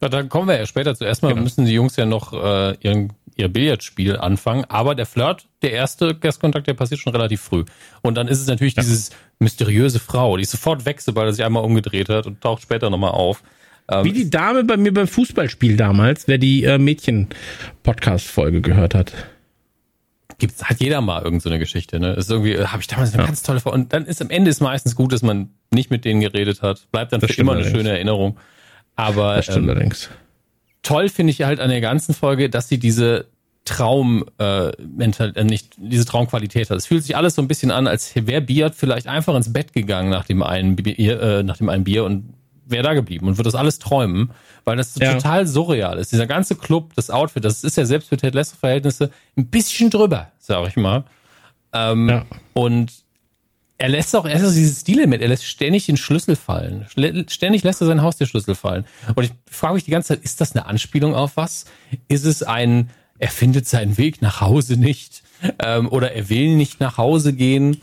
[0.00, 1.04] Ja, dann kommen wir ja später zu.
[1.04, 1.42] Erstmal genau.
[1.42, 4.64] müssen die Jungs ja noch äh, ihren, ihr Billardspiel anfangen.
[4.68, 7.64] Aber der Flirt, der erste Gastkontakt, der passiert schon relativ früh.
[8.00, 8.82] Und dann ist es natürlich ja.
[8.82, 9.10] dieses
[9.40, 13.10] mysteriöse Frau, die sofort weg, sobald er sich einmal umgedreht hat und taucht später nochmal
[13.10, 13.42] auf.
[13.90, 19.12] Ähm, Wie die Dame bei mir beim Fußballspiel damals, wer die äh, Mädchen-Podcast-Folge gehört hat
[20.38, 22.14] gibt's hat jeder mal irgendeine so Geschichte, ne?
[22.14, 23.26] Ist irgendwie habe ich damals eine ja.
[23.26, 26.04] ganz tolle Vor und dann ist am Ende ist meistens gut, dass man nicht mit
[26.04, 28.38] denen geredet hat, bleibt dann das für immer eine schöne Erinnerung.
[28.96, 30.10] Aber das stimmt ähm, allerdings.
[30.82, 33.26] toll finde ich halt an der ganzen Folge, dass sie diese
[33.64, 36.76] Traum äh, mental, äh, nicht diese Traumqualität hat.
[36.78, 39.72] Es fühlt sich alles so ein bisschen an, als wäre Biat vielleicht einfach ins Bett
[39.72, 42.34] gegangen nach dem einen Bier, äh, nach dem einen Bier und
[42.70, 44.30] wäre da geblieben und würde das alles träumen,
[44.64, 45.14] weil das so ja.
[45.14, 46.12] total surreal ist.
[46.12, 49.90] Dieser ganze Club, das Outfit, das ist ja selbst für Ted Lasso Verhältnisse ein bisschen
[49.90, 51.04] drüber, sag ich mal.
[51.72, 52.26] Ähm, ja.
[52.52, 52.92] Und
[53.80, 56.86] er lässt auch, er ist dieses Stilelement, er lässt ständig den Schlüssel fallen.
[57.28, 58.84] Ständig lässt er seinen Haustürschlüssel fallen.
[59.14, 61.64] Und ich frage mich die ganze Zeit, ist das eine Anspielung auf was?
[62.06, 65.22] Ist es ein, er findet seinen Weg nach Hause nicht?
[65.58, 67.80] Ähm, oder er will nicht nach Hause gehen?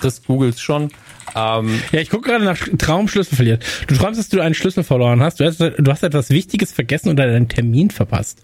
[0.00, 0.90] Chris googelt schon.
[1.34, 3.64] Ähm, ja, ich gucke gerade nach Traumschlüssel verliert.
[3.86, 5.40] Du träumst, dass du einen Schlüssel verloren hast.
[5.40, 8.42] Du hast, du hast etwas Wichtiges vergessen oder deinen Termin verpasst.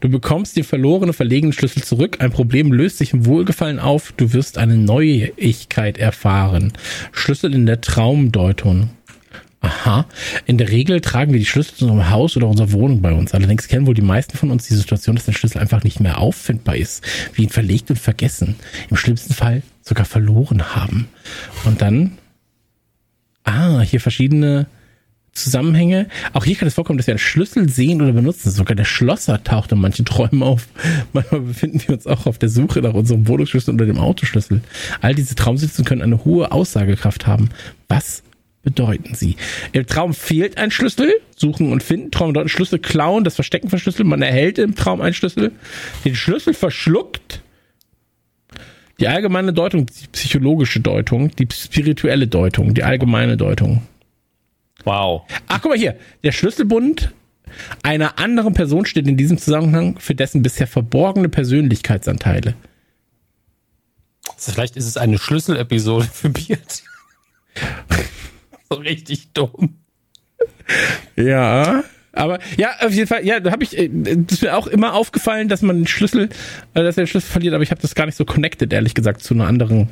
[0.00, 2.18] Du bekommst den verlorenen, verlegenen Schlüssel zurück.
[2.20, 4.12] Ein Problem löst sich im Wohlgefallen auf.
[4.16, 6.72] Du wirst eine Neuigkeit erfahren.
[7.12, 8.90] Schlüssel in der Traumdeutung.
[9.60, 10.06] Aha.
[10.46, 13.34] In der Regel tragen wir die Schlüssel zu unserem Haus oder unserer Wohnung bei uns.
[13.34, 16.18] Allerdings kennen wohl die meisten von uns die Situation, dass der Schlüssel einfach nicht mehr
[16.18, 17.04] auffindbar ist.
[17.34, 18.54] Wie ihn verlegt und vergessen.
[18.88, 21.08] Im schlimmsten Fall sogar verloren haben.
[21.64, 22.18] Und dann
[23.48, 24.66] Ah, hier verschiedene
[25.32, 26.08] Zusammenhänge.
[26.34, 28.50] Auch hier kann es vorkommen, dass wir einen Schlüssel sehen oder benutzen.
[28.50, 30.68] Sogar der Schlosser taucht in manchen Träumen auf.
[31.14, 34.60] Manchmal befinden wir uns auch auf der Suche nach unserem Wohnungsschlüssel oder dem Autoschlüssel.
[35.00, 37.48] All diese Traumsitzen können eine hohe Aussagekraft haben.
[37.88, 38.22] Was
[38.68, 39.36] bedeuten sie?
[39.72, 41.12] Im Traum fehlt ein Schlüssel.
[41.36, 42.10] Suchen und finden.
[42.10, 44.04] Traum bedeuten Schlüssel klauen, das Verstecken von Schlüssel.
[44.04, 45.52] Man erhält im Traum einen Schlüssel.
[46.04, 47.40] Den Schlüssel verschluckt
[49.00, 53.82] die allgemeine Deutung, die psychologische Deutung, die spirituelle Deutung, die allgemeine Deutung.
[54.84, 55.22] Wow.
[55.46, 55.96] Ach, guck mal hier.
[56.22, 57.12] Der Schlüsselbund
[57.82, 62.54] einer anderen Person steht in diesem Zusammenhang für dessen bisher verborgene Persönlichkeitsanteile.
[64.34, 66.82] Also vielleicht ist es eine Schlüsselepisode für Beard.
[68.70, 69.78] so richtig dumm.
[71.16, 71.82] Ja.
[72.12, 74.94] Aber ja, auf jeden Fall, ja, da habe ich, äh, das ist mir auch immer
[74.94, 76.30] aufgefallen, dass man den Schlüssel,
[76.74, 78.94] äh, dass er den Schlüssel verliert, aber ich habe das gar nicht so connected, ehrlich
[78.94, 79.88] gesagt, zu einer anderen.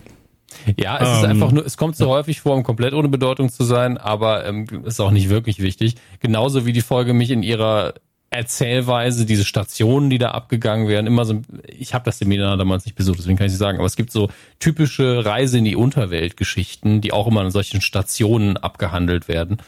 [0.78, 3.50] Ja, es ähm, ist einfach nur, es kommt so häufig vor, um komplett ohne Bedeutung
[3.50, 5.96] zu sein, aber ähm, ist auch nicht wirklich wichtig.
[6.20, 7.94] Genauso wie die Folge mich in ihrer
[8.30, 12.96] Erzählweise, diese Stationen, die da abgegangen werden, immer so, ich habe das Seminar damals nicht
[12.96, 16.36] besucht, deswegen kann ich nicht sagen, aber es gibt so typische Reise in die Unterwelt
[16.36, 19.58] Geschichten, die auch immer an solchen Stationen abgehandelt werden.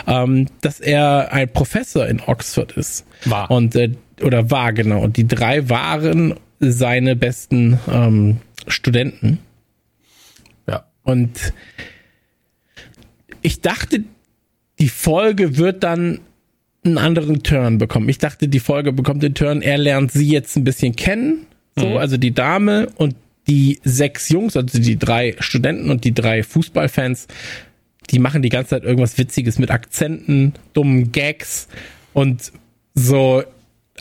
[0.07, 3.05] ähm, dass er ein Professor in Oxford ist.
[3.25, 3.51] War.
[3.51, 3.91] Und, äh,
[4.21, 5.01] oder war, genau.
[5.01, 8.37] Und die drei waren seine besten ähm,
[8.67, 9.39] Studenten.
[10.67, 10.85] Ja.
[11.03, 11.53] Und
[13.41, 14.03] ich dachte,
[14.79, 16.19] die Folge wird dann
[16.83, 18.09] einen anderen Turn bekommen.
[18.09, 21.89] Ich dachte, die Folge bekommt den Turn, er lernt sie jetzt ein bisschen kennen, so,
[21.89, 21.97] mhm.
[21.97, 23.15] also die Dame und
[23.47, 27.27] die sechs Jungs, also die drei Studenten und die drei Fußballfans,
[28.09, 31.67] die machen die ganze Zeit irgendwas Witziges mit Akzenten, dummen Gags
[32.13, 32.51] und
[32.93, 33.43] so,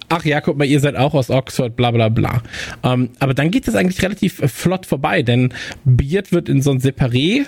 [0.08, 2.42] ach ja, guck mal, ihr seid auch aus Oxford, bla bla bla.
[2.82, 5.52] Ähm, aber dann geht es eigentlich relativ flott vorbei, denn
[5.84, 7.44] Beard wird in so ein Separé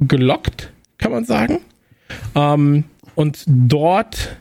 [0.00, 1.60] gelockt, kann man sagen.
[2.34, 4.36] Ähm, und dort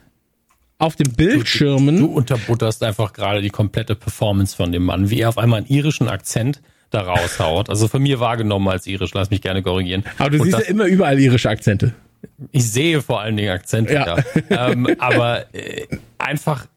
[0.79, 1.97] auf den Bildschirmen.
[1.97, 5.59] Du, du unterbutterst einfach gerade die komplette Performance von dem Mann, wie er auf einmal
[5.59, 6.61] einen irischen Akzent
[6.93, 7.69] da raushaut.
[7.69, 10.03] Also von mir wahrgenommen als irisch, lass mich gerne korrigieren.
[10.17, 11.93] Aber du Und siehst das, ja immer überall irische Akzente.
[12.51, 14.17] Ich sehe vor allen Dingen Akzente, ja.
[14.49, 14.69] ja.
[14.69, 15.87] ähm, aber äh,
[16.17, 16.67] einfach,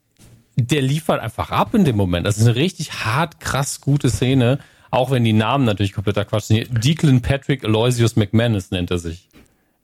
[0.57, 2.27] der liefert einfach ab in dem Moment.
[2.27, 4.59] Das ist eine richtig hart, krass gute Szene.
[4.91, 6.85] Auch wenn die Namen natürlich kompletter Quatsch sind.
[6.85, 9.29] Declan Patrick Aloysius McManus nennt er sich.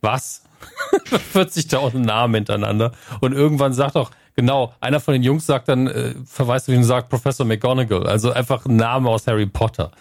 [0.01, 0.43] Was?
[1.33, 2.93] 40.000 Namen hintereinander.
[3.19, 6.79] Und irgendwann sagt auch, genau, einer von den Jungs sagt dann, äh, verweist auf ihn
[6.79, 8.07] und sagt Professor McGonagall.
[8.07, 9.91] Also einfach ein Name aus Harry Potter.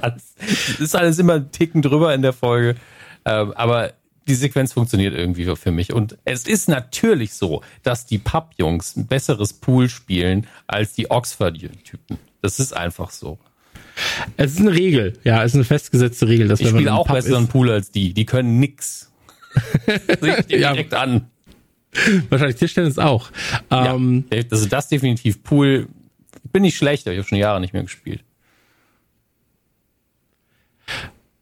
[0.00, 0.34] Das
[0.78, 2.76] ist alles immer ein Ticken drüber in der Folge.
[3.24, 3.92] Ähm, aber
[4.28, 5.92] die Sequenz funktioniert irgendwie für mich.
[5.92, 12.18] Und es ist natürlich so, dass die Papp-Jungs ein besseres Pool spielen als die Oxford-Typen.
[12.42, 13.38] Das ist einfach so.
[14.36, 16.48] Es ist eine Regel, ja, es ist eine festgesetzte Regel.
[16.48, 18.12] Dass ich spiele auch Pub besseren Pool als die.
[18.12, 19.10] Die können nix.
[20.20, 20.72] Sehe ich dir ja.
[20.72, 21.30] direkt an.
[22.28, 23.30] Wahrscheinlich Tischtennis auch.
[23.70, 25.42] Ähm, ja, also das definitiv.
[25.42, 25.88] Pool
[26.52, 28.22] bin nicht schlecht, aber ich habe schon Jahre nicht mehr gespielt.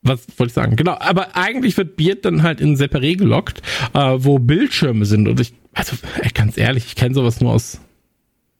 [0.04, 0.76] was wollte ich sagen?
[0.76, 3.62] Genau, aber eigentlich wird Beard dann halt in Separé gelockt,
[3.94, 5.26] äh, wo Bildschirme sind.
[5.26, 7.80] Und ich, also ey, ganz ehrlich, ich kenne sowas nur aus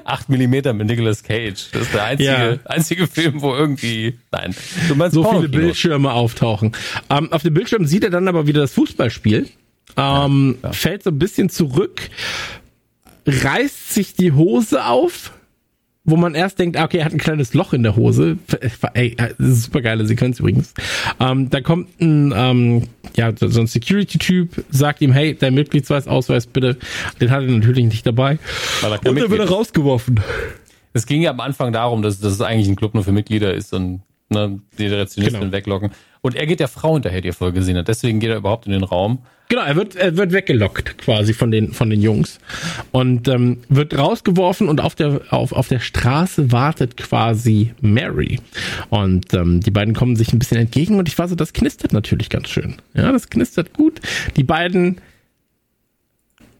[0.03, 1.69] 8 mm mit Nicolas Cage.
[1.71, 2.57] Das ist der einzige, ja.
[2.65, 4.55] einzige Film, wo irgendwie, nein,
[4.87, 6.71] du meinst so viele Bildschirme auftauchen.
[7.09, 9.49] Ähm, auf dem Bildschirm sieht er dann aber wieder das Fußballspiel,
[9.97, 10.73] ähm, ja.
[10.73, 12.09] fällt so ein bisschen zurück,
[13.25, 15.33] reißt sich die Hose auf,
[16.03, 18.37] wo man erst denkt, ah, okay, er hat ein kleines Loch in der Hose.
[18.93, 20.73] Ey, super geile Sequenz übrigens.
[21.19, 26.77] Ähm, da kommt ein, ähm, ja, so ein Security-Typ, sagt ihm, hey, dein Mitgliedsweisausweis bitte.
[27.19, 28.39] Den hat er natürlich nicht dabei.
[28.83, 30.19] Und dann wird er rausgeworfen.
[30.93, 33.53] Es ging ja am Anfang darum, dass, dass es eigentlich ein Club nur für Mitglieder
[33.53, 34.01] ist und
[34.31, 35.51] ne, die Rezeptionistin genau.
[35.51, 35.91] weglocken.
[36.21, 37.87] Und er geht der Frau hinterher, die er vorher gesehen hat.
[37.87, 39.19] Deswegen geht er überhaupt in den Raum.
[39.49, 42.39] Genau, er wird, er wird weggelockt quasi von den, von den Jungs
[42.91, 48.39] und ähm, wird rausgeworfen und auf der, auf, auf der Straße wartet quasi Mary.
[48.89, 51.91] Und ähm, die beiden kommen sich ein bisschen entgegen und ich war so, das knistert
[51.91, 52.75] natürlich ganz schön.
[52.93, 53.99] Ja, das knistert gut.
[54.37, 55.01] Die beiden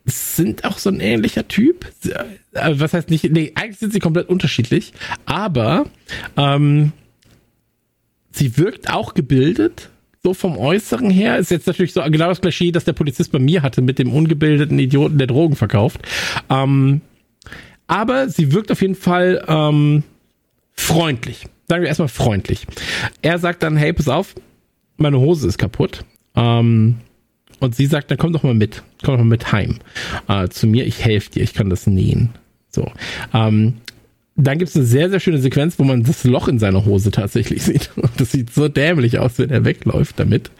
[0.03, 1.86] sind auch so ein ähnlicher Typ.
[2.53, 4.91] Äh, was heißt nicht, nee, eigentlich sind sie komplett unterschiedlich,
[5.26, 5.86] aber
[6.36, 6.91] ähm,
[8.32, 9.89] sie wirkt auch gebildet,
[10.23, 11.38] so vom Äußeren her.
[11.38, 14.13] Ist jetzt natürlich so genau das Klischee, das der Polizist bei mir hatte mit dem
[14.13, 16.01] ungebildeten Idioten, der Drogen verkauft.
[16.49, 17.01] Ähm,
[17.88, 20.03] aber sie wirkt auf jeden Fall ähm,
[20.73, 21.47] freundlich.
[21.67, 22.65] Sagen wir erstmal freundlich.
[23.21, 24.36] Er sagt dann, hey, pass auf,
[24.97, 26.05] meine Hose ist kaputt.
[26.36, 26.97] Ähm,
[27.59, 28.84] und sie sagt, dann komm doch mal mit.
[29.03, 29.79] Komm doch mal mit heim.
[30.27, 32.29] Äh, zu mir, ich helfe dir, ich kann das nähen.
[32.69, 32.91] So.
[33.34, 33.75] Ähm,
[34.41, 37.11] dann gibt es eine sehr, sehr schöne Sequenz, wo man das Loch in seiner Hose
[37.11, 37.91] tatsächlich sieht.
[38.17, 40.51] Das sieht so dämlich aus, wenn er wegläuft damit.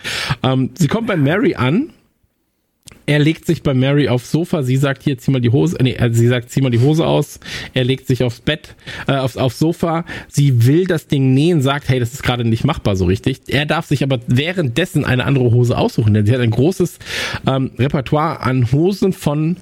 [0.44, 1.92] Ähm, sie kommt bei Mary an.
[3.08, 4.64] Er legt sich bei Mary aufs Sofa.
[4.64, 5.78] Sie sagt hier, zieh mal die Hose.
[5.82, 7.40] Nee, äh, sie sagt, zieh mal die Hose aus.
[7.74, 8.76] Er legt sich aufs Bett,
[9.08, 10.06] äh, aufs, aufs Sofa.
[10.28, 13.42] Sie will das Ding nähen, sagt, hey, das ist gerade nicht machbar so richtig.
[13.48, 17.00] Er darf sich aber währenddessen eine andere Hose aussuchen, denn sie hat ein großes
[17.48, 19.58] ähm, Repertoire an Hosen von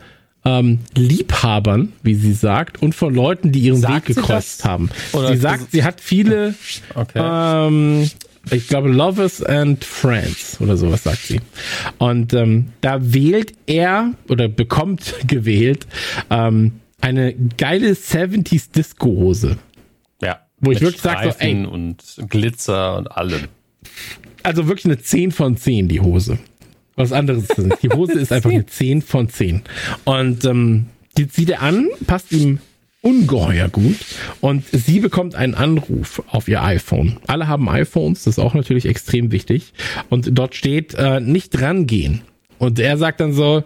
[0.45, 4.89] ähm, Liebhabern, wie sie sagt, und von Leuten, die ihren sagt Weg gekreuzt haben.
[5.13, 6.55] Oder sie sagt, sie hat viele,
[6.95, 7.19] okay.
[7.21, 8.09] ähm,
[8.51, 11.41] ich glaube, Lovers and Friends oder sowas sagt sie.
[11.97, 15.87] Und ähm, da wählt er oder bekommt gewählt
[16.29, 19.57] ähm, eine geile 70s Disco-Hose.
[20.21, 20.39] Ja.
[20.59, 21.65] Wo ich wirklich sage, so, ey.
[21.65, 23.47] Und Glitzer und allem.
[24.43, 26.39] Also wirklich eine 10 von 10, die Hose
[26.99, 27.75] was anderes sind.
[27.81, 29.61] Die Hose ist einfach eine 10 von 10.
[30.03, 30.87] Und ähm,
[31.17, 32.59] die zieht er an, passt ihm
[33.01, 33.95] ungeheuer gut
[34.41, 37.17] und sie bekommt einen Anruf auf ihr iPhone.
[37.27, 39.73] Alle haben iPhones, das ist auch natürlich extrem wichtig.
[40.09, 42.21] Und dort steht äh, nicht rangehen.
[42.57, 43.63] Und er sagt dann so,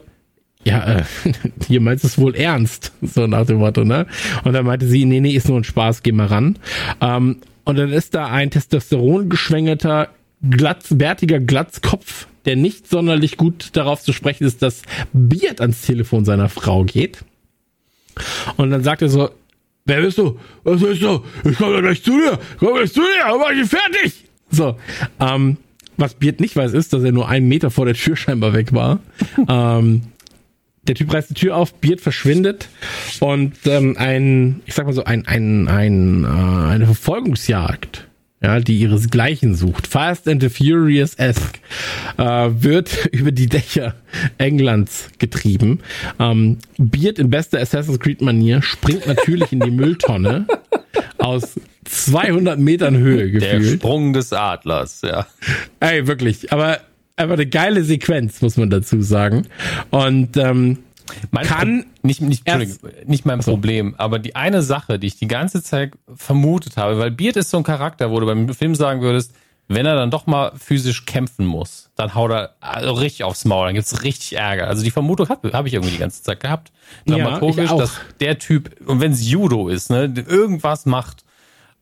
[0.63, 1.03] ja, äh,
[1.67, 4.05] hier meinst es wohl ernst, so nach dem Motto, ne?
[4.43, 6.59] Und dann meinte sie, nee, nee, ist nur ein Spaß, geh mal ran.
[7.01, 10.09] Ähm, und dann ist da ein Testosteron geschwängerter,
[10.47, 14.81] glatz, bärtiger Glatzkopf der nicht sonderlich gut darauf zu sprechen ist, dass
[15.13, 17.23] Beard ans Telefon seiner Frau geht.
[18.57, 19.29] Und dann sagt er so,
[19.85, 20.39] wer bist du?
[20.63, 21.23] Was bist du?
[21.49, 22.39] Ich komme gleich zu dir.
[22.53, 24.25] Ich komme gleich zu dir, aber ich fertig.
[24.51, 24.77] So,
[25.19, 25.57] ähm,
[25.97, 28.73] was Beard nicht weiß, ist, dass er nur einen Meter vor der Tür scheinbar weg
[28.73, 28.99] war.
[29.49, 30.03] ähm,
[30.83, 32.67] der Typ reißt die Tür auf, Beard verschwindet
[33.21, 38.07] und ähm, ein, ich sag mal so, ein, ein, ein, äh, eine Verfolgungsjagd,
[38.43, 41.59] ja, die ihresgleichen sucht, Fast and the Furious-esque,
[42.17, 43.95] äh, wird über die Dächer
[44.37, 45.79] Englands getrieben.
[46.19, 50.45] Ähm, Beard in bester Assassin's Creed-Manier springt natürlich in die Mülltonne
[51.17, 53.63] aus 200 Metern Höhe gefühlt.
[53.63, 55.25] Der Sprung des Adlers, ja.
[55.79, 56.51] Ey, wirklich.
[56.51, 56.79] Aber
[57.15, 59.47] einfach eine geile Sequenz, muss man dazu sagen.
[59.89, 60.79] Und ähm,
[61.31, 62.45] mein kann nicht nicht,
[63.05, 67.11] nicht mein Problem, aber die eine Sache, die ich die ganze Zeit vermutet habe, weil
[67.11, 69.33] Beard ist so ein Charakter, wo du beim Film sagen würdest,
[69.67, 73.67] wenn er dann doch mal physisch kämpfen muss, dann haut er also richtig aufs Maul,
[73.67, 74.67] dann gibt's richtig Ärger.
[74.67, 76.71] Also die Vermutung habe hab ich irgendwie die ganze Zeit gehabt,
[77.05, 81.23] dramaturgisch, ja, dass der Typ und wenn es Judo ist, ne, irgendwas macht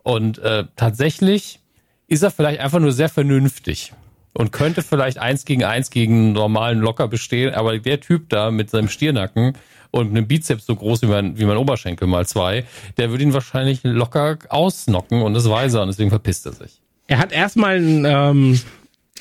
[0.03, 1.59] und äh, tatsächlich
[2.07, 3.93] ist er vielleicht einfach nur sehr vernünftig
[4.33, 8.51] und könnte vielleicht eins gegen eins gegen einen normalen Locker bestehen, aber der Typ da
[8.51, 9.53] mit seinem Stiernacken
[9.91, 12.63] und einem Bizeps so groß wie mein, wie mein Oberschenkel mal zwei,
[12.97, 16.81] der würde ihn wahrscheinlich locker ausnocken und das weiß er und deswegen verpisst er sich.
[17.07, 18.59] Er hat erstmal ein ähm,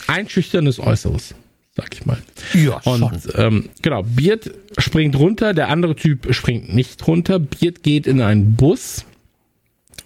[0.07, 1.35] einschüchterndes Äußeres,
[1.75, 2.19] sag ich mal.
[2.55, 3.03] Ja, schon.
[3.03, 7.41] Und ähm, genau, Beard springt runter, der andere Typ springt nicht runter.
[7.41, 9.05] Beard geht in einen Bus,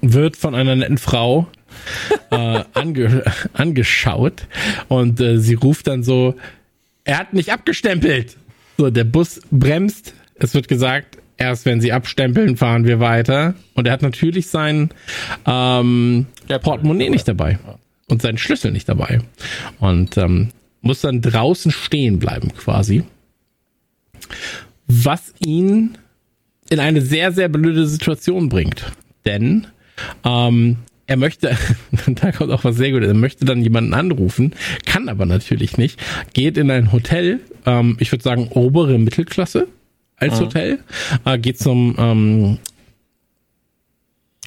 [0.00, 1.46] wird von einer netten Frau
[2.30, 4.46] äh, ange angeschaut
[4.88, 6.34] und äh, sie ruft dann so,
[7.04, 8.36] er hat nicht abgestempelt.
[8.76, 13.54] So, der Bus bremst, es wird gesagt, erst wenn sie abstempeln, fahren wir weiter.
[13.74, 14.90] Und er hat natürlich sein
[15.46, 17.58] ähm, Portemonnaie nicht dabei
[18.08, 19.20] und seinen Schlüssel nicht dabei.
[19.78, 20.50] Und ähm,
[20.80, 23.04] muss dann draußen stehen bleiben quasi.
[24.86, 25.96] Was ihn
[26.70, 28.92] in eine sehr, sehr blöde Situation bringt.
[29.24, 29.66] Denn
[30.24, 31.56] ähm, er möchte,
[32.06, 34.54] da kommt auch was sehr Gutes, er möchte dann jemanden anrufen,
[34.86, 36.00] kann aber natürlich nicht,
[36.32, 39.68] geht in ein Hotel, ähm, ich würde sagen obere Mittelklasse
[40.16, 40.44] als mhm.
[40.44, 40.78] Hotel,
[41.24, 42.58] äh, geht zum ähm,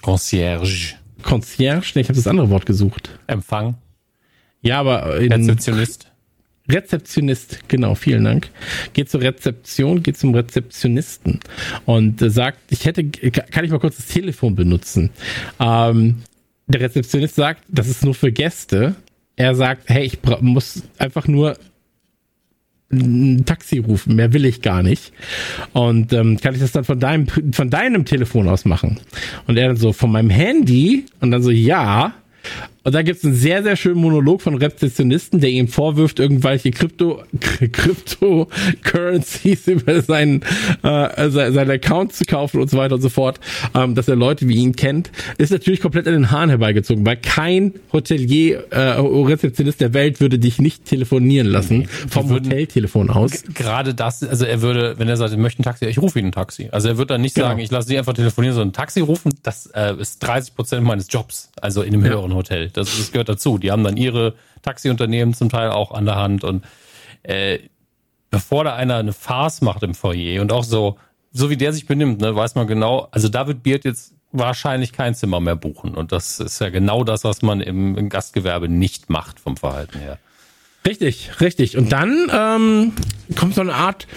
[0.02, 0.96] Concierge.
[1.24, 3.18] Concierge, nee, ich habe das andere Wort gesucht.
[3.28, 3.76] Empfang.
[4.62, 6.12] Ja, aber in, Rezeptionist.
[6.70, 8.50] Rezeptionist, genau, vielen Dank.
[8.94, 11.40] Geht zur Rezeption, geht zum Rezeptionisten
[11.86, 15.12] und äh, sagt, ich hätte, kann ich mal kurz das Telefon benutzen?
[15.60, 16.24] Ähm,
[16.68, 18.96] der Rezeptionist sagt, das ist nur für Gäste.
[19.36, 21.58] Er sagt, hey, ich muss einfach nur
[22.92, 25.12] ein Taxi rufen, mehr will ich gar nicht.
[25.74, 29.00] Und ähm, kann ich das dann von deinem, von deinem Telefon aus machen?
[29.46, 31.06] Und er dann so, von meinem Handy?
[31.20, 32.14] Und dann so, ja.
[32.88, 36.72] Und da gibt es einen sehr, sehr schönen Monolog von Rezeptionisten, der ihm vorwirft, irgendwelche
[36.72, 37.22] Krypto,
[37.74, 40.42] Cryptocurrencies über seinen,
[40.84, 43.42] äh, seinen Account zu kaufen und so weiter und so fort,
[43.76, 47.18] ähm, dass er Leute wie ihn kennt, ist natürlich komplett an den Haaren herbeigezogen, weil
[47.18, 53.10] kein Hotelier, äh, Rezeptionist der Welt würde dich nicht telefonieren lassen nee, vom würden, Hoteltelefon
[53.10, 53.44] aus.
[53.54, 56.28] Gerade das, also er würde, wenn er sagt, er möchte ein Taxi, ich rufe ihn
[56.28, 56.70] ein Taxi.
[56.72, 57.48] Also er würde dann nicht genau.
[57.48, 60.86] sagen, ich lasse sie einfach telefonieren, sondern ein Taxi rufen, das äh, ist 30 Prozent
[60.86, 62.12] meines Jobs, also in einem ja.
[62.12, 62.72] höheren Hotel.
[62.78, 63.58] Das, das gehört dazu.
[63.58, 66.64] Die haben dann ihre Taxiunternehmen zum Teil auch an der Hand und
[67.24, 67.60] äh,
[68.30, 70.98] bevor da einer eine Farce macht im Foyer und auch so,
[71.32, 74.92] so wie der sich benimmt, ne, weiß man genau, also da wird Beard jetzt wahrscheinlich
[74.92, 75.96] kein Zimmer mehr buchen.
[75.96, 80.00] Und das ist ja genau das, was man im, im Gastgewerbe nicht macht vom Verhalten
[80.00, 80.20] her.
[80.86, 81.78] Richtig, richtig.
[81.78, 82.94] Und dann ähm,
[83.36, 84.08] kommt so eine Art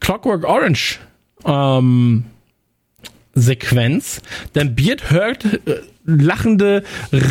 [0.00, 1.00] Clockwork Orange
[1.44, 2.24] ähm,
[3.34, 4.20] Sequenz,
[4.54, 6.82] denn Beard hört äh, lachende,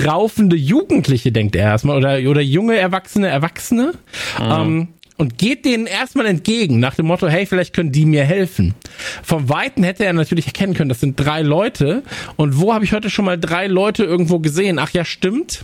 [0.06, 3.94] raufende Jugendliche, denkt er erstmal, oder, oder junge, erwachsene Erwachsene.
[4.40, 4.52] Mhm.
[4.52, 8.74] Ähm, und geht denen erstmal entgegen, nach dem Motto, hey, vielleicht können die mir helfen.
[9.22, 12.02] Vom Weiten hätte er natürlich erkennen können, das sind drei Leute.
[12.38, 14.80] Und wo habe ich heute schon mal drei Leute irgendwo gesehen?
[14.80, 15.64] Ach ja, stimmt.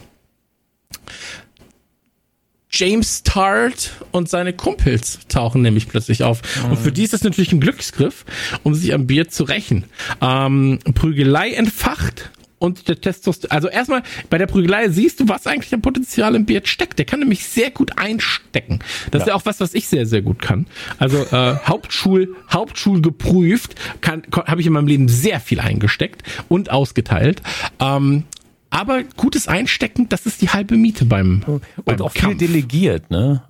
[2.69, 6.41] James Tart und seine Kumpels tauchen nämlich plötzlich auf.
[6.63, 6.71] Mhm.
[6.71, 8.25] Und für die ist das natürlich ein Glücksgriff,
[8.61, 9.85] um sich am Bier zu rächen.
[10.21, 12.29] Ähm, Prügelei entfacht
[12.59, 13.51] und der Testosteron.
[13.51, 16.97] Also erstmal bei der Prügelei siehst du, was eigentlich an Potenzial im Beard steckt.
[16.97, 18.79] Der kann nämlich sehr gut einstecken.
[19.11, 19.25] Das ja.
[19.25, 20.67] ist ja auch was, was ich sehr, sehr gut kann.
[20.97, 26.71] Also äh, Hauptschul, Hauptschul geprüft, kann, habe ich in meinem Leben sehr viel eingesteckt und
[26.71, 27.41] ausgeteilt.
[27.79, 28.23] Ähm,
[28.69, 32.37] aber gutes Einstecken, das ist die halbe Miete beim, und beim auch Kampf.
[32.37, 33.43] viel delegiert, ne?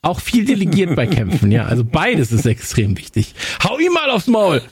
[0.00, 1.66] Auch viel delegiert bei Kämpfen, ja.
[1.66, 3.34] Also beides ist extrem wichtig.
[3.62, 4.62] Hau ihm mal aufs Maul!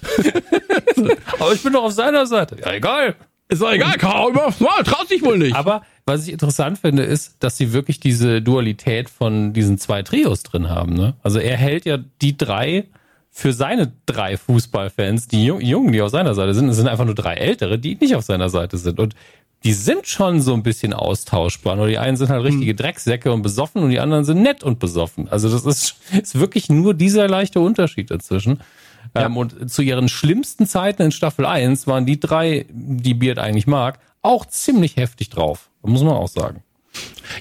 [1.39, 2.57] Aber ich bin doch auf seiner Seite.
[2.61, 3.17] Ja, egal.
[3.49, 5.55] Ist doch egal, Maul, traut sich wohl nicht.
[5.55, 10.43] Aber was ich interessant finde, ist, dass sie wirklich diese Dualität von diesen zwei Trios
[10.43, 11.15] drin haben, ne?
[11.23, 12.87] Also er hält ja die drei
[13.31, 17.15] für seine drei Fußballfans, die Jungen, die auf seiner Seite sind, es sind einfach nur
[17.15, 18.99] drei Ältere, die nicht auf seiner Seite sind.
[18.99, 19.15] Und
[19.63, 21.77] die sind schon so ein bisschen austauschbar.
[21.77, 22.77] Nur die einen sind halt richtige hm.
[22.77, 25.29] Drecksäcke und besoffen und die anderen sind nett und besoffen.
[25.29, 28.61] Also das ist, ist wirklich nur dieser leichte Unterschied dazwischen.
[29.17, 29.27] Ja.
[29.27, 33.67] Ähm, und zu ihren schlimmsten Zeiten in Staffel 1 waren die drei, die Beard eigentlich
[33.67, 35.71] mag, auch ziemlich heftig drauf.
[35.83, 36.63] Muss man auch sagen.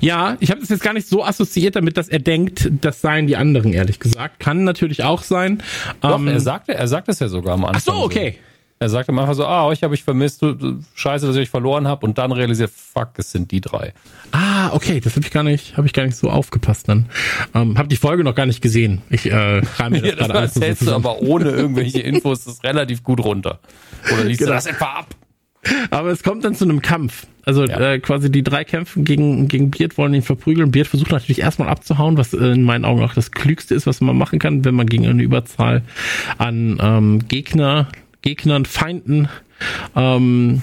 [0.01, 3.27] Ja, ich habe das jetzt gar nicht so assoziiert damit, dass er denkt, das seien
[3.27, 4.39] die anderen, ehrlich gesagt.
[4.39, 5.63] Kann natürlich auch sein.
[6.01, 7.81] Doch, ähm, er sagte, er sagt es ja sogar am Anfang.
[7.95, 8.35] Ach so, okay.
[8.37, 8.54] So.
[8.77, 10.43] Er sagte am Anfang so, ah, euch habe ich vermisst,
[10.95, 13.93] scheiße, dass ich euch verloren habe und dann realisiert, fuck, es sind die drei.
[14.31, 17.05] Ah, okay, das habe ich gar nicht, habe ich gar nicht so aufgepasst dann.
[17.53, 19.01] Ähm, habe die Folge noch gar nicht gesehen.
[19.09, 22.63] Ich äh, reim mir das ja, gerade alles erzählst du aber ohne irgendwelche Infos das
[22.65, 23.59] relativ gut runter.
[24.13, 24.51] Oder liest genau.
[24.51, 25.15] du das etwa ab?
[25.89, 27.27] Aber es kommt dann zu einem Kampf.
[27.45, 27.93] Also ja.
[27.93, 30.71] äh, quasi die drei kämpfen gegen, gegen Beard, wollen ihn verprügeln.
[30.71, 34.17] Beard versucht natürlich erstmal abzuhauen, was in meinen Augen auch das Klügste ist, was man
[34.17, 35.83] machen kann, wenn man gegen eine Überzahl
[36.37, 37.87] an ähm, Gegner,
[38.25, 39.29] Gegnern, Feinden
[39.95, 40.61] ähm,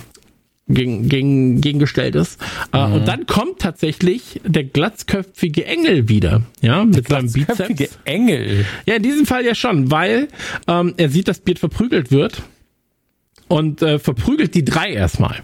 [0.69, 2.41] gegen, gegen, gegengestellt ist.
[2.73, 2.95] Äh, mhm.
[2.95, 7.99] Und dann kommt tatsächlich der glatzköpfige Engel wieder, ja, mit der seinem Bizeps.
[8.05, 8.67] Engel?
[8.87, 10.29] Ja, in diesem Fall ja schon, weil
[10.67, 12.43] ähm, er sieht, dass Beard verprügelt wird
[13.49, 15.43] und äh, verprügelt die drei erstmal.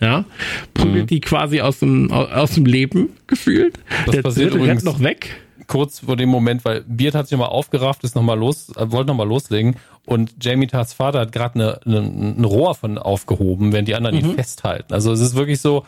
[0.00, 0.24] Ja,
[0.72, 1.06] prügelt mhm.
[1.08, 3.78] die quasi aus dem, aus dem Leben gefühlt.
[4.06, 5.36] Das Der passiert rennt noch weg.
[5.66, 9.08] Kurz vor dem Moment, weil Beard hat sich nochmal aufgerafft, ist nochmal los, äh, wollte
[9.08, 13.88] nochmal loslegen und Jamie Tarts Vater hat gerade eine, eine, ein Rohr von aufgehoben, während
[13.88, 14.30] die anderen mhm.
[14.30, 14.92] ihn festhalten.
[14.92, 15.86] Also es ist wirklich so,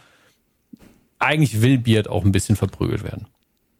[1.19, 3.27] eigentlich will Beard auch ein bisschen verprügelt werden.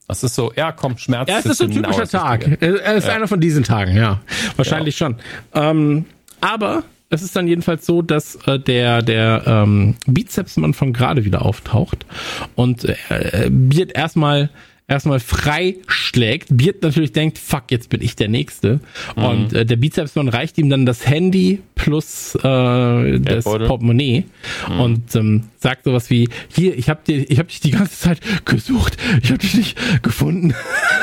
[0.09, 1.29] Das ist so, ja, komm, Schmerz.
[1.29, 2.61] Ja, es ist so ein typischer Tag.
[2.61, 3.15] Er ist ja.
[3.15, 4.21] einer von diesen Tagen, ja.
[4.57, 5.07] Wahrscheinlich ja.
[5.07, 5.17] schon.
[5.55, 6.05] Ähm,
[6.41, 11.43] aber es ist dann jedenfalls so, dass äh, der, der ähm, Bizepsmann von gerade wieder
[11.43, 12.05] auftaucht
[12.55, 14.51] und äh, Biert erstmal
[14.93, 16.51] erstmal frei schlägt.
[16.83, 18.81] Natürlich denkt, fuck, jetzt bin ich der Nächste.
[19.17, 19.25] Mhm.
[19.25, 24.25] Und äh, der Bizepsmann reicht ihm dann das Handy plus äh, das Portemonnaie
[24.69, 24.81] mhm.
[24.81, 28.21] und ähm, sagt sowas wie, hier, ich hab, dir, ich hab dich die ganze Zeit
[28.45, 30.55] gesucht, ich hab dich nicht gefunden.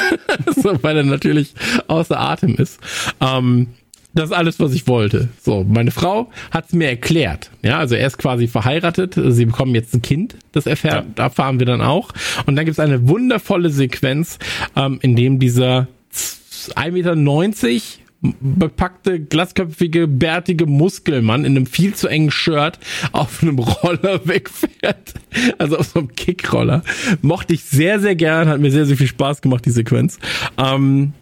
[0.55, 1.53] so, weil er natürlich
[1.87, 2.79] außer Atem ist.
[3.19, 3.67] Ähm,
[4.13, 5.29] das ist alles, was ich wollte.
[5.41, 7.51] So, meine Frau hat es mir erklärt.
[7.61, 9.15] Ja, also er ist quasi verheiratet.
[9.15, 10.35] Sie bekommen jetzt ein Kind.
[10.51, 11.23] Das erfährt, ja.
[11.23, 12.09] erfahren wir dann auch.
[12.45, 14.39] Und dann gibt es eine wundervolle Sequenz,
[14.75, 15.87] ähm, in dem dieser
[16.75, 17.15] 1,90 Meter
[18.21, 22.77] bepackte, glasköpfige, bärtige Muskelmann in einem viel zu engen Shirt
[23.13, 25.13] auf einem Roller wegfährt.
[25.57, 26.83] Also auf so einem Kickroller.
[27.21, 28.49] Mochte ich sehr, sehr gern.
[28.49, 30.19] Hat mir sehr, sehr viel Spaß gemacht, die Sequenz.
[30.57, 31.13] Ähm,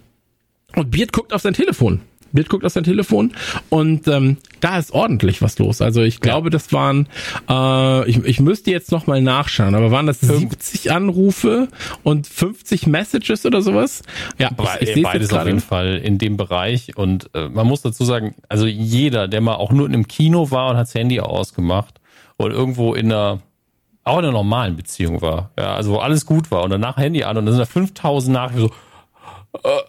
[0.75, 2.01] und Beard guckt auf sein Telefon.
[2.31, 3.33] Bild guckt auf sein Telefon
[3.69, 5.81] und ähm, da ist ordentlich was los.
[5.81, 7.07] Also ich glaube, das waren,
[7.49, 11.67] äh, ich, ich müsste jetzt nochmal nachschauen, aber waren das 70 Anrufe
[12.03, 14.03] und 50 Messages oder sowas?
[14.37, 14.49] Ja,
[14.79, 18.35] ich, ich beides auf jeden Fall in dem Bereich und äh, man muss dazu sagen,
[18.49, 21.99] also jeder, der mal auch nur in einem Kino war und hat das Handy ausgemacht
[22.37, 23.39] und irgendwo in einer
[24.03, 27.23] auch in einer normalen Beziehung war, ja, also wo alles gut war und danach Handy
[27.23, 28.71] an und dann sind da 5000 Nachrichten so,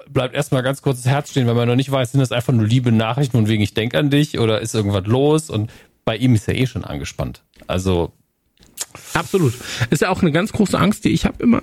[0.09, 2.53] bleibt erstmal ganz kurz das Herz stehen, weil man noch nicht weiß, sind das einfach
[2.53, 5.71] nur liebe Nachrichten und wegen ich denke an dich oder ist irgendwas los und
[6.05, 7.43] bei ihm ist er eh schon angespannt.
[7.67, 8.13] Also
[9.15, 9.55] Absolut.
[9.91, 11.59] Ist ja auch eine ganz große Angst, die ich habe immer,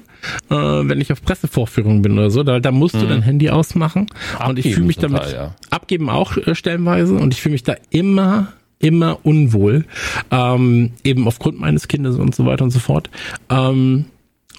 [0.49, 2.43] äh, wenn ich auf Pressevorführungen bin oder so.
[2.43, 2.99] Da, da musst mhm.
[2.99, 4.07] du dein Handy ausmachen.
[4.33, 5.55] Abgeben und ich fühle mich damit, ja.
[5.69, 9.85] abgeben auch äh, stellenweise, und ich fühle mich da immer, immer unwohl.
[10.31, 13.09] Ähm, eben aufgrund meines Kindes und so weiter und so fort.
[13.49, 14.05] Ähm,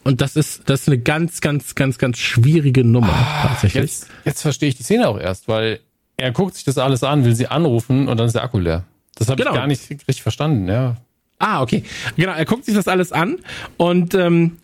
[0.06, 3.82] und das ist, das ist eine ganz, ganz, ganz, ganz schwierige Nummer ah, tatsächlich.
[3.82, 5.80] Jetzt, jetzt verstehe ich die Szene auch erst, weil
[6.16, 8.84] er guckt sich das alles an, will sie anrufen und dann ist der Akku leer.
[9.16, 9.50] Das habe genau.
[9.50, 10.96] ich gar nicht richtig verstanden, ja.
[11.40, 11.82] Ah, okay.
[12.16, 13.38] Genau, er guckt sich das alles an
[13.78, 14.58] und ähm,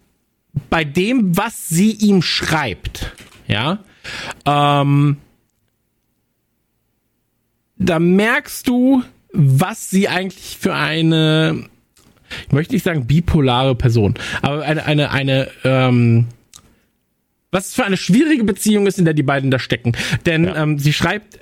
[0.70, 3.10] bei dem, was sie ihm schreibt,
[3.48, 3.80] ja,
[4.46, 5.16] ähm,
[7.78, 11.68] da merkst du, was sie eigentlich für eine
[12.46, 16.26] ich möchte nicht sagen bipolare Person, aber eine, eine, eine, ähm,
[17.50, 19.92] was für eine schwierige Beziehung ist, in der die beiden da stecken.
[20.26, 20.62] Denn ja.
[20.62, 21.38] ähm, sie schreibt,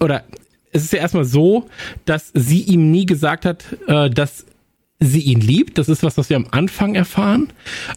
[0.00, 0.24] oder
[0.72, 1.68] es ist ja erstmal so,
[2.04, 4.46] dass sie ihm nie gesagt hat, äh, dass
[5.00, 5.78] sie ihn liebt.
[5.78, 7.48] Das ist was, was wir am Anfang erfahren.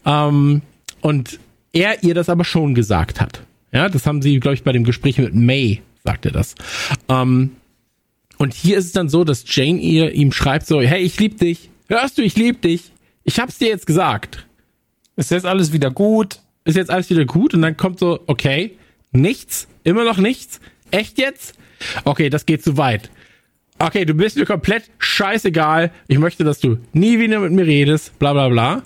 [0.04, 0.62] Ähm,
[1.00, 1.38] und
[1.72, 3.42] er ihr das aber schon gesagt hat.
[3.72, 6.54] Ja, das haben sie, glaube ich, bei dem Gespräch mit May, sagt er das.
[7.08, 7.52] Ähm,
[8.38, 11.36] und hier ist es dann so, dass Jane ihr ihm schreibt so, hey, ich liebe
[11.36, 12.90] dich, Hörst du, ich liebe dich.
[13.24, 14.46] Ich hab's dir jetzt gesagt.
[15.16, 16.40] Ist jetzt alles wieder gut?
[16.64, 17.54] Ist jetzt alles wieder gut?
[17.54, 18.76] Und dann kommt so, okay,
[19.12, 20.60] nichts, immer noch nichts.
[20.90, 21.54] Echt jetzt?
[22.04, 23.10] Okay, das geht zu weit.
[23.78, 25.92] Okay, du bist mir komplett scheißegal.
[26.08, 28.82] Ich möchte, dass du nie wieder mit mir redest, bla bla bla.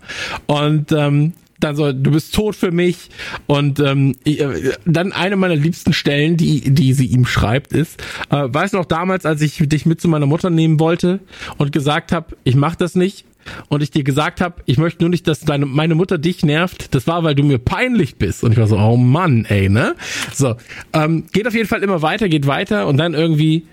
[0.46, 3.10] Und ähm, dann so, du bist tot für mich.
[3.46, 8.00] Und ähm, äh, dann eine meiner liebsten Stellen, die, die sie ihm schreibt, ist,
[8.30, 11.20] äh, weißt du noch damals, als ich dich mit zu meiner Mutter nehmen wollte
[11.58, 13.24] und gesagt habe, ich mach das nicht,
[13.68, 16.94] und ich dir gesagt habe, ich möchte nur nicht, dass deine, meine Mutter dich nervt,
[16.94, 18.44] das war, weil du mir peinlich bist.
[18.44, 19.94] Und ich war so, oh Mann, ey, ne?
[20.32, 20.56] So,
[20.92, 23.66] ähm, geht auf jeden Fall immer weiter, geht weiter und dann irgendwie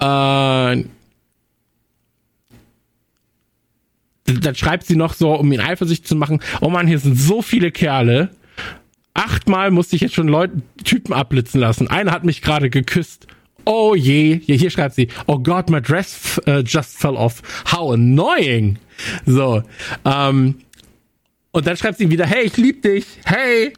[0.00, 0.84] äh,
[4.34, 7.42] dann schreibt sie noch so, um ihn eifersüchtig zu machen, oh Mann, hier sind so
[7.42, 8.30] viele Kerle.
[9.14, 11.88] Achtmal musste ich jetzt schon Leute, Typen abblitzen lassen.
[11.88, 13.26] Einer hat mich gerade geküsst.
[13.64, 17.42] Oh je, hier, hier schreibt sie, oh God, my dress uh, just fell off.
[17.70, 18.78] How annoying.
[19.26, 19.62] So,
[20.04, 20.56] ähm,
[21.52, 23.04] und dann schreibt sie wieder, hey, ich lieb dich.
[23.24, 23.72] Hey,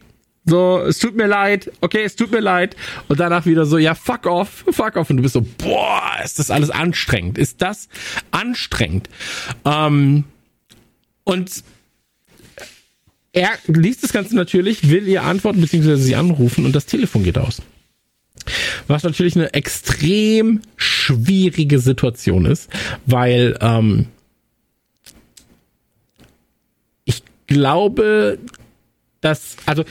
[0.45, 2.75] so, es tut mir leid, okay, es tut mir leid.
[3.07, 5.09] Und danach wieder so, ja, fuck off, fuck off.
[5.09, 7.37] Und du bist so, boah, ist das alles anstrengend?
[7.37, 7.87] Ist das
[8.31, 9.09] anstrengend?
[9.65, 10.25] Ähm,
[11.23, 11.63] und
[13.33, 17.37] er liest das Ganze natürlich, will ihr antworten, beziehungsweise sie anrufen und das Telefon geht
[17.37, 17.61] aus.
[18.87, 22.69] Was natürlich eine extrem schwierige Situation ist,
[23.05, 24.07] weil ähm,
[27.05, 28.37] ich glaube,
[29.21, 29.83] dass, also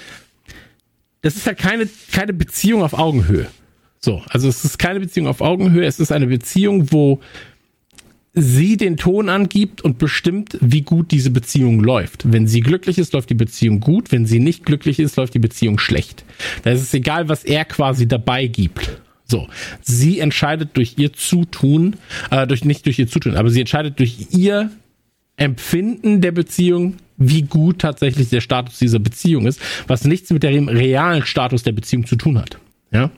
[1.23, 3.49] das ist halt keine, keine Beziehung auf Augenhöhe.
[4.01, 7.21] So, also es ist keine Beziehung auf Augenhöhe, es ist eine Beziehung, wo
[8.35, 12.33] sie den Ton angibt und bestimmt, wie gut diese Beziehung läuft.
[12.33, 14.11] Wenn sie glücklich ist, läuft die Beziehung gut.
[14.11, 16.25] Wenn sie nicht glücklich ist, läuft die Beziehung schlecht.
[16.63, 19.01] Da ist es egal, was er quasi dabei gibt.
[19.25, 19.49] So,
[19.81, 21.97] sie entscheidet durch ihr Zutun,
[22.31, 24.71] äh, durch nicht durch ihr Zutun, aber sie entscheidet durch ihr
[25.37, 30.69] Empfinden der Beziehung, wie gut tatsächlich der Status dieser Beziehung ist, was nichts mit dem
[30.69, 32.59] realen Status der Beziehung zu tun hat.
[32.93, 33.11] Ja,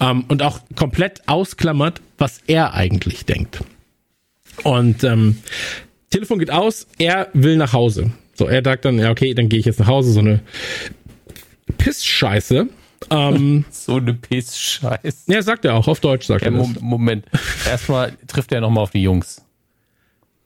[0.00, 3.60] ähm, und auch komplett ausklammert, was er eigentlich denkt.
[4.62, 5.38] Und ähm,
[6.10, 8.12] Telefon geht aus, er will nach Hause.
[8.34, 10.40] So, er sagt dann, ja, okay, dann gehe ich jetzt nach Hause, so eine
[11.78, 12.68] Pissscheiße.
[13.10, 15.32] Ähm, so eine Pissscheiße.
[15.32, 16.80] Ja, sagt er auch, auf Deutsch sagt ja, er das.
[16.80, 17.26] Moment,
[17.68, 19.42] erstmal trifft er nochmal auf die Jungs.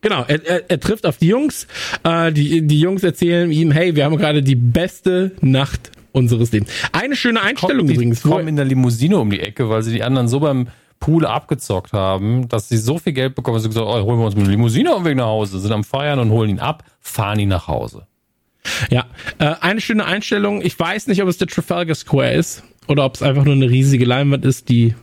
[0.01, 1.67] Genau, er, er, er trifft auf die Jungs.
[2.05, 6.71] Äh, die, die Jungs erzählen ihm, hey, wir haben gerade die beste Nacht unseres Lebens.
[6.93, 8.23] Eine schöne Einstellung Kommt, übrigens.
[8.23, 10.69] Die kommen in der Limousine um die Ecke, weil sie die anderen so beim
[11.01, 14.19] Pool abgezockt haben, dass sie so viel Geld bekommen, dass sie gesagt haben, oh, holen
[14.19, 16.59] wir uns eine Limousine auf dem Weg nach Hause, sind am Feiern und holen ihn
[16.59, 18.07] ab, fahren ihn nach Hause.
[18.91, 19.07] Ja,
[19.39, 20.61] äh, eine schöne Einstellung.
[20.63, 23.71] Ich weiß nicht, ob es der Trafalgar Square ist oder ob es einfach nur eine
[23.71, 24.95] riesige Leinwand ist, die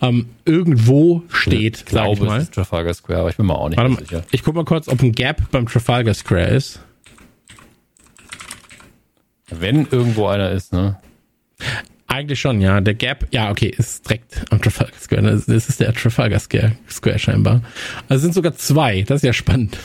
[0.00, 2.38] ähm, irgendwo steht, ich glaube, ich mal.
[2.38, 4.24] Es ist Trafalgar Square, aber ich bin mir auch nicht Warte mal, sicher.
[4.30, 6.80] Ich guck mal kurz, ob ein Gap beim Trafalgar Square ist.
[9.48, 10.98] Wenn irgendwo einer ist, ne?
[12.06, 12.80] Eigentlich schon, ja.
[12.80, 15.22] Der Gap, ja, okay, ist direkt am Trafalgar Square.
[15.46, 17.62] Das ist der Trafalgar Square, Square scheinbar.
[18.08, 19.02] Also sind sogar zwei.
[19.02, 19.76] Das ist ja spannend.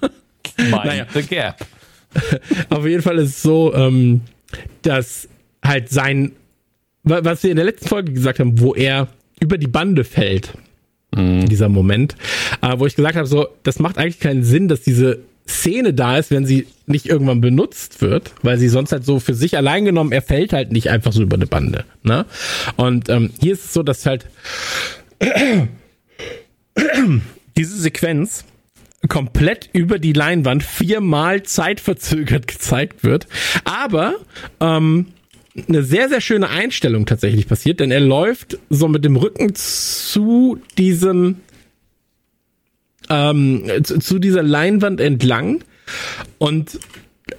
[0.58, 1.06] Mind naja.
[1.12, 1.66] the Gap.
[2.70, 4.22] Auf jeden Fall ist es so, ähm,
[4.82, 5.28] dass
[5.62, 6.32] halt sein,
[7.02, 9.08] was wir in der letzten Folge gesagt haben, wo er
[9.40, 10.54] über die Bande fällt,
[11.14, 11.46] mhm.
[11.48, 12.16] dieser Moment,
[12.62, 16.18] äh, wo ich gesagt habe, so, das macht eigentlich keinen Sinn, dass diese Szene da
[16.18, 19.84] ist, wenn sie nicht irgendwann benutzt wird, weil sie sonst halt so für sich allein
[19.84, 21.84] genommen, er fällt halt nicht einfach so über eine Bande.
[22.02, 22.24] Ne?
[22.76, 24.26] Und ähm, hier ist es so, dass halt
[27.56, 28.44] diese Sequenz
[29.08, 33.26] komplett über die Leinwand viermal zeitverzögert gezeigt wird,
[33.64, 34.14] aber
[34.60, 35.06] ähm,
[35.68, 40.58] eine sehr, sehr schöne Einstellung tatsächlich passiert, denn er läuft so mit dem Rücken zu
[40.78, 41.36] diesem
[43.10, 45.64] ähm, zu, zu dieser Leinwand entlang
[46.38, 46.78] und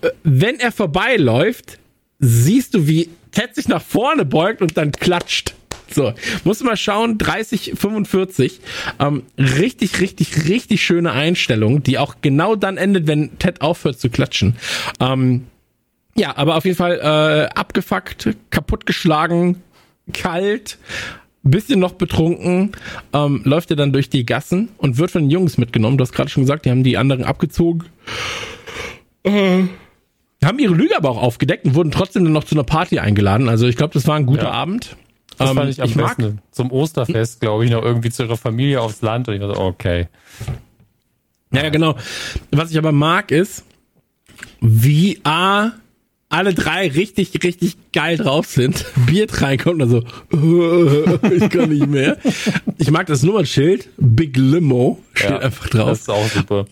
[0.01, 1.80] äh, wenn er vorbeiläuft,
[2.20, 5.55] siehst du, wie Ted sich nach vorne beugt und dann klatscht.
[5.91, 6.13] So,
[6.43, 8.59] muss mal schauen, 30, 45.
[8.99, 14.09] Ähm, richtig, richtig, richtig schöne Einstellung, die auch genau dann endet, wenn Ted aufhört zu
[14.09, 14.55] klatschen.
[14.99, 15.45] Ähm,
[16.16, 19.61] ja, aber auf jeden Fall äh, abgefuckt, kaputtgeschlagen,
[20.13, 20.78] kalt,
[21.52, 22.72] bisschen noch betrunken,
[23.14, 25.98] ähm, läuft er dann durch die Gassen und wird von den Jungs mitgenommen.
[25.98, 27.86] Du hast gerade schon gesagt, die haben die anderen abgezogen.
[29.24, 29.64] Äh,
[30.43, 33.50] haben ihre Lüge aber auch aufgedeckt und wurden trotzdem dann noch zu einer Party eingeladen.
[33.50, 34.52] Also ich glaube, das war ein guter ja.
[34.52, 34.96] Abend.
[35.38, 36.24] Das ähm, fand ich am ich besten.
[36.24, 39.28] Mag, Zum Osterfest, glaube ich, noch irgendwie zu ihrer Familie aufs Land.
[39.28, 40.08] Und ich dachte, okay.
[41.52, 41.96] Ja, genau.
[42.52, 43.64] Was ich aber mag, ist,
[44.62, 45.72] wie A,
[46.30, 48.86] alle drei richtig, richtig geil drauf sind.
[49.06, 50.04] Bier reinkommt und so,
[51.30, 52.18] ich kann nicht mehr.
[52.78, 55.90] Ich mag das Nummernschild, Big Limo, steht ja, einfach drauf.
[55.90, 56.66] Das ist auch super.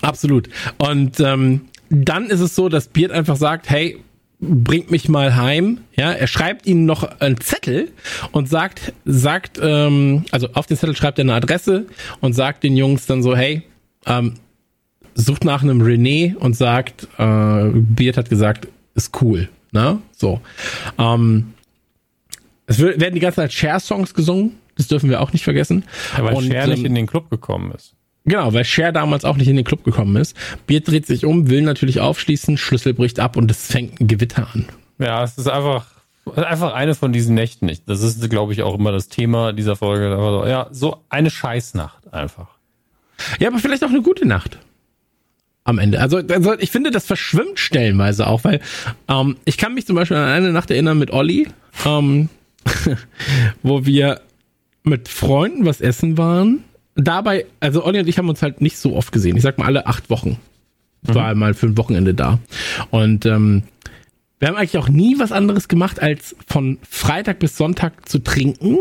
[0.00, 0.48] Absolut.
[0.78, 3.98] Und ähm, dann ist es so, dass Beard einfach sagt, hey,
[4.40, 5.78] bringt mich mal heim.
[5.94, 7.92] Ja, er schreibt ihnen noch einen Zettel
[8.32, 11.86] und sagt, sagt, ähm, also auf den Zettel schreibt er eine Adresse
[12.20, 13.62] und sagt den Jungs dann so, hey,
[14.06, 14.34] ähm,
[15.14, 19.48] sucht nach einem René und sagt, äh, Beard hat gesagt, ist cool.
[19.72, 19.98] Ne?
[20.16, 20.40] So.
[20.98, 21.54] Ähm,
[22.66, 25.84] es werden die ganze Zeit Share-Songs gesungen, das dürfen wir auch nicht vergessen.
[26.16, 27.94] Ja, weil und, Cher nicht ähm, in den Club gekommen ist.
[28.24, 30.36] Genau, weil Cher damals auch nicht in den Club gekommen ist.
[30.66, 34.48] Beard dreht sich um, will natürlich aufschließen, Schlüssel bricht ab und es fängt ein Gewitter
[34.52, 34.66] an.
[34.98, 35.86] Ja, es ist einfach,
[36.36, 37.82] einfach eine von diesen Nächten nicht.
[37.88, 40.10] Das ist, glaube ich, auch immer das Thema dieser Folge.
[40.48, 42.48] ja, so eine Scheißnacht einfach.
[43.40, 44.58] Ja, aber vielleicht auch eine gute Nacht.
[45.64, 46.00] Am Ende.
[46.00, 48.60] Also, also ich finde, das verschwimmt stellenweise auch, weil
[49.08, 51.46] ähm, ich kann mich zum Beispiel an eine Nacht erinnern mit Olli,
[51.86, 52.28] ähm,
[53.62, 54.20] wo wir
[54.82, 58.94] mit Freunden was essen waren dabei, also Olli und ich haben uns halt nicht so
[58.94, 59.36] oft gesehen.
[59.36, 60.38] Ich sag mal alle acht Wochen.
[61.02, 61.40] Ich war mhm.
[61.40, 62.38] mal für ein Wochenende da.
[62.90, 63.64] Und ähm,
[64.42, 68.78] wir haben eigentlich auch nie was anderes gemacht, als von Freitag bis Sonntag zu trinken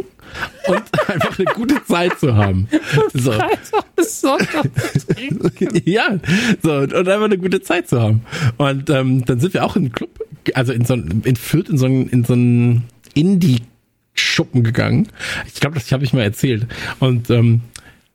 [0.66, 2.68] und einfach eine gute Zeit zu haben.
[3.14, 3.34] So.
[3.34, 5.82] Freitag bis Sonntag zu trinken.
[5.86, 6.18] ja,
[6.64, 8.24] so, und einfach eine gute Zeit zu haben.
[8.58, 10.10] Und ähm, dann sind wir auch im Club,
[10.56, 15.10] also in so in Fürth, in so einen, in so einen Indie-Schuppen gegangen.
[15.54, 16.66] Ich glaube, das habe ich mal erzählt.
[17.00, 17.62] Und ähm,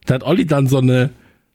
[0.05, 1.11] da hat Olli dann so eine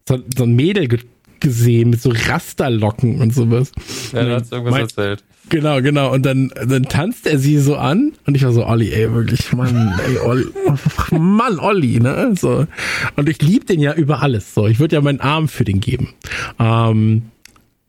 [0.07, 0.99] so, so ein Mädel ge
[1.41, 3.73] gesehen mit so Rasterlocken und sowas.
[4.13, 5.23] Ja, da hat irgendwas mein, erzählt.
[5.49, 6.13] Genau, genau.
[6.13, 9.51] Und dann, dann tanzt er sie so an und ich war so, Olli, ey, wirklich,
[9.53, 10.45] Mann, ey, Olli,
[11.11, 12.33] Mann, Olli, ne?
[12.39, 12.67] So.
[13.15, 14.53] Und ich lieb den ja über alles.
[14.53, 16.13] So, ich würde ja meinen Arm für den geben.
[16.59, 17.23] Ähm,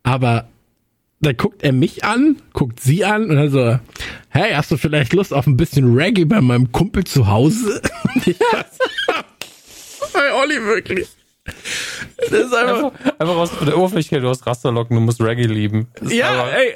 [0.03, 0.49] aber
[1.21, 3.79] dann guckt er mich an, guckt sie an und dann so,
[4.29, 7.81] hey, hast du vielleicht Lust auf ein bisschen Reggae bei meinem Kumpel zu Hause?
[8.15, 8.37] Und ich
[10.15, 11.09] Hey, Olli, wirklich.
[11.45, 15.89] Das ist einfach, einfach, einfach aus der Oberflächlichkeit, du hast Rasterlocken, du musst Reggae lieben.
[16.03, 16.75] Ja, ey,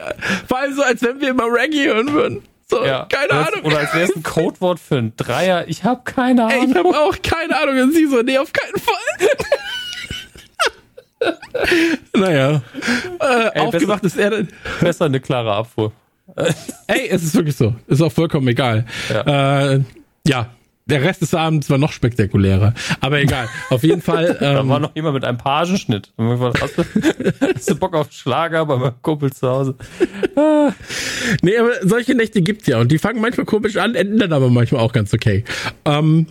[0.48, 2.42] vor allem so, als wenn wir immer Reggae hören würden.
[2.68, 3.06] So, ja.
[3.08, 3.64] keine oder Ahnung.
[3.64, 5.68] Oder als wäre es ein Codewort für ein Dreier.
[5.68, 6.62] Ich habe keine Ahnung.
[6.62, 7.80] Ey, ich habe auch keine Ahnung.
[7.80, 8.96] Und sie so, nee, auf keinen Fall.
[12.16, 12.62] naja.
[13.20, 14.48] Äh, ey, aufgewacht besser, ist er dann.
[14.80, 15.92] Besser eine klare Abfuhr.
[16.88, 17.72] ey, es ist wirklich so.
[17.86, 18.84] Ist auch vollkommen egal.
[19.10, 19.74] Ja.
[19.74, 19.80] Äh,
[20.26, 20.48] ja,
[20.86, 22.72] der Rest des Abends war noch spektakulärer.
[23.00, 23.48] Aber egal.
[23.70, 24.30] Auf jeden Fall.
[24.30, 26.12] Ähm, da war noch jemand mit einem Pagenschnitt.
[26.16, 26.84] Hast du,
[27.54, 29.74] hast du Bock auf Schlager bei meinem Kumpel zu Hause?
[31.42, 32.78] nee, aber solche Nächte gibt's ja.
[32.78, 35.44] Und die fangen manchmal komisch an, enden dann aber manchmal auch ganz okay.
[35.84, 36.26] Ähm,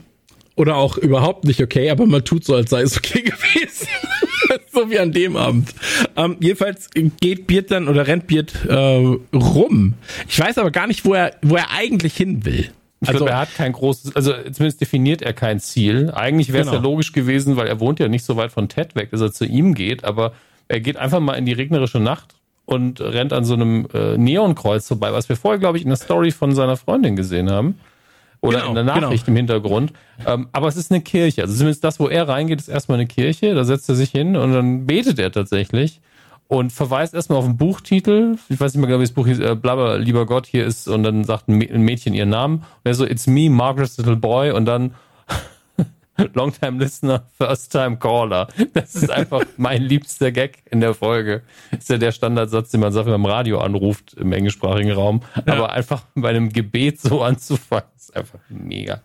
[0.55, 3.87] oder auch überhaupt nicht okay, aber man tut so, als sei es okay gewesen.
[4.71, 5.73] so wie an dem Abend.
[6.15, 6.89] Ähm, jedenfalls
[7.19, 9.95] geht Beard dann oder rennt Beard äh, rum.
[10.29, 12.69] Ich weiß aber gar nicht, wo er, wo er eigentlich hin will.
[13.01, 16.11] Ich also, glaube, er hat kein großes, also zumindest definiert er kein Ziel.
[16.15, 16.81] Eigentlich wäre es genau.
[16.81, 19.31] ja logisch gewesen, weil er wohnt ja nicht so weit von Ted weg, dass er
[19.31, 20.33] zu ihm geht, aber
[20.67, 22.35] er geht einfach mal in die regnerische Nacht
[22.65, 25.97] und rennt an so einem äh, Neonkreuz vorbei, was wir vorher, glaube ich, in der
[25.97, 27.79] Story von seiner Freundin gesehen haben.
[28.41, 28.99] Oder genau, in der genau.
[29.01, 29.33] Nachricht genau.
[29.33, 29.93] im Hintergrund.
[30.25, 31.41] Ähm, aber es ist eine Kirche.
[31.41, 33.55] Also zumindest das, wo er reingeht, ist erstmal eine Kirche.
[33.55, 36.01] Da setzt er sich hin und dann betet er tatsächlich
[36.47, 38.37] und verweist erstmal auf den Buchtitel.
[38.49, 40.87] Ich weiß nicht mehr genau, wie das Buch hieß, äh, blabber, lieber Gott, hier ist,
[40.87, 42.57] und dann sagt ein Mädchen ihren Namen.
[42.57, 44.93] Und er so, it's me, Margaret's little boy, und dann
[46.33, 48.47] Longtime Listener, First Time Caller.
[48.73, 51.41] Das ist einfach mein liebster Gag in der Folge.
[51.71, 55.21] Ist ja der Standardsatz, den man sagt, wenn man im Radio anruft im englischsprachigen Raum.
[55.45, 55.53] Ja.
[55.53, 59.01] Aber einfach bei einem Gebet so anzufangen, ist einfach mega.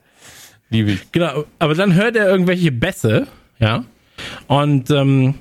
[0.69, 1.11] Liebe ich.
[1.11, 3.27] Genau, aber dann hört er irgendwelche Bässe,
[3.59, 3.85] ja.
[4.47, 5.35] Und ähm,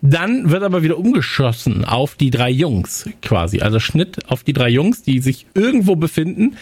[0.00, 3.60] dann wird aber wieder umgeschossen auf die drei Jungs quasi.
[3.60, 6.56] Also Schnitt auf die drei Jungs, die sich irgendwo befinden.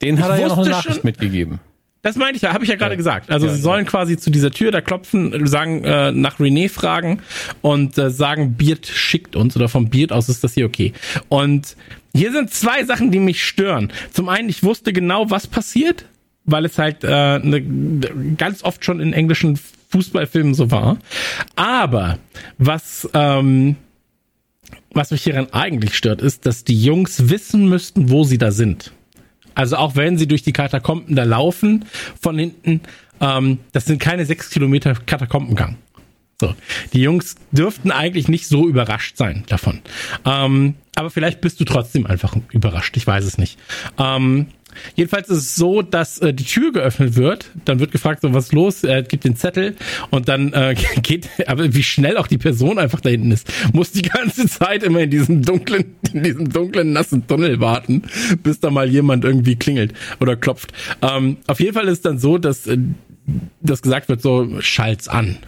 [0.00, 1.60] Den hat ich er ja noch eine Nachricht schon, mitgegeben.
[2.02, 2.96] Das meinte ich ja, habe ich ja gerade ja.
[2.96, 3.30] gesagt.
[3.30, 7.20] Also ja, sie sollen quasi zu dieser Tür da klopfen, sagen, äh, nach René fragen
[7.60, 10.92] und äh, sagen, Beard schickt uns oder vom Beard aus ist das hier okay.
[11.28, 11.76] Und
[12.14, 13.92] hier sind zwei Sachen, die mich stören.
[14.10, 16.06] Zum einen, ich wusste genau, was passiert,
[16.44, 17.62] weil es halt äh, ne,
[18.36, 19.58] ganz oft schon in englischen
[19.92, 20.98] Fußballfilmen so war.
[21.54, 22.18] Aber
[22.58, 23.76] was, ähm,
[24.92, 28.92] was mich hieran eigentlich stört, ist, dass die Jungs wissen müssten, wo sie da sind.
[29.54, 31.84] Also auch wenn sie durch die Katakomben da laufen,
[32.20, 32.80] von hinten,
[33.20, 35.76] ähm, das sind keine sechs Kilometer Katakombengang.
[36.40, 36.54] So.
[36.92, 39.80] Die Jungs dürften eigentlich nicht so überrascht sein davon.
[40.24, 42.96] Ähm, aber vielleicht bist du trotzdem einfach überrascht.
[42.96, 43.58] Ich weiß es nicht.
[43.98, 44.48] Ähm,
[44.94, 48.46] Jedenfalls ist es so, dass äh, die Tür geöffnet wird, dann wird gefragt, so was
[48.46, 49.76] ist los, er gibt den Zettel
[50.10, 53.92] und dann äh, geht, aber wie schnell auch die Person einfach da hinten ist, muss
[53.92, 58.02] die ganze Zeit immer in diesem dunklen, in diesem dunklen, nassen Tunnel warten,
[58.42, 60.72] bis da mal jemand irgendwie klingelt oder klopft.
[61.00, 62.78] Ähm, auf jeden Fall ist es dann so, dass äh,
[63.60, 65.38] das gesagt wird, so schalt's an.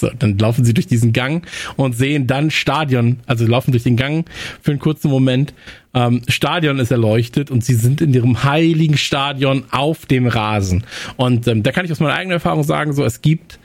[0.00, 1.46] So, dann laufen sie durch diesen Gang
[1.76, 4.28] und sehen dann Stadion, also laufen durch den Gang
[4.62, 5.54] für einen kurzen Moment.
[5.92, 10.84] Ähm, Stadion ist erleuchtet und sie sind in ihrem heiligen Stadion auf dem Rasen.
[11.16, 13.58] Und ähm, da kann ich aus meiner eigenen Erfahrung sagen, so es gibt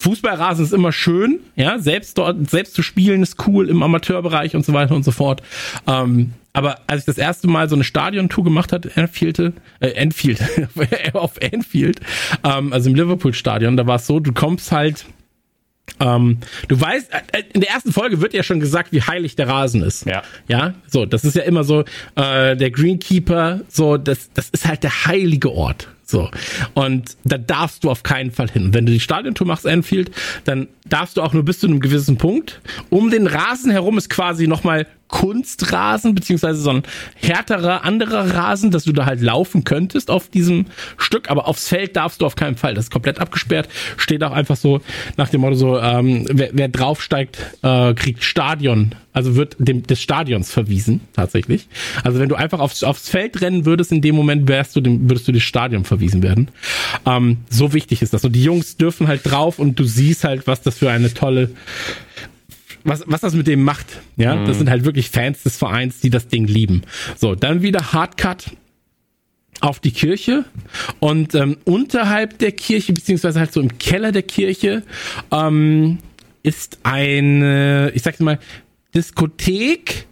[0.00, 4.64] Fußballrasen ist immer schön, ja, selbst dort, selbst zu spielen ist cool im Amateurbereich und
[4.64, 5.42] so weiter und so fort.
[5.86, 9.52] Ähm, aber als ich das erste Mal so eine Stadiontour gemacht hat, Anfield, äh,
[10.00, 10.42] Anfield,
[11.14, 12.00] auf Anfield,
[12.44, 15.06] ähm, also im Liverpool-Stadion, da war es so, du kommst halt
[16.00, 16.38] Ähm,
[16.68, 19.82] du weißt, äh, in der ersten Folge wird ja schon gesagt, wie heilig der Rasen
[19.82, 20.06] ist.
[20.06, 20.22] Ja.
[20.48, 21.84] Ja, so, das ist ja immer so,
[22.16, 25.88] äh, der Greenkeeper, so, das, das ist halt der heilige Ort.
[26.06, 26.30] So.
[26.74, 28.74] Und da darfst du auf keinen Fall hin.
[28.74, 30.10] Wenn du die Stadiontour machst, Anfield,
[30.44, 32.60] dann darfst du auch nur bis zu einem gewissen Punkt.
[32.90, 36.82] Um den Rasen herum ist quasi nochmal Kunstrasen, beziehungsweise so ein
[37.14, 40.66] härterer, anderer Rasen, dass du da halt laufen könntest auf diesem
[40.98, 42.74] Stück, aber aufs Feld darfst du auf keinen Fall.
[42.74, 43.68] Das ist komplett abgesperrt.
[43.96, 44.80] Steht auch einfach so
[45.16, 50.02] nach dem Motto so, ähm, wer, wer draufsteigt, äh, kriegt Stadion, also wird dem des
[50.02, 51.68] Stadions verwiesen, tatsächlich.
[52.02, 55.08] Also wenn du einfach aufs, aufs Feld rennen würdest, in dem Moment wärst du dem,
[55.08, 56.48] würdest du das Stadion verwiesen werden.
[57.06, 58.24] Ähm, so wichtig ist das.
[58.24, 61.50] Und die Jungs dürfen halt drauf und du siehst halt, was das für eine tolle
[62.84, 63.86] was, was das mit dem macht.
[64.16, 64.46] Ja, mhm.
[64.46, 66.82] das sind halt wirklich Fans des Vereins, die das Ding lieben.
[67.16, 68.50] So, dann wieder Hardcut
[69.60, 70.44] auf die Kirche
[71.00, 74.82] und ähm, unterhalb der Kirche, beziehungsweise halt so im Keller der Kirche,
[75.30, 75.98] ähm,
[76.42, 78.38] ist eine, ich sag mal,
[78.94, 80.06] Diskothek,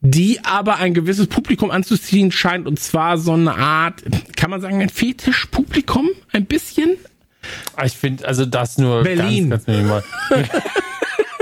[0.00, 4.02] die aber ein gewisses Publikum anzuziehen scheint und zwar so eine Art,
[4.36, 6.96] kann man sagen, ein Fetischpublikum, ein bisschen.
[7.84, 9.50] Ich finde, also das nur Berlin.
[9.50, 10.04] ganz, ganz minimal.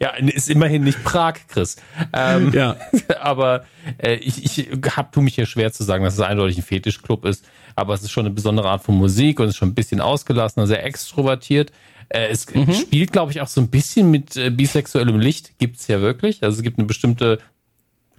[0.00, 1.76] Ja, ist immerhin nicht Prag, Chris.
[2.12, 2.76] Ähm, ja.
[3.20, 3.64] Aber
[3.98, 7.24] äh, ich, ich hab, tu mich hier schwer zu sagen, dass es eindeutig ein Fetischclub
[7.24, 7.44] ist.
[7.76, 10.66] Aber es ist schon eine besondere Art von Musik und ist schon ein bisschen ausgelassener,
[10.66, 11.72] sehr extrovertiert.
[12.08, 12.72] Äh, es mhm.
[12.72, 15.58] spielt, glaube ich, auch so ein bisschen mit äh, bisexuellem Licht.
[15.58, 16.42] Gibt's ja wirklich.
[16.42, 17.38] Also es gibt eine bestimmte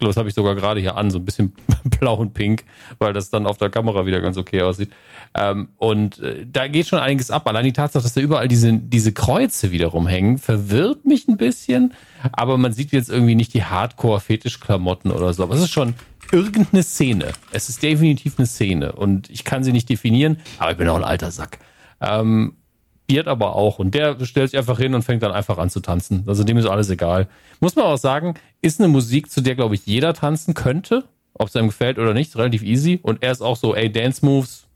[0.07, 1.53] das habe ich sogar gerade hier an, so ein bisschen
[1.99, 2.64] blau und pink,
[2.99, 4.91] weil das dann auf der Kamera wieder ganz okay aussieht.
[5.34, 7.48] Ähm, und äh, da geht schon einiges ab.
[7.48, 11.94] Allein die Tatsache, dass da überall diese, diese Kreuze wiederum hängen, verwirrt mich ein bisschen.
[12.32, 15.44] Aber man sieht jetzt irgendwie nicht die Hardcore-Fetischklamotten oder so.
[15.44, 15.95] Aber es ist schon
[16.32, 17.34] irgendeine Szene.
[17.52, 18.94] Es ist definitiv eine Szene.
[18.94, 21.60] Und ich kann sie nicht definieren, aber ich bin auch ein alter Sack.
[21.99, 22.56] Ähm,
[23.12, 23.80] Beard aber auch.
[23.80, 26.24] Und der stellt sich einfach hin und fängt dann einfach an zu tanzen.
[26.28, 27.28] Also dem ist alles egal.
[27.60, 31.06] Muss man auch sagen, ist eine Musik, zu der, glaube ich, jeder tanzen könnte.
[31.34, 33.00] Ob es einem gefällt oder nicht, relativ easy.
[33.02, 34.68] Und er ist auch so, ey, Dance Moves,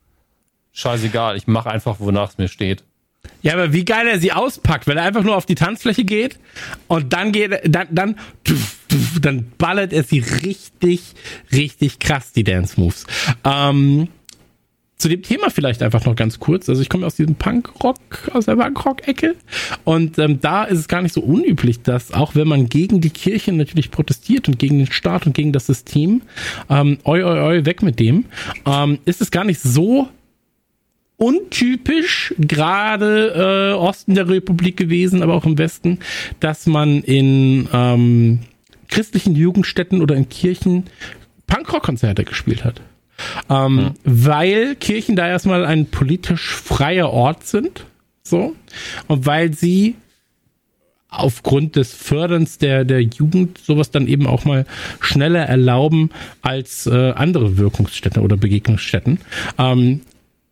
[0.72, 2.84] scheißegal, ich mache einfach, wonach es mir steht.
[3.42, 6.40] Ja, aber wie geil er sie auspackt, wenn er einfach nur auf die Tanzfläche geht
[6.88, 8.16] und dann geht dann dann
[9.20, 11.14] dann ballert er sie richtig
[11.52, 13.08] richtig krass die Dance Moves.
[13.44, 14.10] Ähm,
[14.98, 16.70] zu dem Thema vielleicht einfach noch ganz kurz.
[16.70, 17.98] Also ich komme aus diesem Punkrock,
[18.34, 19.36] aus der Punkrock-Ecke.
[19.84, 23.10] Und ähm, da ist es gar nicht so unüblich, dass auch wenn man gegen die
[23.10, 26.22] Kirche natürlich protestiert und gegen den Staat und gegen das System,
[26.70, 28.26] ähm, oi, oi, oi, weg mit dem,
[28.66, 30.08] ähm, ist es gar nicht so
[31.18, 36.00] untypisch, gerade äh, Osten der Republik gewesen, aber auch im Westen,
[36.40, 38.40] dass man in ähm,
[38.90, 40.86] christlichen Jugendstätten oder in Kirchen
[41.48, 42.82] Punkrock-Konzerte gespielt hat.
[43.50, 43.92] Ähm, mhm.
[44.04, 47.86] Weil Kirchen da erstmal ein politisch freier Ort sind.
[48.24, 48.56] So.
[49.08, 49.96] Und weil sie
[51.10, 54.66] aufgrund des Förderns der, der Jugend sowas dann eben auch mal
[55.00, 56.10] schneller erlauben
[56.42, 59.20] als äh, andere Wirkungsstätten oder Begegnungsstätten.
[59.58, 60.02] Ähm,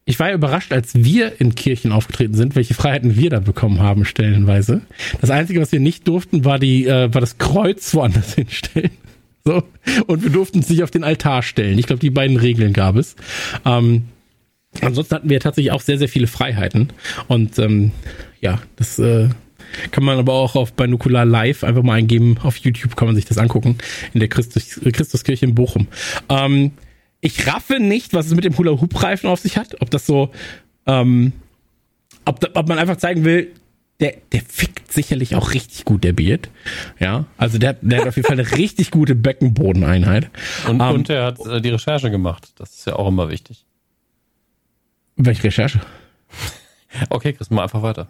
[0.06, 3.80] ich war ja überrascht, als wir in Kirchen aufgetreten sind, welche Freiheiten wir da bekommen
[3.80, 4.82] haben, stellenweise.
[5.22, 8.92] Das Einzige, was wir nicht durften, war die, äh, war das Kreuz woanders hinstellen.
[9.46, 9.64] So.
[10.08, 11.78] Und wir durften es nicht auf den Altar stellen.
[11.78, 13.16] Ich glaube, die beiden Regeln gab es.
[13.66, 14.06] Ähm,
[14.82, 16.94] ansonsten hatten wir tatsächlich auch sehr, sehr viele Freiheiten.
[17.28, 17.92] Und ähm,
[18.40, 19.30] ja, das äh,
[19.92, 22.38] kann man aber auch auf Binocular Live einfach mal eingeben.
[22.42, 23.78] Auf YouTube kann man sich das angucken.
[24.14, 25.88] In der Christus, Christuskirche in Bochum.
[26.30, 26.72] Ähm,
[27.20, 29.82] ich raffe nicht, was es mit dem Hula-Hoop-Reifen auf sich hat.
[29.82, 30.32] Ob das so,
[30.86, 31.34] ähm,
[32.26, 33.52] ob, ob man einfach zeigen will,
[34.00, 36.50] der, der fickt sicherlich auch richtig gut, der Beard.
[37.00, 40.30] Ja, also der, der hat auf jeden Fall eine richtig gute Beckenbodeneinheit.
[40.68, 42.54] Und, um, ähm, und er hat äh, die Recherche gemacht.
[42.58, 43.66] Das ist ja auch immer wichtig.
[45.16, 45.80] Welche Recherche?
[47.10, 48.08] okay, Chris, mal einfach weiter.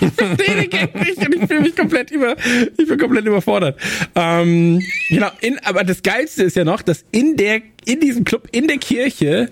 [0.00, 2.36] Ich verstehe den Gag nicht und ich fühle mich komplett über,
[2.76, 3.78] ich bin komplett überfordert.
[4.14, 8.48] Ähm, genau, in, aber das Geilste ist ja noch, dass in der, in diesem Club,
[8.52, 9.48] in der Kirche,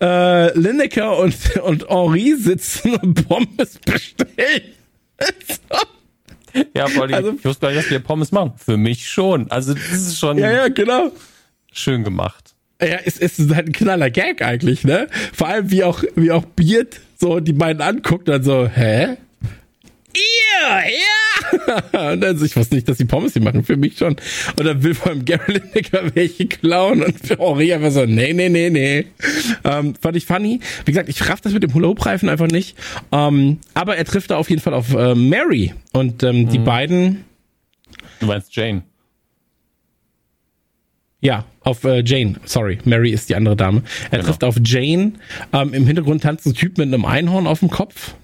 [0.00, 4.62] äh, Lineker und, und Henri sitzen und Pommes bestellen.
[6.76, 8.52] Ja, vor allem, also, ich wusste gar nicht, dass wir Pommes machen.
[8.56, 9.50] Für mich schon.
[9.50, 10.38] Also, das ist schon.
[10.38, 11.10] Ja, ja, genau.
[11.72, 12.54] Schön gemacht.
[12.80, 15.06] Ja, es, es ist halt ein knaller Gag eigentlich, ne?
[15.32, 19.16] Vor allem, wie auch, wie auch Beard so die beiden anguckt und so, hä?
[20.14, 22.12] Ihr, ja.
[22.12, 24.16] Und dann so, ich wusste nicht, dass die Pommes die machen, für mich schon.
[24.56, 28.32] Und dann will vor allem Gary Lineker welche klauen und für Henri einfach so, nee,
[28.32, 29.06] nee, nee, nee.
[29.64, 30.60] Ähm, fand ich funny.
[30.84, 32.76] Wie gesagt, ich raff das mit dem Hula-Hoop-Reifen einfach nicht.
[33.10, 35.74] Ähm, aber er trifft da auf jeden Fall auf äh, Mary.
[35.92, 36.48] Und ähm, mhm.
[36.48, 37.24] die beiden...
[38.20, 38.82] Du meinst Jane?
[41.20, 42.34] Ja, auf äh, Jane.
[42.44, 43.82] Sorry, Mary ist die andere Dame.
[44.10, 44.24] Er Genau.
[44.24, 45.12] trifft auf Jane.
[45.52, 48.14] Ähm, Im Hintergrund tanzt ein Typ mit einem Einhorn auf dem Kopf.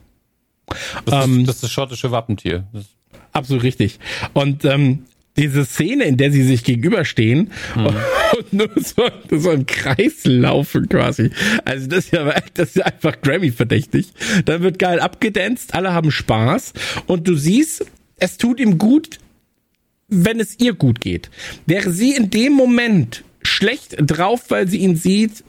[1.05, 2.67] Das, Ähm, ist, das ist das schottische Wappentier.
[2.73, 2.87] Das,
[3.33, 3.99] Absolut richtig.
[4.33, 5.05] Und ähm,
[5.37, 11.31] diese Szene, in der sie sich gegenüberstehen und nur so, so im Kreis laufen quasi.
[11.65, 14.13] Also das ist ja, das ist ja einfach Grammy-verdächtig.
[14.45, 16.73] Dann wird geil abgedanzt, alle haben Spaß
[17.07, 17.87] und du siehst,
[18.17, 19.19] es tut ihm gut,
[20.09, 21.31] wenn es ihr gut geht.
[21.67, 25.45] Wäre sie in dem Moment schlecht drauf, weil sie ihn sieht,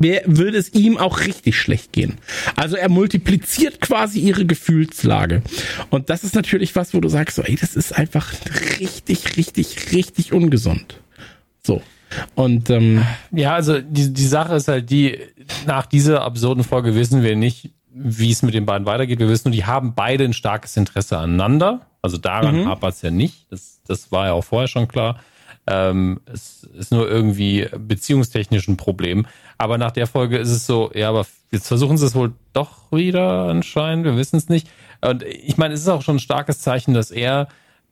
[0.00, 2.18] wär, würde es ihm auch richtig schlecht gehen.
[2.56, 5.42] Also er multipliziert quasi ihre Gefühlslage.
[5.90, 8.32] Und das ist natürlich was, wo du sagst, so, ey, das ist einfach
[8.80, 10.98] richtig, richtig, richtig ungesund.
[11.62, 11.80] So.
[12.34, 15.16] Und ähm, ja, also die, die Sache ist halt die,
[15.66, 19.18] nach dieser absurden Folge wissen wir nicht, wie es mit den beiden weitergeht.
[19.20, 21.86] Wir wissen nur, die haben beide ein starkes Interesse aneinander.
[22.02, 22.68] Also daran Mhm.
[22.68, 23.46] hapert es ja nicht.
[23.50, 25.20] Das, das war ja auch vorher schon klar.
[25.66, 29.26] Ähm, es ist nur irgendwie beziehungstechnisch ein Problem.
[29.58, 32.90] Aber nach der Folge ist es so, ja, aber jetzt versuchen sie es wohl doch
[32.90, 34.04] wieder anscheinend.
[34.04, 34.68] Wir wissen es nicht.
[35.00, 37.48] Und ich meine, es ist auch schon ein starkes Zeichen, dass er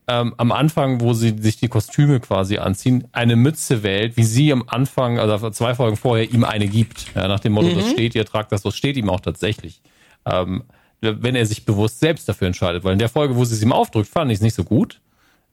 [0.08, 4.50] ähm, am Anfang, wo sie sich die Kostüme quasi anziehen, eine Mütze wählt, wie sie
[4.52, 7.14] am Anfang, also zwei Folgen vorher, ihm eine gibt.
[7.14, 9.82] Ja, nach dem Motto, das steht, ihr tragt das, so steht ihm auch tatsächlich.
[10.24, 10.64] Ähm,
[11.00, 12.82] wenn er sich bewusst selbst dafür entscheidet.
[12.82, 15.00] Weil in der Folge, wo sie es ihm aufdrückt, fand ich es nicht so gut.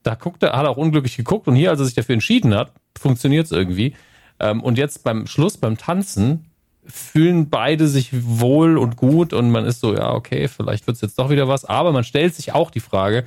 [0.06, 2.54] Da guckt er, hat er auch unglücklich geguckt und hier, als er sich dafür entschieden
[2.54, 3.94] hat, funktioniert es irgendwie.
[4.38, 6.44] Ähm, und jetzt beim Schluss, beim Tanzen,
[6.84, 11.00] fühlen beide sich wohl und gut und man ist so, ja, okay, vielleicht wird es
[11.00, 11.64] jetzt doch wieder was.
[11.64, 13.26] Aber man stellt sich auch die Frage,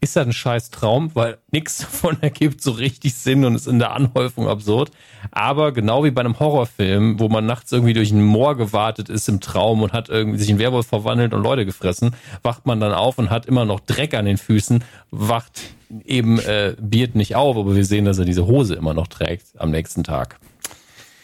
[0.00, 3.78] ist das ein scheiß Traum, weil nichts davon ergibt so richtig Sinn und ist in
[3.78, 4.92] der Anhäufung absurd.
[5.30, 9.28] Aber genau wie bei einem Horrorfilm, wo man nachts irgendwie durch ein Moor gewartet ist
[9.28, 12.94] im Traum und hat irgendwie sich in Werwolf verwandelt und Leute gefressen, wacht man dann
[12.94, 15.60] auf und hat immer noch Dreck an den Füßen, wacht
[16.04, 19.46] eben äh, Beard nicht auf, aber wir sehen, dass er diese Hose immer noch trägt
[19.58, 20.38] am nächsten Tag.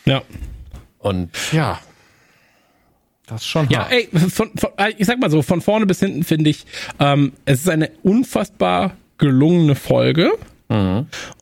[0.05, 0.23] ja.
[0.99, 1.79] Und ja,
[3.27, 3.93] das ist schon Ja, hart.
[3.93, 6.67] ey, von, von, ich sag mal so, von vorne bis hinten finde ich,
[6.99, 10.31] ähm, es ist eine unfassbar gelungene Folge.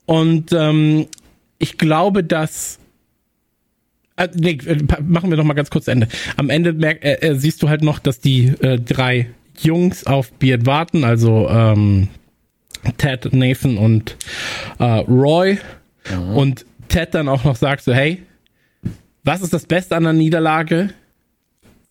[0.05, 1.07] Und ähm,
[1.59, 2.79] ich glaube, dass
[4.15, 6.07] äh, nee, äh, machen wir noch mal ganz kurz Ende.
[6.37, 9.29] Am Ende merk, äh, äh, siehst du halt noch, dass die äh, drei
[9.61, 12.07] Jungs auf Beard warten, also ähm,
[12.97, 14.17] Ted, Nathan und
[14.79, 15.57] äh, Roy.
[16.33, 18.23] Und Ted dann auch noch sagt so, hey,
[19.23, 20.89] was ist das Beste an der Niederlage?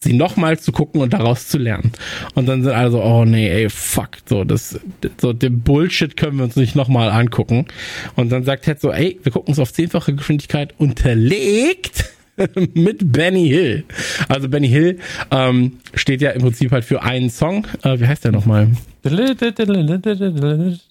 [0.00, 1.92] sie nochmal zu gucken und daraus zu lernen.
[2.34, 4.78] Und dann sind alle so, oh nee, ey, fuck, so, das,
[5.20, 7.66] so, den Bullshit können wir uns nicht nochmal angucken.
[8.14, 12.04] Und dann sagt Ted so, ey, wir gucken uns auf zehnfache Geschwindigkeit unterlegt
[12.74, 13.84] mit Benny Hill.
[14.28, 14.98] Also Benny Hill
[15.30, 17.66] ähm, steht ja im Prinzip halt für einen Song.
[17.82, 18.68] Äh, wie heißt der nochmal?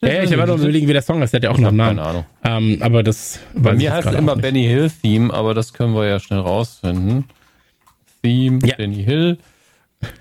[0.01, 1.31] Ja, ja, ich war nur überlegen, wie der Song ist.
[1.33, 1.97] Der hat ja auch noch einen Namen.
[1.97, 2.25] keine Ahnung.
[2.43, 4.35] Ähm, aber das Bei mir heißt es immer.
[4.35, 7.25] Benny Hill Theme, aber das können wir ja schnell rausfinden.
[8.23, 8.75] Theme, Ja.
[8.75, 9.37] Benny Hill.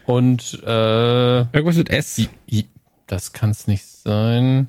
[0.05, 2.21] Und äh, Irgendwas mit S.
[3.07, 4.69] das kann es nicht sein.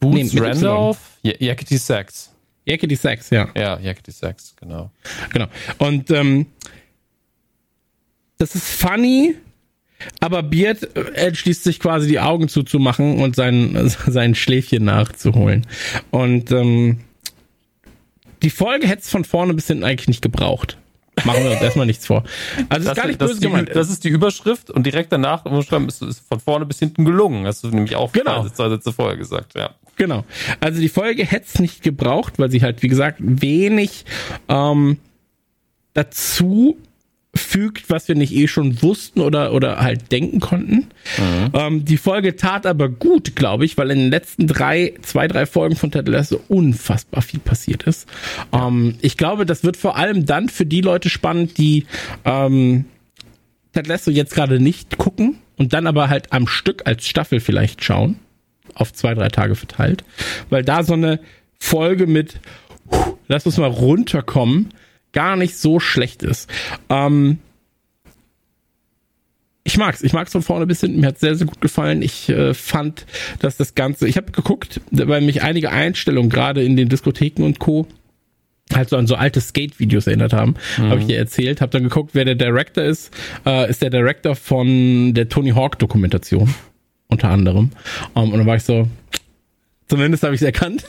[0.00, 0.98] Boots Nee, Randolph?
[1.22, 2.32] Yakety Sax.
[2.68, 3.48] Yakety Sax, ja.
[3.56, 4.90] Ja, Yakety Sax, genau.
[5.32, 5.46] Genau.
[5.78, 6.46] Und ähm,
[8.36, 9.34] das ist funny,
[10.20, 15.66] aber Beard äh, entschließt sich quasi die Augen zuzumachen und sein, sein Schläfchen nachzuholen.
[16.10, 17.00] Und ähm,
[18.42, 20.78] die Folge hätte es von vorne bis hinten eigentlich nicht gebraucht.
[21.24, 22.22] Machen wir uns erstmal nichts vor.
[22.68, 23.70] Also ist gar nicht das, böse ist die, gemeint.
[23.74, 27.46] das ist die Überschrift und direkt danach ist es von vorne bis hinten gelungen.
[27.46, 28.46] Hast du nämlich auch Genau.
[28.46, 29.70] Sätze vorher gesagt, ja.
[29.98, 30.24] Genau.
[30.60, 34.04] Also die Folge hätte es nicht gebraucht, weil sie halt, wie gesagt, wenig
[34.48, 34.98] ähm,
[35.92, 36.78] dazu
[37.34, 40.86] fügt, was wir nicht eh schon wussten oder, oder halt denken konnten.
[41.52, 45.46] Ähm, die Folge tat aber gut, glaube ich, weil in den letzten drei, zwei, drei
[45.46, 48.08] Folgen von Ted Lasso unfassbar viel passiert ist.
[48.52, 51.86] Ähm, ich glaube, das wird vor allem dann für die Leute spannend, die
[52.24, 52.86] ähm,
[53.72, 57.84] Ted Lasso jetzt gerade nicht gucken und dann aber halt am Stück als Staffel vielleicht
[57.84, 58.16] schauen
[58.74, 60.04] auf zwei, drei Tage verteilt,
[60.50, 61.20] weil da so eine
[61.58, 62.40] Folge mit,
[63.26, 64.70] lass uns mal runterkommen,
[65.12, 66.50] gar nicht so schlecht ist.
[66.88, 67.38] Ähm,
[69.64, 71.00] ich mag's, ich mag's von vorne bis hinten.
[71.00, 72.00] Mir hat's sehr, sehr gut gefallen.
[72.00, 73.04] Ich äh, fand,
[73.40, 77.58] dass das Ganze, ich habe geguckt, weil mich einige Einstellungen gerade in den Diskotheken und
[77.58, 77.86] Co
[78.74, 82.10] halt so an so alte Skate-Videos erinnert haben, habe ich dir erzählt, habe dann geguckt,
[82.12, 83.10] wer der Director ist,
[83.46, 86.54] äh, ist der Director von der Tony Hawk Dokumentation
[87.08, 87.70] unter anderem.
[88.14, 88.88] Um, und dann war ich so,
[89.88, 90.84] zumindest habe ich es erkannt.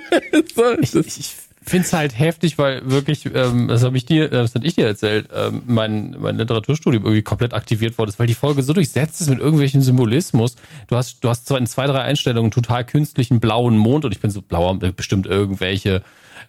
[0.54, 1.34] so, Ich, ich
[1.64, 4.86] finde es halt heftig, weil wirklich, ähm, das habe ich dir, das hatte ich dir
[4.86, 9.20] erzählt, ähm, mein, mein Literaturstudium irgendwie komplett aktiviert worden ist, weil die Folge so durchsetzt
[9.20, 10.56] ist mit irgendwelchen Symbolismus.
[10.88, 14.20] Du hast, du hast zwar in zwei, drei Einstellungen total künstlichen blauen Mond und ich
[14.20, 16.02] bin so blauer, bestimmt irgendwelche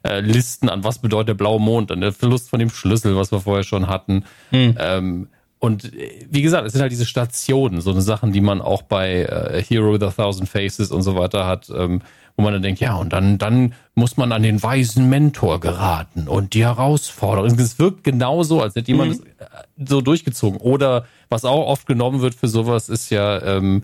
[0.04, 3.32] äh, Listen an, was bedeutet der blaue Mond, an der Verlust von dem Schlüssel, was
[3.32, 4.26] wir vorher schon hatten.
[4.50, 4.76] Hm.
[4.78, 5.28] Ähm,
[5.66, 8.84] und äh, wie gesagt, es sind halt diese Stationen, so eine Sachen, die man auch
[8.84, 12.02] bei äh, Hero the Thousand Faces und so weiter hat, ähm,
[12.38, 16.28] wo man dann denkt, ja, und dann, dann muss man an den weisen Mentor geraten
[16.28, 17.50] und die Herausforderung.
[17.58, 19.26] Es wirkt genauso, als hätte jemand mhm.
[19.38, 20.60] das äh, so durchgezogen.
[20.60, 23.84] Oder was auch oft genommen wird für sowas, ist ja ähm,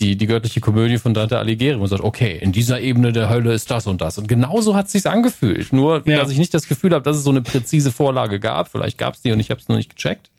[0.00, 1.78] die, die göttliche Komödie von Dante Alighieri.
[1.78, 4.18] Man sagt, okay, in dieser Ebene der Hölle ist das und das.
[4.18, 5.72] Und genauso hat es sich angefühlt.
[5.72, 6.18] Nur, ja.
[6.18, 8.68] dass ich nicht das Gefühl habe, dass es so eine präzise Vorlage gab.
[8.68, 10.31] Vielleicht gab es die und ich habe es noch nicht gecheckt.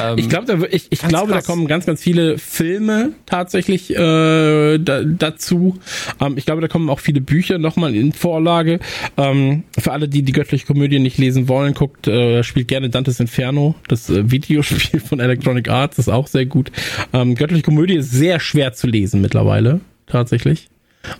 [0.00, 4.78] Ähm, ich glaube, da, ich, ich glaube, da kommen ganz, ganz viele Filme tatsächlich äh,
[4.78, 5.78] da, dazu.
[6.20, 8.80] Ähm, ich glaube, da kommen auch viele Bücher nochmal in Vorlage.
[9.16, 13.20] Ähm, für alle, die die göttliche Komödie nicht lesen wollen, guckt, äh, spielt gerne Dantes
[13.20, 16.70] Inferno, das äh, Videospiel von Electronic Arts, ist auch sehr gut.
[17.12, 20.68] Ähm, göttliche Komödie ist sehr schwer zu lesen mittlerweile, tatsächlich.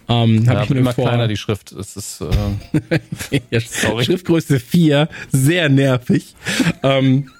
[0.09, 1.09] Ähm, ja, ich immer vor...
[1.09, 1.73] kleiner die Schrift.
[1.73, 6.35] Es ist äh, ja, Schriftgröße 4, sehr nervig.
[6.83, 7.31] ähm,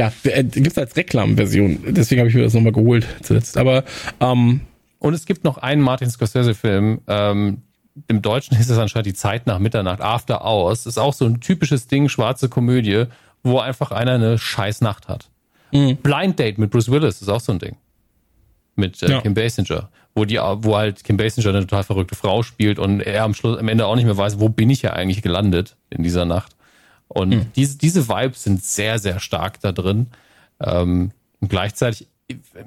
[0.00, 1.80] ja, äh, gibt's als Reklamversion.
[1.88, 3.58] Deswegen habe ich mir das nochmal geholt zuletzt.
[3.58, 3.84] Aber
[4.20, 4.62] ähm,
[4.98, 7.02] und es gibt noch einen Martin Scorsese-Film.
[7.06, 7.62] Ähm,
[8.08, 10.86] Im Deutschen ist es anscheinend die Zeit nach Mitternacht, After Hours.
[10.86, 13.04] Ist auch so ein typisches Ding, schwarze Komödie,
[13.42, 15.28] wo einfach einer eine Scheißnachtt hat.
[15.70, 15.96] Mhm.
[15.96, 17.76] Blind Date mit Bruce Willis ist auch so ein Ding.
[18.76, 19.20] Mit äh, ja.
[19.20, 19.90] Kim Basinger.
[20.14, 23.58] Wo die, wo halt Kim Basinger eine total verrückte Frau spielt und er am Schluss,
[23.58, 26.56] am Ende auch nicht mehr weiß, wo bin ich ja eigentlich gelandet in dieser Nacht.
[27.12, 27.46] Und mhm.
[27.56, 30.06] diese, diese Vibes sind sehr, sehr stark da drin.
[30.60, 31.10] Ähm,
[31.40, 32.06] und gleichzeitig,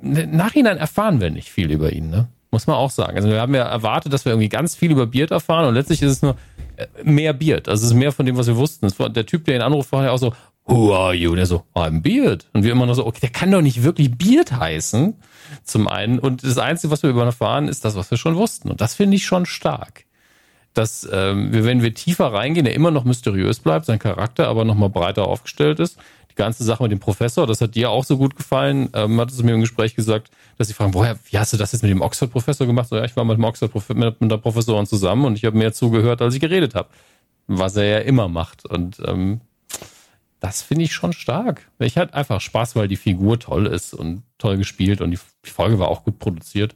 [0.01, 2.27] im Nachhinein erfahren wir nicht viel über ihn, ne?
[2.51, 3.15] Muss man auch sagen.
[3.15, 6.03] Also wir haben ja erwartet, dass wir irgendwie ganz viel über Beard erfahren und letztlich
[6.03, 6.35] ist es nur
[6.75, 7.67] äh, mehr Beard.
[7.67, 8.87] Also es ist mehr von dem, was wir wussten.
[9.13, 10.33] Der Typ, der ihn anruft, war ja auch so,
[10.65, 11.31] Who are you?
[11.31, 12.47] Und er so, I'm Beard.
[12.53, 15.15] Und wir immer noch so, okay, der kann doch nicht wirklich Beard heißen.
[15.63, 16.19] Zum einen.
[16.19, 18.69] Und das Einzige, was wir über ihn erfahren, ist das, was wir schon wussten.
[18.69, 20.05] Und das finde ich schon stark
[20.73, 24.89] dass ähm, wenn wir tiefer reingehen, er immer noch mysteriös bleibt, sein Charakter aber nochmal
[24.89, 25.97] breiter aufgestellt ist.
[26.31, 29.29] Die ganze Sache mit dem Professor, das hat dir auch so gut gefallen, ähm, hat
[29.29, 31.91] es mir im Gespräch gesagt, dass sie fragen, woher, wie hast du das jetzt mit
[31.91, 32.89] dem Oxford-Professor gemacht?
[32.89, 35.57] So, ja, ich war mit dem Oxford mit, mit der Professorin zusammen und ich habe
[35.57, 36.89] mehr zugehört, als ich geredet habe.
[37.45, 38.65] Was er ja immer macht.
[38.65, 39.41] Und ähm,
[40.39, 41.69] das finde ich schon stark.
[41.77, 45.77] Ich hatte einfach Spaß, weil die Figur toll ist und toll gespielt und die Folge
[45.77, 46.75] war auch gut produziert.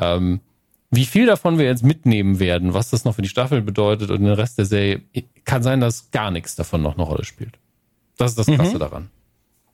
[0.00, 0.40] Ähm,
[0.90, 4.22] wie viel davon wir jetzt mitnehmen werden, was das noch für die Staffel bedeutet und
[4.22, 5.02] den Rest der Serie,
[5.44, 7.58] kann sein, dass gar nichts davon noch eine Rolle spielt.
[8.16, 8.80] Das ist das Krasse mhm.
[8.80, 9.10] daran.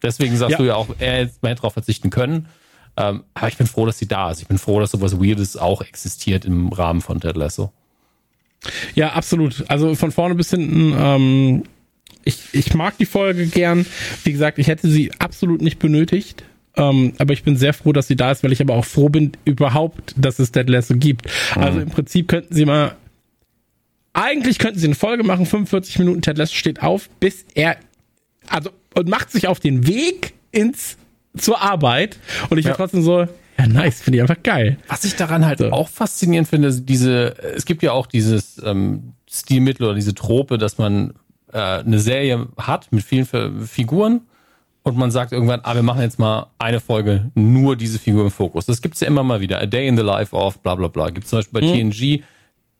[0.02, 0.58] Deswegen sagst ja.
[0.58, 2.48] du ja auch, er hätte darauf verzichten können.
[2.98, 4.40] Ähm, aber ich bin froh, dass sie da ist.
[4.40, 7.72] Ich bin froh, dass sowas Weirdes auch existiert im Rahmen von Ted Lasso.
[8.94, 9.64] Ja, absolut.
[9.68, 11.62] Also von vorne bis hinten, ähm,
[12.24, 13.86] ich, ich mag die Folge gern.
[14.24, 16.44] Wie gesagt, ich hätte sie absolut nicht benötigt.
[16.76, 19.08] Ähm, aber ich bin sehr froh, dass sie da ist, weil ich aber auch froh
[19.08, 21.26] bin, überhaupt, dass es Dead Lasso gibt.
[21.56, 21.62] Mhm.
[21.62, 22.94] Also im Prinzip könnten sie mal,
[24.12, 27.76] eigentlich könnten sie eine Folge machen, 45 Minuten, Ted Lasso steht auf, bis er,
[28.48, 30.98] also, und macht sich auf den Weg ins,
[31.36, 32.18] zur Arbeit.
[32.50, 32.72] Und ich ja.
[32.72, 33.26] bin trotzdem so,
[33.58, 34.76] ja, nice, finde ich einfach geil.
[34.88, 35.70] Was ich daran halt so.
[35.70, 40.76] auch faszinierend finde, diese, es gibt ja auch dieses ähm, Stilmittel oder diese Trope, dass
[40.76, 41.14] man
[41.52, 43.26] äh, eine Serie hat mit vielen
[43.66, 44.22] Figuren
[44.86, 48.30] und man sagt irgendwann, ah, wir machen jetzt mal eine Folge nur diese Figur im
[48.30, 48.66] Fokus.
[48.66, 49.60] Das gibt's ja immer mal wieder.
[49.60, 51.10] A Day in the Life of, bla bla bla.
[51.10, 51.90] Gibt's zum Beispiel bei mhm.
[51.90, 52.22] TNG,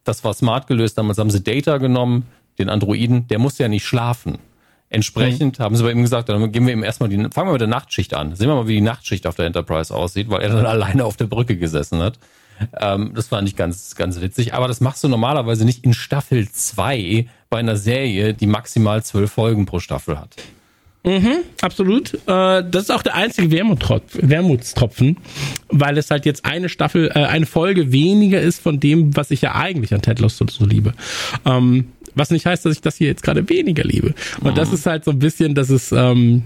[0.05, 2.27] das war smart gelöst, damals haben sie Data genommen,
[2.61, 4.39] den Androiden, der muss ja nicht schlafen.
[4.89, 5.63] Entsprechend mhm.
[5.65, 7.67] haben sie bei ihm gesagt, dann gehen wir ihm erstmal die, fangen wir mit der
[7.67, 8.37] Nachtschicht an.
[8.37, 11.17] Sehen wir mal, wie die Nachtschicht auf der Enterprise aussieht, weil er dann alleine auf
[11.17, 12.21] der Brücke gesessen hat.
[12.79, 14.55] Ähm, das fand ich ganz, ganz witzig.
[14.55, 19.33] Aber das machst du normalerweise nicht in Staffel 2 bei einer Serie, die maximal zwölf
[19.33, 20.37] Folgen pro Staffel hat.
[21.07, 22.15] Mhm, absolut.
[22.15, 22.19] Äh,
[22.69, 25.17] das ist auch der einzige Wermutstropfen,
[25.69, 29.41] weil es halt jetzt eine Staffel, äh, eine Folge weniger ist von dem, was ich
[29.41, 30.95] ja eigentlich an Ted Lasso so liebe.
[31.45, 34.15] Ähm, was nicht heißt, dass ich das hier jetzt gerade weniger liebe.
[34.41, 34.55] Und mhm.
[34.57, 36.43] das ist halt so ein bisschen, das ist, ähm,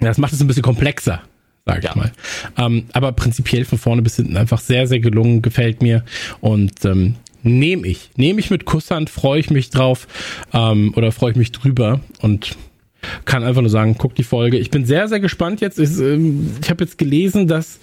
[0.00, 1.22] ja, das macht es ein bisschen komplexer,
[1.66, 1.96] sag ich ja.
[1.96, 2.12] mal.
[2.56, 6.04] Ähm, aber prinzipiell von vorne bis hinten einfach sehr, sehr gelungen, gefällt mir.
[6.40, 8.10] Und ähm, nehme ich.
[8.14, 10.06] Nehme ich mit Kusshand, freue ich mich drauf
[10.52, 11.98] ähm, oder freue ich mich drüber.
[12.20, 12.56] Und
[13.24, 14.58] kann einfach nur sagen, guck die Folge.
[14.58, 15.78] Ich bin sehr, sehr gespannt jetzt.
[15.78, 17.80] Ich, ähm, ich habe jetzt gelesen, dass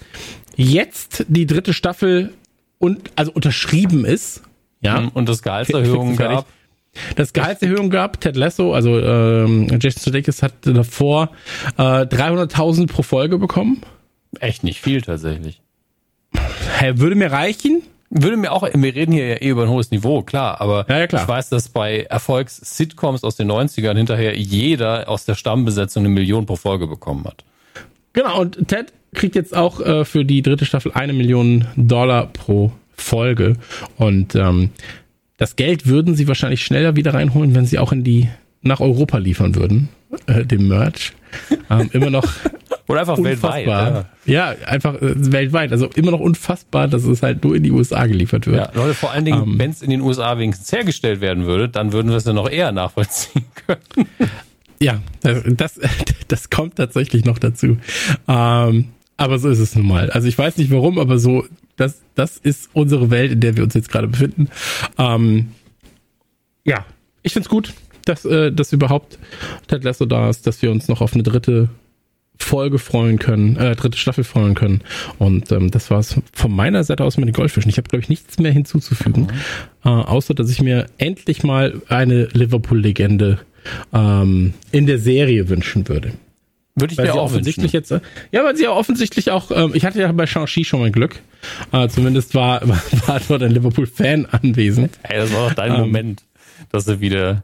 [0.56, 2.32] jetzt die dritte Staffel
[2.78, 4.42] und also unterschrieben ist.
[4.80, 5.00] Ja.
[5.00, 6.46] Mhm, und das Gehaltserhöhung gab.
[7.16, 11.30] Das Gehaltserhöhung gab, Ted Lasso, also ähm, Jason Sudeikis hat davor
[11.78, 13.80] äh, 300.000 pro Folge bekommen.
[14.40, 15.62] Echt nicht viel tatsächlich.
[16.76, 17.82] Hey, würde mir reichen,
[18.14, 20.98] Würde mir auch, wir reden hier ja eh über ein hohes Niveau, klar, aber ja,
[20.98, 21.22] ja, klar.
[21.22, 26.44] ich weiß, dass bei Erfolgs-Sitcoms aus den 90ern hinterher jeder aus der Stammbesetzung eine Million
[26.44, 27.42] pro Folge bekommen hat.
[28.12, 32.72] Genau, und Ted kriegt jetzt auch äh, für die dritte Staffel eine Million Dollar pro
[32.94, 33.56] Folge.
[33.96, 34.72] Und ähm,
[35.38, 38.28] das Geld würden sie wahrscheinlich schneller wieder reinholen, wenn sie auch in die
[38.60, 39.88] nach Europa liefern würden,
[40.26, 41.12] äh, dem Merch.
[41.70, 42.28] Ähm, immer noch
[42.88, 43.54] oder einfach unfassbar.
[43.56, 44.06] weltweit.
[44.24, 44.54] Ja.
[44.54, 45.72] ja, einfach äh, weltweit.
[45.72, 48.56] Also immer noch unfassbar, dass es halt nur in die USA geliefert wird.
[48.56, 51.68] Ja, Leute, vor allen Dingen, ähm, wenn es in den USA wenigstens hergestellt werden würde,
[51.68, 54.08] dann würden wir es ja noch eher nachvollziehen können.
[54.80, 55.80] Ja, das,
[56.28, 57.78] das kommt tatsächlich noch dazu.
[58.26, 60.10] Ähm, aber so ist es nun mal.
[60.10, 61.44] Also ich weiß nicht warum, aber so,
[61.76, 64.48] das, das ist unsere Welt, in der wir uns jetzt gerade befinden.
[64.98, 65.52] Ähm,
[66.64, 66.84] ja,
[67.22, 67.72] ich find's gut,
[68.04, 69.18] dass, äh, dass überhaupt
[69.68, 71.68] Ted Lasso da ist, dass wir uns noch auf eine dritte
[72.38, 74.82] Folge freuen können, äh, dritte Staffel freuen können.
[75.18, 77.70] Und ähm, das war's von meiner Seite aus mit den Goldfischen.
[77.70, 79.28] Ich habe, glaube ich, nichts mehr hinzuzufügen, mhm.
[79.84, 83.38] äh, außer dass ich mir endlich mal eine Liverpool-Legende
[83.92, 86.12] ähm, in der Serie wünschen würde.
[86.74, 87.96] Würde ich weil mir auch offensichtlich wünschen.
[87.98, 90.80] jetzt, äh, ja, weil sie ja offensichtlich auch, ähm, ich hatte ja bei Shang-Chi schon
[90.80, 91.20] mein Glück.
[91.70, 92.66] Äh, zumindest war,
[93.06, 94.98] war, dort ein Liverpool-Fan anwesend.
[95.02, 96.22] Ey, das war doch dein ähm, Moment,
[96.70, 97.42] dass sie wieder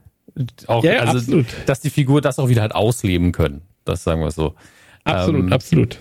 [0.66, 1.46] auch, ja, ja, also, absolut.
[1.66, 3.62] dass die Figur das auch wieder halt ausleben können.
[3.84, 4.54] Das sagen wir so.
[5.08, 5.98] Absolut, ähm, absolut.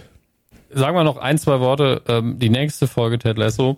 [0.69, 2.01] Sagen wir noch ein, zwei Worte.
[2.07, 3.77] Ähm, die nächste Folge Ted Lasso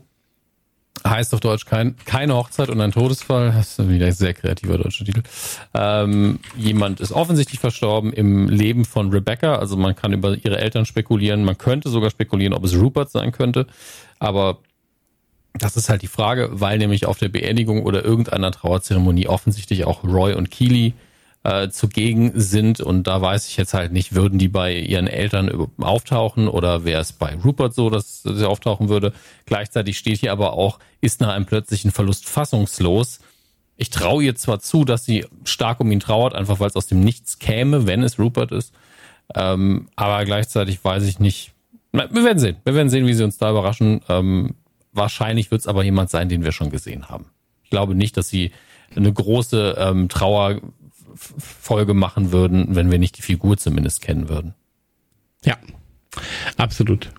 [1.07, 3.51] heißt auf Deutsch kein, keine Hochzeit und ein Todesfall.
[3.51, 5.23] Das ist wieder ein sehr kreativer deutscher Titel.
[5.73, 9.55] Ähm, jemand ist offensichtlich verstorben im Leben von Rebecca.
[9.55, 11.45] Also man kann über ihre Eltern spekulieren.
[11.45, 13.67] Man könnte sogar spekulieren, ob es Rupert sein könnte.
[14.19, 14.59] Aber
[15.53, 20.03] das ist halt die Frage, weil nämlich auf der Beerdigung oder irgendeiner Trauerzeremonie offensichtlich auch
[20.03, 20.93] Roy und Keely
[21.43, 22.81] äh, zugegen sind.
[22.81, 27.01] Und da weiß ich jetzt halt nicht, würden die bei ihren Eltern auftauchen oder wäre
[27.01, 29.13] es bei Rupert so, dass sie auftauchen würde.
[29.45, 33.19] Gleichzeitig steht hier aber auch, ist nach einem plötzlichen Verlust fassungslos.
[33.77, 36.87] Ich traue ihr zwar zu, dass sie stark um ihn trauert, einfach weil es aus
[36.87, 38.73] dem Nichts käme, wenn es Rupert ist.
[39.35, 41.53] Ähm, aber gleichzeitig weiß ich nicht.
[41.91, 42.57] Wir werden sehen.
[42.65, 44.01] Wir werden sehen, wie sie uns da überraschen.
[44.09, 44.55] Ähm,
[44.91, 47.27] wahrscheinlich wird es aber jemand sein, den wir schon gesehen haben.
[47.63, 48.51] Ich glaube nicht, dass sie
[48.95, 50.61] eine große ähm, Trauer
[51.37, 54.53] Folge machen würden, wenn wir nicht die Figur zumindest kennen würden.
[55.43, 55.57] Ja,
[56.57, 57.11] absolut.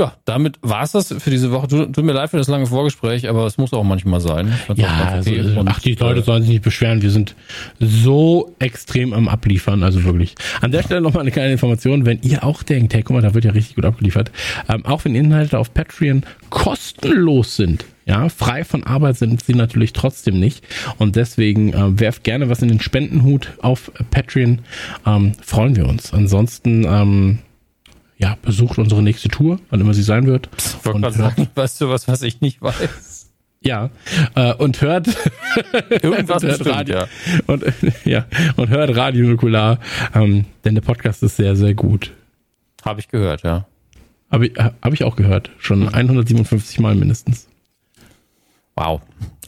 [0.00, 1.66] Ja, damit war es das für diese Woche.
[1.66, 4.56] Tut, tut, mir leid für das lange Vorgespräch, aber es muss auch manchmal sein.
[4.76, 7.02] Ja, also, und, ach, die Leute äh, sollen sich nicht beschweren.
[7.02, 7.34] Wir sind
[7.80, 10.36] so extrem am Abliefern, also wirklich.
[10.60, 12.06] An der Stelle nochmal eine kleine Information.
[12.06, 14.30] Wenn ihr auch denkt, hey, guck mal, da wird ja richtig gut abgeliefert.
[14.68, 19.92] Ähm, auch wenn Inhalte auf Patreon kostenlos sind, ja, frei von Arbeit sind sie natürlich
[19.92, 20.64] trotzdem nicht.
[20.96, 24.60] Und deswegen äh, werft gerne was in den Spendenhut auf Patreon.
[25.04, 26.14] Ähm, freuen wir uns.
[26.14, 27.40] Ansonsten, ähm,
[28.16, 30.48] ja, besucht unsere nächste Tour, wann immer sie sein wird.
[30.56, 33.26] Ich und sagen, weißt du was, was ich nicht weiß?
[33.60, 33.90] Ja,
[34.34, 35.08] äh, und hört
[35.90, 37.08] irgendwas und hört bestimmt, Radio, ja.
[37.46, 37.64] Und,
[38.06, 38.24] ja,
[38.56, 39.80] und hört Radio Nukular,
[40.14, 42.12] ähm, denn der Podcast ist sehr, sehr gut.
[42.84, 43.66] Habe ich gehört, ja.
[44.30, 45.50] Habe ich, hab ich auch gehört.
[45.58, 47.48] Schon 157 Mal mindestens.
[48.78, 49.00] Wow.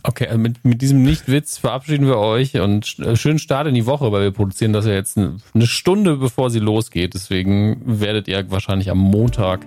[0.02, 3.86] Okay, also mit, mit diesem Nichtwitz verabschieden wir euch und äh, schönen Start in die
[3.86, 7.14] Woche, weil wir produzieren das ja jetzt eine Stunde bevor sie losgeht.
[7.14, 9.60] Deswegen werdet ihr wahrscheinlich am Montag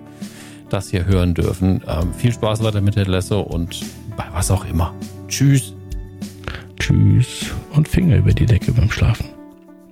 [0.68, 1.82] das hier hören dürfen.
[1.86, 3.80] Ähm, viel Spaß weiter mit Ted Lasso und
[4.16, 4.92] bei was auch immer.
[5.28, 5.72] Tschüss.
[6.78, 9.26] Tschüss und Finger über die Decke beim Schlafen.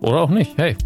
[0.00, 0.58] Oder auch nicht.
[0.58, 0.76] Hey.